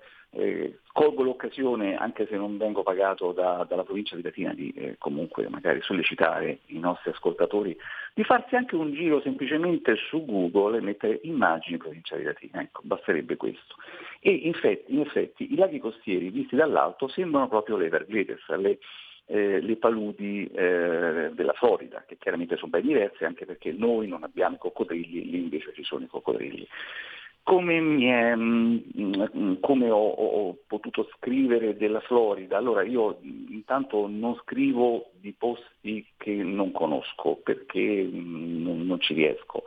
colgo 0.91 1.23
l'occasione, 1.23 1.95
anche 1.95 2.27
se 2.27 2.35
non 2.35 2.57
vengo 2.57 2.83
pagato 2.83 3.31
da, 3.31 3.65
dalla 3.67 3.83
provincia 3.83 4.15
di 4.15 4.21
Latina, 4.21 4.53
di 4.53 4.95
comunque 4.99 5.49
magari 5.49 5.81
sollecitare 5.81 6.59
i 6.67 6.77
nostri 6.77 7.09
ascoltatori 7.09 7.75
di 8.17 8.23
farsi 8.23 8.55
anche 8.55 8.73
un 8.73 8.93
giro 8.93 9.21
semplicemente 9.21 9.95
su 9.95 10.25
Google 10.25 10.79
e 10.79 10.81
mettere 10.81 11.19
immagini 11.21 11.77
provincia 11.77 12.15
di 12.15 12.23
Latina, 12.23 12.63
ecco, 12.63 12.81
basterebbe 12.83 13.37
questo. 13.37 13.75
E 14.19 14.31
in 14.31 14.49
effetti, 14.55 14.91
in 14.91 15.01
effetti 15.01 15.53
i 15.53 15.55
laghi 15.55 15.77
costieri 15.77 16.31
visti 16.31 16.55
dall'alto 16.55 17.07
sembrano 17.07 17.47
proprio 17.47 17.77
le 17.77 17.85
Everglades, 17.85 18.43
le, 18.55 18.79
eh, 19.27 19.61
le 19.61 19.75
paludi 19.75 20.49
eh, 20.51 21.29
della 21.31 21.53
Florida, 21.53 22.05
che 22.07 22.17
chiaramente 22.17 22.55
sono 22.55 22.71
ben 22.71 22.87
diverse 22.87 23.23
anche 23.23 23.45
perché 23.45 23.71
noi 23.71 24.07
non 24.07 24.23
abbiamo 24.23 24.55
i 24.55 24.59
coccodrilli, 24.61 25.29
lì 25.29 25.37
invece 25.37 25.71
ci 25.75 25.83
sono 25.83 26.05
i 26.05 26.07
coccodrilli 26.07 26.67
come, 27.47 27.77
è, 27.77 28.35
mm, 28.35 29.53
come 29.61 29.89
ho, 29.89 30.09
ho, 30.09 30.57
potuto 30.67 31.07
scrivere 31.15 31.77
della 31.77 32.01
Florida? 32.01 32.57
Allora 32.57 32.83
io 32.83 33.19
intanto 33.21 34.05
non 34.05 34.35
scrivo 34.43 35.11
di 35.21 35.31
posti 35.31 36.05
che 36.17 36.33
non 36.33 36.73
conosco 36.73 37.39
perché 37.41 38.03
mm, 38.03 38.61
non, 38.61 38.85
non 38.85 38.99
ci 38.99 39.13
riesco. 39.13 39.63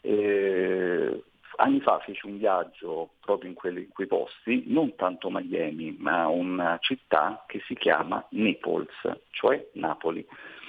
Eh, 0.00 1.22
anni 1.58 1.80
fa 1.80 2.00
feci 2.00 2.26
un 2.26 2.38
viaggio 2.38 3.10
proprio 3.20 3.48
in, 3.48 3.54
quelli, 3.54 3.82
in, 3.82 3.90
quei 3.90 4.08
posti, 4.08 4.64
non 4.66 4.96
tanto 4.96 5.30
Miami, 5.30 5.94
ma 6.00 6.26
una 6.26 6.78
città 6.80 7.44
che 7.46 7.60
si 7.64 7.74
chiama 7.74 8.26
Naples, 8.30 8.88
cioè 9.30 9.68
Napoli. 9.74 10.26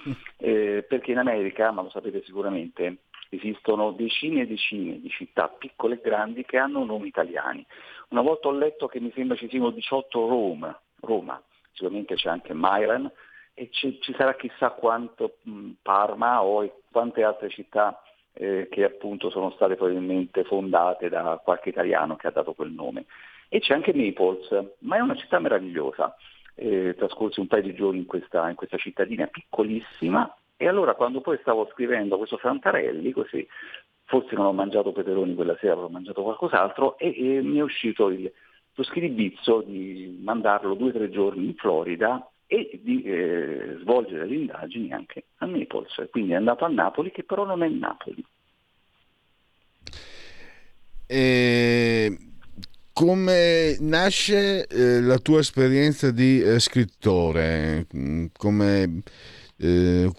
Mm. 0.08 0.12
Eh, 0.38 0.86
perché 0.88 1.12
in 1.12 1.18
America, 1.18 1.72
ma 1.72 1.82
lo 1.82 1.90
sapete 1.90 2.22
sicuramente, 2.24 2.98
esistono 3.36 3.92
decine 3.92 4.42
e 4.42 4.48
decine 4.48 5.00
di 5.00 5.10
città 5.10 5.48
piccole 5.48 5.96
e 5.96 6.02
grandi 6.04 6.44
che 6.44 6.58
hanno 6.58 6.84
nomi 6.84 7.08
italiani. 7.08 7.66
Una 8.10 8.22
volta 8.22 8.50
ho 8.50 8.52
letto 8.52 8.88
che 8.88 9.00
mi 9.00 9.12
sembra 9.14 9.38
ci 9.38 9.48
siano 9.50 9.72
18 9.72 10.28
Roma, 10.28 10.80
Roma. 11.00 11.42
sicuramente 11.72 12.16
c'è 12.16 12.30
anche 12.30 12.52
Milan 12.54 13.10
e 13.54 13.70
ci, 13.72 14.00
ci 14.02 14.14
sarà 14.18 14.36
chissà 14.36 14.72
quanto 14.72 15.38
mh, 15.44 15.70
Parma 15.82 16.44
o 16.44 16.82
quante 16.92 17.24
altre 17.24 17.50
città 17.50 18.02
eh, 18.34 18.68
che 18.70 18.84
appunto 18.84 19.30
sono 19.30 19.52
state 19.52 19.76
probabilmente 19.76 20.44
fondate 20.44 21.10
da 21.10 21.40
qualche 21.44 21.70
italiano 21.70 22.16
che 22.16 22.28
ha 22.28 22.32
dato 22.32 22.54
quel 22.54 22.72
nome. 22.72 23.06
E 23.50 23.60
c'è 23.60 23.74
anche 23.74 23.94
Naples, 23.94 24.48
ma 24.80 24.98
è 24.98 25.00
una 25.00 25.16
città 25.16 25.40
meravigliosa. 25.40 26.16
Eh, 26.56 26.96
trascorsi 26.98 27.40
un 27.40 27.48
paio 27.48 27.64
di 27.64 27.74
giorni 27.74 28.00
in 28.00 28.06
questa, 28.06 28.50
in 28.50 28.56
questa 28.56 28.78
cittadina 28.78 29.28
piccolissima, 29.28 30.34
e 30.62 30.68
allora 30.68 30.94
quando 30.94 31.22
poi 31.22 31.40
stavo 31.42 31.68
scrivendo 31.72 32.18
questo 32.18 32.38
Santarelli, 32.40 33.12
così, 33.12 33.48
forse 34.06 34.36
non 34.36 34.46
ho 34.46 34.54
mangiato 34.54 34.92
peperoni 34.92 35.34
quella 35.34 35.58
sera, 35.60 35.78
ho 35.78 35.90
mangiato 35.90 36.22
qualcos'altro, 36.22 37.00
e, 37.00 37.16
e 37.18 37.42
mi 37.42 37.58
è 37.58 37.62
uscito 37.62 38.10
il, 38.10 38.32
lo 38.74 38.84
schiribizzo 38.84 39.62
di 39.62 40.20
mandarlo 40.22 40.76
due 40.76 40.90
o 40.90 40.94
tre 40.94 41.10
giorni 41.10 41.46
in 41.46 41.56
Florida 41.56 42.30
e 42.46 42.80
di 42.84 43.02
eh, 43.02 43.78
svolgere 43.80 44.28
le 44.28 44.36
indagini 44.36 44.92
anche 44.92 45.24
a 45.38 45.48
Naples. 45.48 46.08
Quindi 46.12 46.34
è 46.34 46.36
andato 46.36 46.64
a 46.64 46.68
Napoli, 46.68 47.10
che 47.12 47.24
però 47.24 47.44
non 47.44 47.64
è 47.64 47.68
Napoli. 47.68 48.24
E 51.08 52.18
come 52.94 53.78
nasce 53.80 54.68
eh, 54.68 55.02
la 55.02 55.18
tua 55.18 55.40
esperienza 55.40 56.12
di 56.12 56.40
eh, 56.40 56.60
scrittore? 56.60 57.88
Come, 58.38 59.02
eh, 59.58 60.12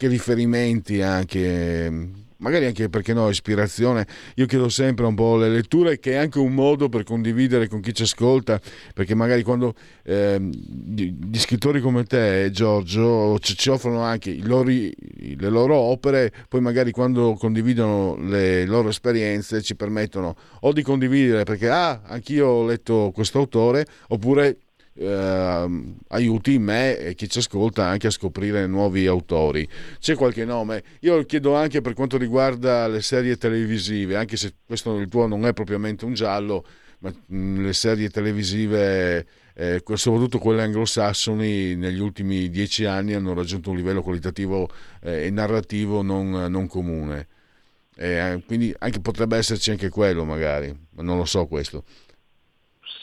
che 0.00 0.08
riferimenti 0.08 1.02
anche 1.02 2.08
magari 2.38 2.64
anche 2.64 2.88
perché 2.88 3.12
no, 3.12 3.28
ispirazione. 3.28 4.06
Io 4.36 4.46
chiedo 4.46 4.70
sempre 4.70 5.04
un 5.04 5.14
po' 5.14 5.36
le 5.36 5.50
letture, 5.50 5.98
che 5.98 6.12
è 6.12 6.16
anche 6.16 6.38
un 6.38 6.54
modo 6.54 6.88
per 6.88 7.04
condividere 7.04 7.68
con 7.68 7.82
chi 7.82 7.92
ci 7.92 8.04
ascolta, 8.04 8.58
perché 8.94 9.14
magari 9.14 9.42
quando 9.42 9.74
eh, 10.04 10.38
gli 10.40 11.38
scrittori 11.38 11.82
come 11.82 12.04
te, 12.04 12.48
Giorgio, 12.50 13.38
ci, 13.40 13.68
offrono 13.68 14.00
anche 14.00 14.34
loro, 14.40 14.70
le 14.70 15.48
loro 15.50 15.76
opere, 15.76 16.32
poi 16.48 16.62
magari 16.62 16.92
quando 16.92 17.34
condividono 17.34 18.16
le 18.16 18.64
loro 18.64 18.88
esperienze 18.88 19.60
ci 19.60 19.76
permettono 19.76 20.34
o 20.60 20.72
di 20.72 20.80
condividere 20.80 21.44
perché 21.44 21.68
ah, 21.68 22.00
anch'io 22.06 22.46
ho 22.46 22.64
letto 22.64 23.10
questo 23.14 23.36
autore, 23.36 23.84
oppure 24.08 24.56
eh, 24.94 25.94
aiuti 26.08 26.58
me 26.58 26.98
e 26.98 27.14
chi 27.14 27.28
ci 27.28 27.38
ascolta 27.38 27.86
anche 27.86 28.08
a 28.08 28.10
scoprire 28.10 28.66
nuovi 28.66 29.06
autori. 29.06 29.68
C'è 29.98 30.14
qualche 30.14 30.44
nome? 30.44 30.82
Io 31.00 31.24
chiedo 31.24 31.54
anche 31.54 31.80
per 31.80 31.94
quanto 31.94 32.16
riguarda 32.16 32.86
le 32.88 33.02
serie 33.02 33.36
televisive, 33.36 34.16
anche 34.16 34.36
se 34.36 34.54
questo 34.64 34.98
il 34.98 35.08
tuo 35.08 35.26
non 35.26 35.46
è 35.46 35.52
propriamente 35.52 36.04
un 36.04 36.14
giallo, 36.14 36.64
ma 36.98 37.12
mh, 37.26 37.62
le 37.64 37.72
serie 37.72 38.08
televisive, 38.10 39.26
eh, 39.54 39.82
soprattutto 39.94 40.38
quelle 40.38 40.62
anglosassoni, 40.62 41.74
negli 41.76 42.00
ultimi 42.00 42.48
dieci 42.50 42.84
anni 42.84 43.14
hanno 43.14 43.34
raggiunto 43.34 43.70
un 43.70 43.76
livello 43.76 44.02
qualitativo 44.02 44.68
eh, 45.02 45.26
e 45.26 45.30
narrativo 45.30 46.02
non, 46.02 46.30
non 46.30 46.66
comune. 46.66 47.26
Eh, 47.96 48.42
quindi 48.46 48.74
anche, 48.78 49.00
potrebbe 49.00 49.36
esserci 49.36 49.70
anche 49.70 49.90
quello 49.90 50.24
magari, 50.24 50.74
ma 50.92 51.02
non 51.02 51.18
lo 51.18 51.26
so 51.26 51.46
questo. 51.46 51.84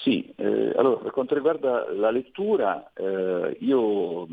Sì, 0.04 0.34
eh, 0.38 0.57
allora 0.78 0.98
per 0.98 1.12
quanto 1.12 1.34
riguarda 1.34 1.92
la 1.92 2.12
lettura, 2.12 2.92
eh, 2.94 3.58
io 3.60 4.28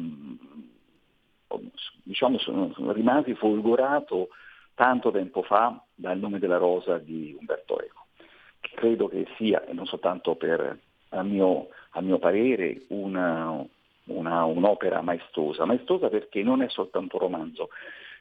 diciamo, 2.03 2.39
sono, 2.39 2.73
sono 2.75 2.93
rimasi 2.93 3.35
folgorato 3.35 4.29
tanto 4.75 5.11
tempo 5.11 5.43
fa 5.43 5.83
dal 5.95 6.19
nome 6.19 6.39
della 6.39 6.59
rosa 6.59 6.99
di 6.99 7.35
Umberto 7.39 7.81
Eco, 7.81 8.07
che 8.61 8.73
credo 8.75 9.09
che 9.09 9.27
sia, 9.37 9.65
e 9.65 9.73
non 9.73 9.87
soltanto 9.87 10.35
per, 10.35 10.79
a, 11.11 11.23
mio, 11.23 11.69
a 11.91 12.01
mio 12.01 12.19
parere, 12.19 12.83
una, 12.89 13.65
una, 14.05 14.45
un'opera 14.45 15.01
maestosa, 15.01 15.65
maestosa 15.65 16.09
perché 16.09 16.43
non 16.43 16.63
è 16.63 16.69
soltanto 16.69 17.17
un 17.17 17.23
romanzo, 17.23 17.69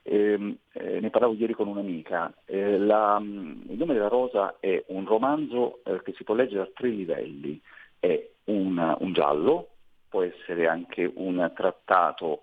eh, 0.03 0.57
eh, 0.73 0.99
ne 0.99 1.09
parlavo 1.09 1.33
ieri 1.33 1.53
con 1.53 1.67
un'amica, 1.67 2.31
eh, 2.45 2.77
la, 2.77 3.17
il 3.21 3.77
nome 3.77 3.93
della 3.93 4.09
rosa 4.09 4.57
è 4.59 4.83
un 4.87 5.05
romanzo 5.05 5.79
eh, 5.85 6.01
che 6.03 6.13
si 6.13 6.23
può 6.23 6.35
leggere 6.35 6.61
a 6.61 6.69
tre 6.73 6.89
livelli, 6.89 7.59
è 8.03 8.29
un, 8.45 8.97
un 8.99 9.13
giallo, 9.13 9.69
può 10.09 10.23
essere 10.23 10.67
anche 10.67 11.09
un 11.15 11.49
trattato 11.55 12.41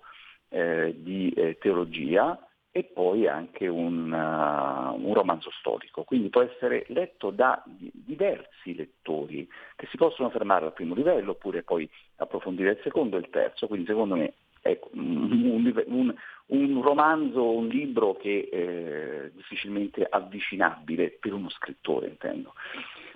eh, 0.49 0.95
di 0.97 1.29
eh, 1.29 1.59
teologia 1.59 2.35
e 2.71 2.83
poi 2.83 3.27
anche 3.27 3.67
un, 3.67 4.11
uh, 4.11 5.05
un, 5.05 5.13
romanzo 5.13 5.51
storico, 5.51 6.03
quindi 6.03 6.29
può 6.29 6.41
essere 6.41 6.85
letto 6.87 7.29
da 7.29 7.61
diversi 7.65 8.73
lettori 8.73 9.47
che 9.75 9.87
si 9.91 9.97
possono 9.97 10.29
fermare 10.29 10.65
al 10.65 10.73
primo 10.73 10.95
livello 10.95 11.31
oppure 11.31 11.61
poi 11.63 11.87
approfondire 12.15 12.71
il 12.71 12.79
secondo 12.81 13.17
e 13.17 13.19
il 13.19 13.29
terzo, 13.29 13.67
quindi 13.67 13.85
secondo 13.85 14.15
me 14.15 14.33
ecco, 14.61 14.89
un, 14.93 15.73
un, 15.85 16.15
un, 16.47 16.81
romanzo, 16.81 17.51
un 17.51 17.67
libro 17.67 18.15
che 18.15 18.47
è 18.49 18.55
eh, 18.55 19.31
difficilmente 19.35 20.07
avvicinabile 20.09 21.17
per 21.19 21.33
uno 21.33 21.49
scrittore, 21.49 22.07
intendo. 22.07 22.53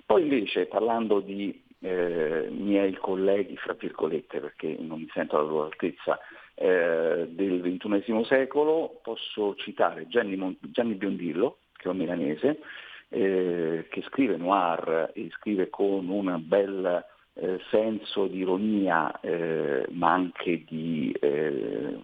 Poi 0.04 0.22
invece 0.22 0.66
parlando 0.66 1.18
di 1.18 1.64
eh, 1.80 2.48
miei 2.50 2.94
colleghi, 2.94 3.56
fra 3.56 3.74
virgolette, 3.74 4.40
perché 4.40 4.76
non 4.78 5.00
mi 5.00 5.08
sento 5.12 5.36
alla 5.36 5.48
loro 5.48 5.64
altezza, 5.64 6.18
eh, 6.54 7.26
del 7.28 7.60
XXI 7.60 8.24
secolo, 8.24 9.00
posso 9.02 9.54
citare 9.56 10.08
Gianni, 10.08 10.36
Mon- 10.36 10.56
Gianni 10.60 10.94
Biondillo, 10.94 11.58
che 11.76 11.88
è 11.88 11.90
un 11.90 11.98
milanese, 11.98 12.60
eh, 13.08 13.86
che 13.88 14.02
scrive 14.08 14.36
noir 14.36 15.10
e 15.14 15.28
scrive 15.32 15.68
con 15.68 16.08
un 16.08 16.42
bel 16.44 17.04
eh, 17.34 17.60
senso 17.70 18.26
di 18.26 18.38
ironia, 18.38 19.20
eh, 19.20 19.86
ma 19.90 20.12
anche 20.12 20.64
di 20.64 21.14
eh, 21.20 21.98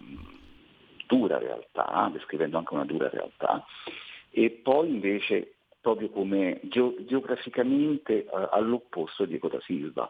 dura 1.07 1.39
realtà, 1.39 2.09
descrivendo 2.11 2.57
anche 2.57 2.73
una 2.73 2.85
dura 2.85 3.09
realtà, 3.09 3.65
e 4.29 4.49
poi 4.49 4.89
invece 4.89 5.52
proprio 5.83 6.09
come 6.09 6.61
geograficamente 6.63 8.25
all'opposto 8.31 9.25
Diego 9.25 9.49
da 9.49 9.59
Silva, 9.59 10.09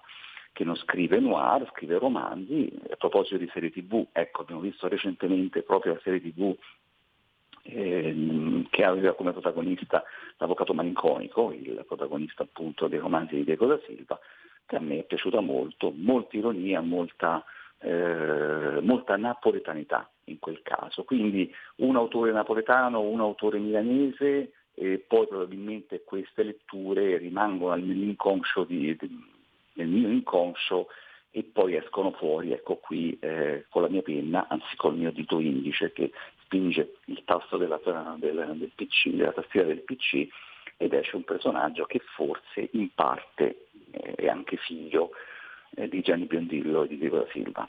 che 0.51 0.63
non 0.63 0.75
scrive 0.75 1.19
noir, 1.19 1.67
scrive 1.71 1.97
romanzi. 1.97 2.71
A 2.91 2.95
proposito 2.95 3.37
di 3.37 3.49
serie 3.51 3.71
tv, 3.71 4.05
ecco, 4.11 4.41
abbiamo 4.41 4.61
visto 4.61 4.87
recentemente 4.87 5.63
proprio 5.63 5.93
la 5.93 5.99
serie 6.03 6.21
tv 6.21 6.55
eh, 7.63 8.67
che 8.69 8.83
aveva 8.83 9.15
come 9.15 9.31
protagonista 9.31 10.03
l'avvocato 10.37 10.75
malinconico, 10.75 11.51
il 11.51 11.83
protagonista 11.87 12.43
appunto 12.43 12.87
dei 12.87 12.99
romanzi 12.99 13.37
di 13.37 13.43
Diego 13.43 13.65
da 13.65 13.79
Silva, 13.87 14.19
che 14.67 14.75
a 14.75 14.79
me 14.79 14.99
è 14.99 15.03
piaciuta 15.05 15.39
molto, 15.39 15.91
molta 15.95 16.37
ironia, 16.37 16.81
molta, 16.81 17.43
eh, 17.79 18.79
molta 18.79 19.17
napoletanità 19.17 20.07
in 20.25 20.37
quel 20.37 20.61
caso. 20.61 21.03
Quindi 21.03 21.51
un 21.77 21.95
autore 21.95 22.31
napoletano, 22.31 23.01
un 23.01 23.21
autore 23.21 23.57
milanese 23.57 24.51
e 24.75 25.03
poi 25.07 25.27
probabilmente 25.27 26.03
queste 26.03 26.43
letture 26.43 27.17
rimangono 27.17 27.75
nell'inconscio 27.75 28.63
di, 28.63 28.97
nel 29.73 29.87
mio 29.87 30.09
inconscio 30.09 30.87
e 31.35 31.43
poi 31.43 31.75
escono 31.75 32.11
fuori, 32.11 32.51
ecco 32.51 32.75
qui, 32.75 33.17
eh, 33.19 33.65
con 33.69 33.81
la 33.81 33.89
mia 33.89 34.03
penna, 34.03 34.47
anzi 34.47 34.75
col 34.75 34.95
mio 34.95 35.11
dito 35.11 35.39
indice 35.39 35.91
che 35.91 36.11
spinge 36.43 36.97
il 37.05 37.23
tasto 37.25 37.57
della, 37.57 37.79
della, 38.17 38.45
del 38.53 38.71
PC, 38.75 39.09
della 39.09 39.31
tastiera 39.31 39.67
del 39.67 39.81
PC 39.81 40.27
ed 40.77 40.93
esce 40.93 41.15
un 41.15 41.23
personaggio 41.23 41.85
che 41.85 41.99
forse 42.15 42.69
in 42.73 42.93
parte 42.93 43.65
eh, 43.91 44.13
è 44.15 44.27
anche 44.27 44.57
figlio 44.57 45.11
eh, 45.75 45.87
di 45.87 46.01
Gianni 46.01 46.25
Biondillo 46.25 46.83
e 46.83 46.87
di 46.87 46.97
Diego 46.97 47.17
da 47.17 47.27
Silva. 47.31 47.67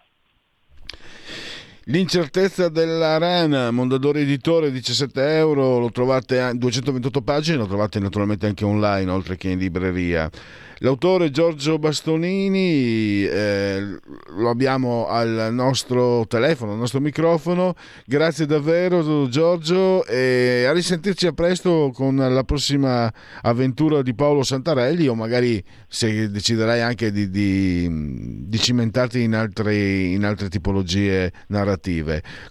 L'incertezza 1.88 2.70
della 2.70 3.18
rana, 3.18 3.70
Mondadori 3.70 4.22
Editore, 4.22 4.70
17 4.70 5.36
euro, 5.36 5.78
lo 5.78 5.90
trovate 5.90 6.52
228 6.54 7.20
pagine, 7.20 7.58
lo 7.58 7.66
trovate 7.66 7.98
naturalmente 7.98 8.46
anche 8.46 8.64
online, 8.64 9.10
oltre 9.10 9.36
che 9.36 9.50
in 9.50 9.58
libreria. 9.58 10.30
L'autore 10.78 11.30
Giorgio 11.30 11.78
Bastonini 11.78 13.24
eh, 13.24 13.98
lo 14.36 14.50
abbiamo 14.50 15.06
al 15.08 15.48
nostro 15.52 16.26
telefono, 16.26 16.72
al 16.72 16.78
nostro 16.78 17.00
microfono. 17.00 17.74
Grazie 18.04 18.44
davvero 18.44 19.28
Giorgio 19.28 20.04
e 20.04 20.64
a 20.66 20.72
risentirci 20.72 21.26
a 21.26 21.32
presto 21.32 21.90
con 21.94 22.16
la 22.16 22.44
prossima 22.44 23.10
avventura 23.42 24.02
di 24.02 24.14
Paolo 24.14 24.42
Santarelli 24.42 25.06
o 25.06 25.14
magari 25.14 25.62
se 25.86 26.30
deciderai 26.30 26.80
anche 26.80 27.12
di, 27.12 27.30
di, 27.30 28.46
di 28.46 28.58
cimentarti 28.58 29.22
in, 29.22 29.34
altri, 29.34 30.12
in 30.12 30.24
altre 30.24 30.48
tipologie 30.48 31.32
narrative. 31.48 31.73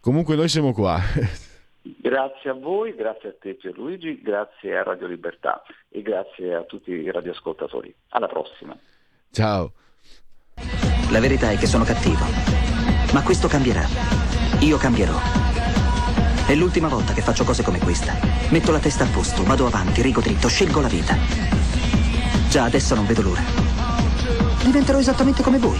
Comunque 0.02 0.36
noi 0.36 0.50
siamo 0.50 0.74
qua. 0.74 1.00
Grazie 1.84 2.52
a 2.52 2.54
voi, 2.54 2.96
grazie 2.96 3.30
a 3.30 3.36
te 3.38 3.56
Pierluigi, 3.56 4.22
grazie 4.22 4.78
a 4.78 4.84
Radio 4.84 5.06
Libertà 5.06 5.62
e 5.90 6.02
grazie 6.02 6.54
a 6.54 6.64
tutti 6.64 6.92
i 6.92 7.12
radioascoltatori. 7.12 7.94
Alla 8.10 8.28
prossima. 8.28 8.78
Ciao. 9.32 9.74
La 11.12 11.20
verità 11.20 11.52
è 11.52 11.58
che 11.58 11.66
sono 11.66 11.84
cattivo, 11.84 12.24
ma 13.14 13.22
questo 13.22 13.50
cambierà. 13.50 13.84
Io 14.62 14.78
cambierò. 14.78 15.18
È 16.48 16.56
l'ultima 16.56 16.88
volta 16.88 17.14
che 17.14 17.22
faccio 17.22 17.44
cose 17.44 17.64
come 17.64 17.80
questa. 17.80 18.14
Metto 18.50 18.72
la 18.72 18.80
testa 18.80 19.04
a 19.04 19.12
posto, 19.12 19.44
vado 19.44 19.66
avanti, 19.66 20.02
rigo 20.02 20.22
dritto, 20.22 20.48
scelgo 20.48 20.80
la 20.80 20.88
vita. 20.88 21.16
Già 22.50 22.64
adesso 22.64 22.96
non 22.96 23.06
vedo 23.06 23.24
l'ora. 23.24 23.42
Diventerò 24.64 25.00
esattamente 25.00 25.44
come 25.44 25.58
voi. 25.58 25.80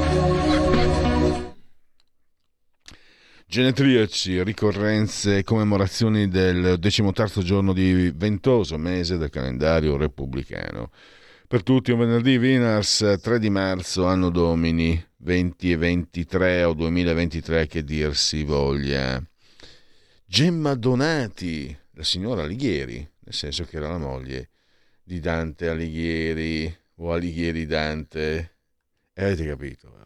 Genetriaci, 3.51 4.41
ricorrenze 4.43 5.39
e 5.39 5.43
commemorazioni 5.43 6.29
del 6.29 6.79
decimoterzo 6.79 7.41
giorno 7.41 7.73
di 7.73 8.09
ventoso 8.15 8.77
mese 8.77 9.17
del 9.17 9.29
calendario 9.29 9.97
repubblicano. 9.97 10.89
Per 11.49 11.61
tutti 11.61 11.91
un 11.91 11.99
venerdì 11.99 12.37
Winners 12.37 13.17
3 13.21 13.39
di 13.39 13.49
marzo, 13.49 14.05
anno 14.05 14.29
domini 14.29 15.05
20 15.17 15.69
e 15.69 15.75
23 15.75 16.63
o 16.63 16.73
2023 16.73 17.67
che 17.67 17.83
dir 17.83 18.15
si 18.15 18.45
voglia. 18.45 19.21
Gemma 20.25 20.73
Donati, 20.75 21.77
la 21.95 22.03
signora 22.03 22.43
Alighieri, 22.43 22.99
nel 22.99 23.33
senso 23.33 23.65
che 23.65 23.75
era 23.75 23.89
la 23.89 23.97
moglie 23.97 24.51
di 25.03 25.19
Dante 25.19 25.67
Alighieri 25.67 26.73
o 26.95 27.11
Alighieri 27.11 27.65
Dante. 27.65 28.55
Eh, 29.13 29.25
avete 29.25 29.45
capito? 29.45 30.00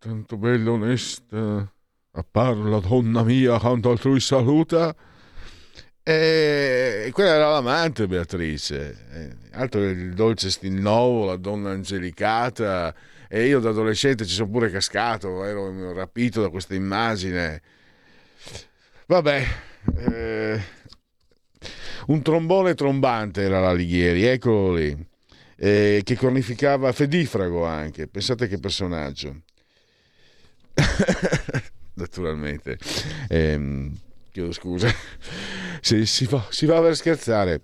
Tanto 0.00 0.36
bella 0.36 0.70
onesta, 0.70 1.68
appare 2.12 2.62
la 2.62 2.78
donna 2.78 3.24
mia 3.24 3.58
quando 3.58 3.90
altrui 3.90 4.20
saluta. 4.20 4.94
E 6.04 7.10
quella 7.12 7.34
era 7.34 7.50
l'amante 7.50 8.06
Beatrice, 8.06 9.06
eh, 9.10 9.36
altro 9.56 9.82
il 9.82 10.14
dolce 10.14 10.50
stinnovo, 10.50 11.24
la 11.26 11.36
donna 11.36 11.70
angelicata. 11.70 12.94
E 13.28 13.46
io 13.46 13.58
da 13.58 13.70
adolescente 13.70 14.24
ci 14.24 14.34
sono 14.34 14.48
pure 14.48 14.70
cascato, 14.70 15.44
ero 15.44 15.92
rapito 15.92 16.42
da 16.42 16.48
questa 16.48 16.76
immagine. 16.76 17.60
Vabbè, 19.06 19.44
eh, 19.96 20.60
un 22.06 22.22
trombone 22.22 22.74
trombante 22.74 23.42
era 23.42 23.58
l'Alighieri, 23.58 24.24
eccolo 24.26 24.74
lì, 24.76 24.96
eh, 25.56 26.02
che 26.04 26.16
cornificava 26.16 26.92
Fedifrago 26.92 27.64
anche, 27.64 28.06
pensate 28.06 28.46
che 28.46 28.60
personaggio. 28.60 29.42
naturalmente. 31.94 32.78
Ehm, 33.28 33.92
chiedo 34.30 34.52
scusa. 34.52 34.92
Si, 35.80 36.06
si, 36.06 36.24
va, 36.26 36.44
si 36.50 36.66
va 36.66 36.80
per 36.80 36.96
scherzare. 36.96 37.62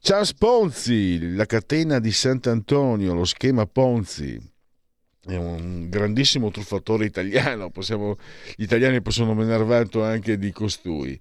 Charles 0.00 0.34
Ponzi, 0.34 1.34
la 1.34 1.46
catena 1.46 1.98
di 1.98 2.12
Sant'Antonio, 2.12 3.14
lo 3.14 3.24
schema 3.24 3.66
Ponzi. 3.66 4.38
È 5.26 5.34
un 5.34 5.88
grandissimo 5.88 6.50
truffatore 6.50 7.06
italiano, 7.06 7.70
possiamo, 7.70 8.18
gli 8.56 8.64
italiani 8.64 9.00
possono 9.00 9.32
menar 9.32 9.64
vanto 9.64 10.04
anche 10.04 10.36
di 10.36 10.52
costui. 10.52 11.18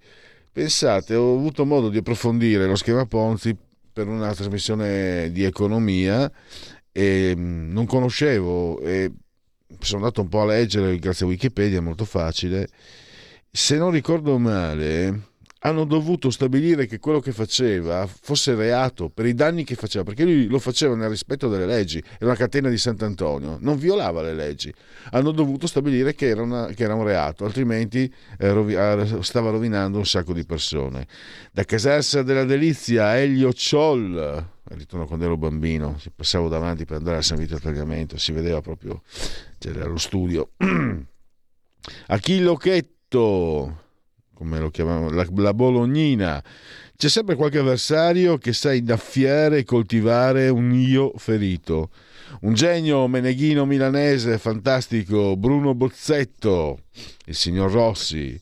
Pensate, 0.51 1.15
ho 1.15 1.33
avuto 1.33 1.65
modo 1.65 1.87
di 1.87 1.99
approfondire 1.99 2.65
lo 2.65 2.75
schema 2.75 3.05
Ponzi 3.05 3.55
per 3.93 4.07
una 4.07 4.33
trasmissione 4.33 5.31
di 5.31 5.43
economia 5.43 6.29
e 6.91 7.33
mm, 7.35 7.71
non 7.71 7.85
conoscevo 7.85 8.81
e 8.81 9.09
sono 9.79 9.99
andato 9.99 10.21
un 10.21 10.29
po' 10.29 10.41
a 10.41 10.45
leggere 10.45 10.97
grazie 10.97 11.25
a 11.25 11.29
Wikipedia, 11.29 11.79
è 11.79 11.81
molto 11.81 12.05
facile. 12.05 12.67
Se 13.51 13.77
non 13.77 13.91
ricordo 13.91 14.37
male, 14.37 15.31
hanno 15.65 15.85
dovuto 15.85 16.29
stabilire 16.29 16.85
che 16.87 16.99
quello 16.99 17.19
che 17.19 17.31
faceva 17.31 18.07
fosse 18.07 18.53
reato 18.55 19.09
per 19.09 19.25
i 19.25 19.33
danni 19.33 19.63
che 19.63 19.75
faceva, 19.75 20.03
perché 20.03 20.23
lui 20.23 20.47
lo 20.47 20.59
faceva 20.59 20.95
nel 20.95 21.09
rispetto 21.09 21.47
delle 21.47 21.65
leggi, 21.65 21.99
era 22.15 22.25
una 22.25 22.35
catena 22.35 22.69
di 22.69 22.77
Sant'Antonio, 22.77 23.57
non 23.61 23.77
violava 23.77 24.21
le 24.21 24.33
leggi. 24.33 24.73
Hanno 25.11 25.31
dovuto 25.31 25.67
stabilire 25.67 26.15
che 26.15 26.27
era, 26.27 26.41
una, 26.41 26.67
che 26.67 26.83
era 26.83 26.95
un 26.95 27.03
reato, 27.03 27.45
altrimenti 27.45 28.11
eh, 28.37 28.51
rovi, 28.51 28.73
eh, 28.73 29.17
stava 29.21 29.51
rovinando 29.51 29.97
un 29.97 30.05
sacco 30.05 30.33
di 30.33 30.45
persone. 30.45 31.07
Da 31.51 31.63
Casersa 31.63 32.23
della 32.23 32.43
Delizia, 32.43 33.17
Elio 33.17 33.53
Cioll, 33.53 34.51
ritorno 34.75 35.05
quando 35.05 35.25
ero 35.25 35.37
bambino, 35.37 35.99
passavo 36.15 36.47
davanti 36.47 36.85
per 36.85 36.97
andare 36.97 37.17
a 37.17 37.21
San 37.21 37.37
Vito 37.37 37.59
Tagliamento, 37.59 38.17
si 38.17 38.31
vedeva 38.31 38.61
proprio, 38.61 39.01
c'era 39.57 39.85
lo 39.85 39.97
studio. 39.97 40.51
Achillo 42.07 42.55
Chetto, 42.55 43.81
come 44.33 44.59
lo 44.59 44.69
chiamavano, 44.69 45.09
la, 45.09 45.25
la 45.35 45.53
Bolognina. 45.53 46.43
C'è 46.95 47.09
sempre 47.09 47.35
qualche 47.35 47.59
avversario 47.59 48.37
che 48.37 48.53
sa 48.53 48.73
innaffiare 48.73 49.59
e 49.59 49.63
coltivare 49.63 50.49
un 50.49 50.71
io 50.73 51.11
ferito. 51.17 51.89
Un 52.41 52.53
genio 52.53 53.07
meneghino 53.07 53.65
milanese 53.65 54.37
fantastico, 54.37 55.35
Bruno 55.35 55.75
Bozzetto, 55.75 56.79
il 57.25 57.35
signor 57.35 57.71
Rossi, 57.71 58.39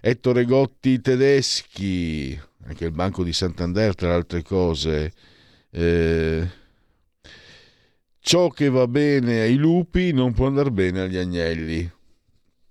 Ettore 0.00 0.44
Gotti 0.44 1.00
tedeschi, 1.00 2.38
anche 2.66 2.84
il 2.84 2.92
Banco 2.92 3.22
di 3.22 3.32
Santander 3.32 3.94
tra 3.94 4.14
altre 4.14 4.42
cose, 4.42 5.12
eh, 5.76 6.48
ciò 8.20 8.48
che 8.48 8.68
va 8.68 8.86
bene 8.86 9.40
ai 9.40 9.56
lupi 9.56 10.12
non 10.12 10.32
può 10.32 10.46
andare 10.46 10.70
bene 10.70 11.00
agli 11.02 11.16
agnelli. 11.16 11.90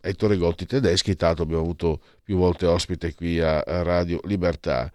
Ettore 0.05 0.37
Gotti 0.37 0.65
tedeschi, 0.65 1.15
tanto 1.15 1.43
abbiamo 1.43 1.61
avuto 1.61 2.01
più 2.23 2.37
volte 2.37 2.65
ospite 2.65 3.13
qui 3.13 3.39
a, 3.39 3.61
Radio 3.83 4.19
Libertà. 4.23 4.91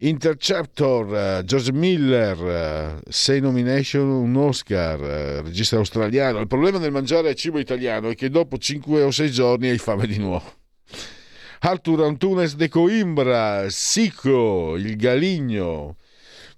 Interceptor, 0.00 1.40
uh, 1.40 1.44
George 1.44 1.72
Miller, 1.72 3.00
6 3.08 3.38
uh, 3.38 3.42
nomination, 3.42 4.08
un 4.08 4.36
Oscar, 4.36 5.00
uh, 5.00 5.42
regista 5.42 5.76
australiano. 5.76 6.38
Il 6.38 6.46
problema 6.46 6.78
del 6.78 6.92
mangiare 6.92 7.34
cibo 7.34 7.58
italiano 7.58 8.10
è 8.10 8.14
che 8.14 8.30
dopo 8.30 8.58
5 8.58 9.02
o 9.02 9.10
6 9.10 9.30
giorni 9.30 9.68
hai 9.68 9.78
fame 9.78 10.06
di 10.06 10.18
nuovo. 10.18 10.52
Arthur 11.60 12.04
Antunes 12.04 12.54
de 12.54 12.68
Coimbra, 12.68 13.68
Sico, 13.68 14.76
il 14.76 14.96
Galigno, 14.96 15.96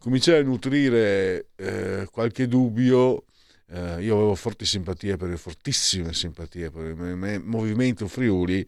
cominciai 0.00 0.40
a 0.40 0.42
nutrire 0.42 1.50
eh, 1.56 2.08
qualche 2.10 2.48
dubbio. 2.48 3.24
Eh, 3.72 4.02
io 4.02 4.16
avevo 4.16 4.34
forti 4.34 4.64
simpatie 4.64 5.16
per 5.16 5.38
fortissime 5.38 6.12
simpatie 6.12 6.70
per 6.70 6.86
il 6.86 7.42
movimento 7.44 8.08
Friuli 8.08 8.66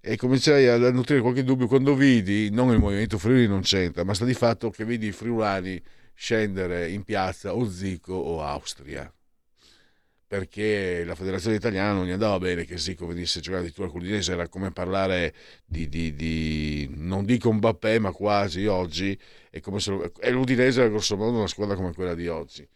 e 0.00 0.16
cominciai 0.16 0.68
a, 0.68 0.76
nutrire 0.92 1.20
qualche 1.22 1.42
dubbio 1.42 1.66
quando 1.66 1.96
vidi, 1.96 2.50
non 2.50 2.70
il 2.70 2.78
movimento 2.78 3.18
Friuli 3.18 3.48
non 3.48 3.62
c'entra, 3.62 4.04
ma 4.04 4.14
sta 4.14 4.24
di 4.24 4.34
fatto 4.34 4.70
che 4.70 4.84
vidi 4.84 5.08
i 5.08 5.12
friulani 5.12 5.82
scendere 6.14 6.90
in 6.90 7.02
piazza 7.02 7.54
o 7.54 7.68
Zico 7.68 8.14
o 8.14 8.42
Austria 8.44 9.12
perché 10.34 11.04
la 11.04 11.14
federazione 11.14 11.54
italiana 11.54 11.92
non 11.92 12.06
gli 12.06 12.10
andava 12.10 12.40
bene 12.40 12.64
che 12.64 12.76
Zico 12.76 13.06
venisse 13.06 13.38
a 13.38 13.40
giocare 13.40 13.60
addirittura 13.62 13.88
con 13.88 14.00
l'Udinese, 14.00 14.32
era 14.32 14.48
come 14.48 14.72
parlare 14.72 15.32
di, 15.64 15.88
di, 15.88 16.12
di, 16.16 16.90
non 16.92 17.24
dico 17.24 17.52
Mbappé 17.52 18.00
ma 18.00 18.10
quasi 18.10 18.66
oggi, 18.66 19.16
è 19.48 19.60
come 19.60 19.78
se 19.78 19.92
lo, 19.92 20.12
e 20.18 20.30
l'Udinese 20.32 20.80
era 20.80 20.88
grosso 20.88 21.16
modo 21.16 21.36
una 21.38 21.46
squadra 21.46 21.76
come 21.76 21.94
quella 21.94 22.16
di 22.16 22.26
oggi, 22.26 22.68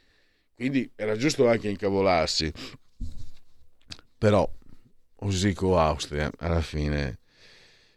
quindi 0.55 0.89
era 0.95 1.17
giusto 1.17 1.49
anche 1.49 1.69
incavolarsi, 1.69 2.53
però 4.17 4.49
Zico 5.29 5.79
Austria 5.79 6.31
alla 6.39 6.61
fine... 6.61 7.19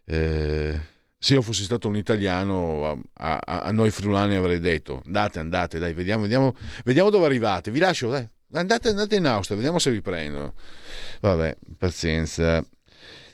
Eh, 0.06 0.90
se 1.20 1.36
io 1.36 1.44
fossi 1.44 1.64
stato 1.64 1.88
un 1.88 1.96
italiano, 1.98 3.00
a, 3.14 3.40
a, 3.46 3.60
a, 3.60 3.72
noi 3.72 3.92
friulani 3.92 4.34
avrei 4.34 4.60
detto 4.60 5.04
andate, 5.06 5.38
andate, 5.38 5.78
dai, 5.78 5.94
vediamo, 5.94 6.24
vediamo, 6.24 6.56
vediamo 6.84 7.12
dove 7.12 7.28
arrivate, 7.28 7.70
vi 7.70 7.78
lascio, 7.78 8.10
dai, 8.10 8.28
Andate, 8.54 8.90
andate 8.90 9.16
in 9.16 9.26
Austria, 9.26 9.56
vediamo 9.56 9.80
se 9.80 9.92
vi 9.92 10.02
prendono. 10.02 10.54
Vabbè, 11.22 11.56
pazienza. 11.78 12.62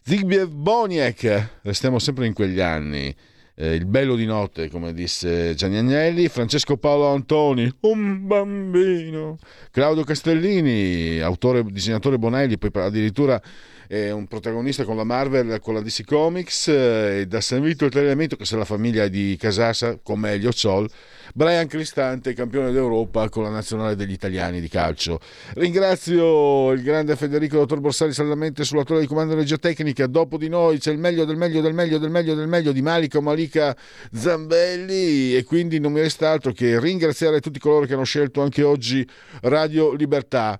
Zbigniew 0.04 0.48
Boniek, 0.48 1.60
restiamo 1.64 1.98
sempre 1.98 2.28
in 2.28 2.34
quegli 2.34 2.60
anni. 2.60 3.16
Eh, 3.56 3.74
il 3.74 3.86
bello 3.88 4.16
di 4.16 4.28
notte, 4.28 4.70
come 4.70 4.94
disse 4.94 5.56
Gianni 5.56 5.78
Agnelli, 5.78 6.28
Francesco 6.28 6.78
Paolo 6.78 7.08
Antoni, 7.08 7.68
un 7.82 8.28
bambino, 8.28 9.40
Claudio 9.72 10.04
Castellini, 10.04 11.20
autore, 11.20 11.64
disegnatore 11.64 12.20
Bonelli, 12.20 12.60
poi 12.60 12.70
addirittura 12.84 13.42
è 13.88 14.12
un 14.12 14.28
protagonista 14.28 14.84
con 14.84 14.96
la 14.96 15.04
Marvel, 15.04 15.60
con 15.62 15.74
la 15.74 15.82
DC 15.82 16.04
Comics, 16.06 16.68
eh, 16.68 17.26
da 17.28 17.42
San 17.42 17.62
Vito 17.62 17.86
il 17.86 17.92
Telelemento, 17.92 18.36
che 18.36 18.44
è 18.50 18.56
la 18.56 18.66
famiglia 18.66 19.08
di 19.08 19.38
Casassa, 19.40 19.98
con 20.02 20.26
Elio 20.26 20.52
Zoll, 20.52 20.88
Brian 21.34 21.68
Cristante, 21.68 22.34
campione 22.34 22.72
d'Europa 22.72 23.30
con 23.30 23.44
la 23.44 23.50
nazionale 23.50 23.96
degli 23.96 24.12
italiani 24.12 24.60
di 24.60 24.68
calcio. 24.68 25.20
Ringrazio 25.56 26.72
il 26.72 26.82
grande 26.82 27.16
Federico 27.16 27.58
Dottor 27.58 27.80
Borsari 27.80 28.14
Saldamente 28.14 28.64
sulla 28.64 28.84
torre 28.84 29.02
di 29.02 29.08
comando 29.08 29.36
regia 29.36 29.58
tecnica. 29.58 30.08
Dopo 30.08 30.38
di 30.38 30.50
noi 30.50 30.80
c'è 30.80 30.92
il 30.92 30.98
meglio 30.98 31.26
del 31.26 31.38
meglio 31.38 31.62
del 31.62 31.74
meglio 31.74 31.98
del 31.98 32.10
meglio 32.10 32.36
del 32.36 32.48
meglio 32.48 32.72
di 32.72 32.82
Malika 32.82 33.22
Malika 33.22 33.76
Zambelli 34.14 35.36
e 35.36 35.44
quindi 35.44 35.80
non 35.80 35.92
mi 35.92 36.00
resta 36.02 36.30
altro 36.30 36.52
che 36.52 36.80
ringraziare 36.80 37.40
tutti 37.40 37.60
coloro 37.60 37.86
che 37.86 37.94
hanno 37.94 38.04
scelto 38.04 38.42
anche 38.42 38.64
oggi 38.64 39.08
Radio 39.42 39.94
Libertà. 39.94 40.60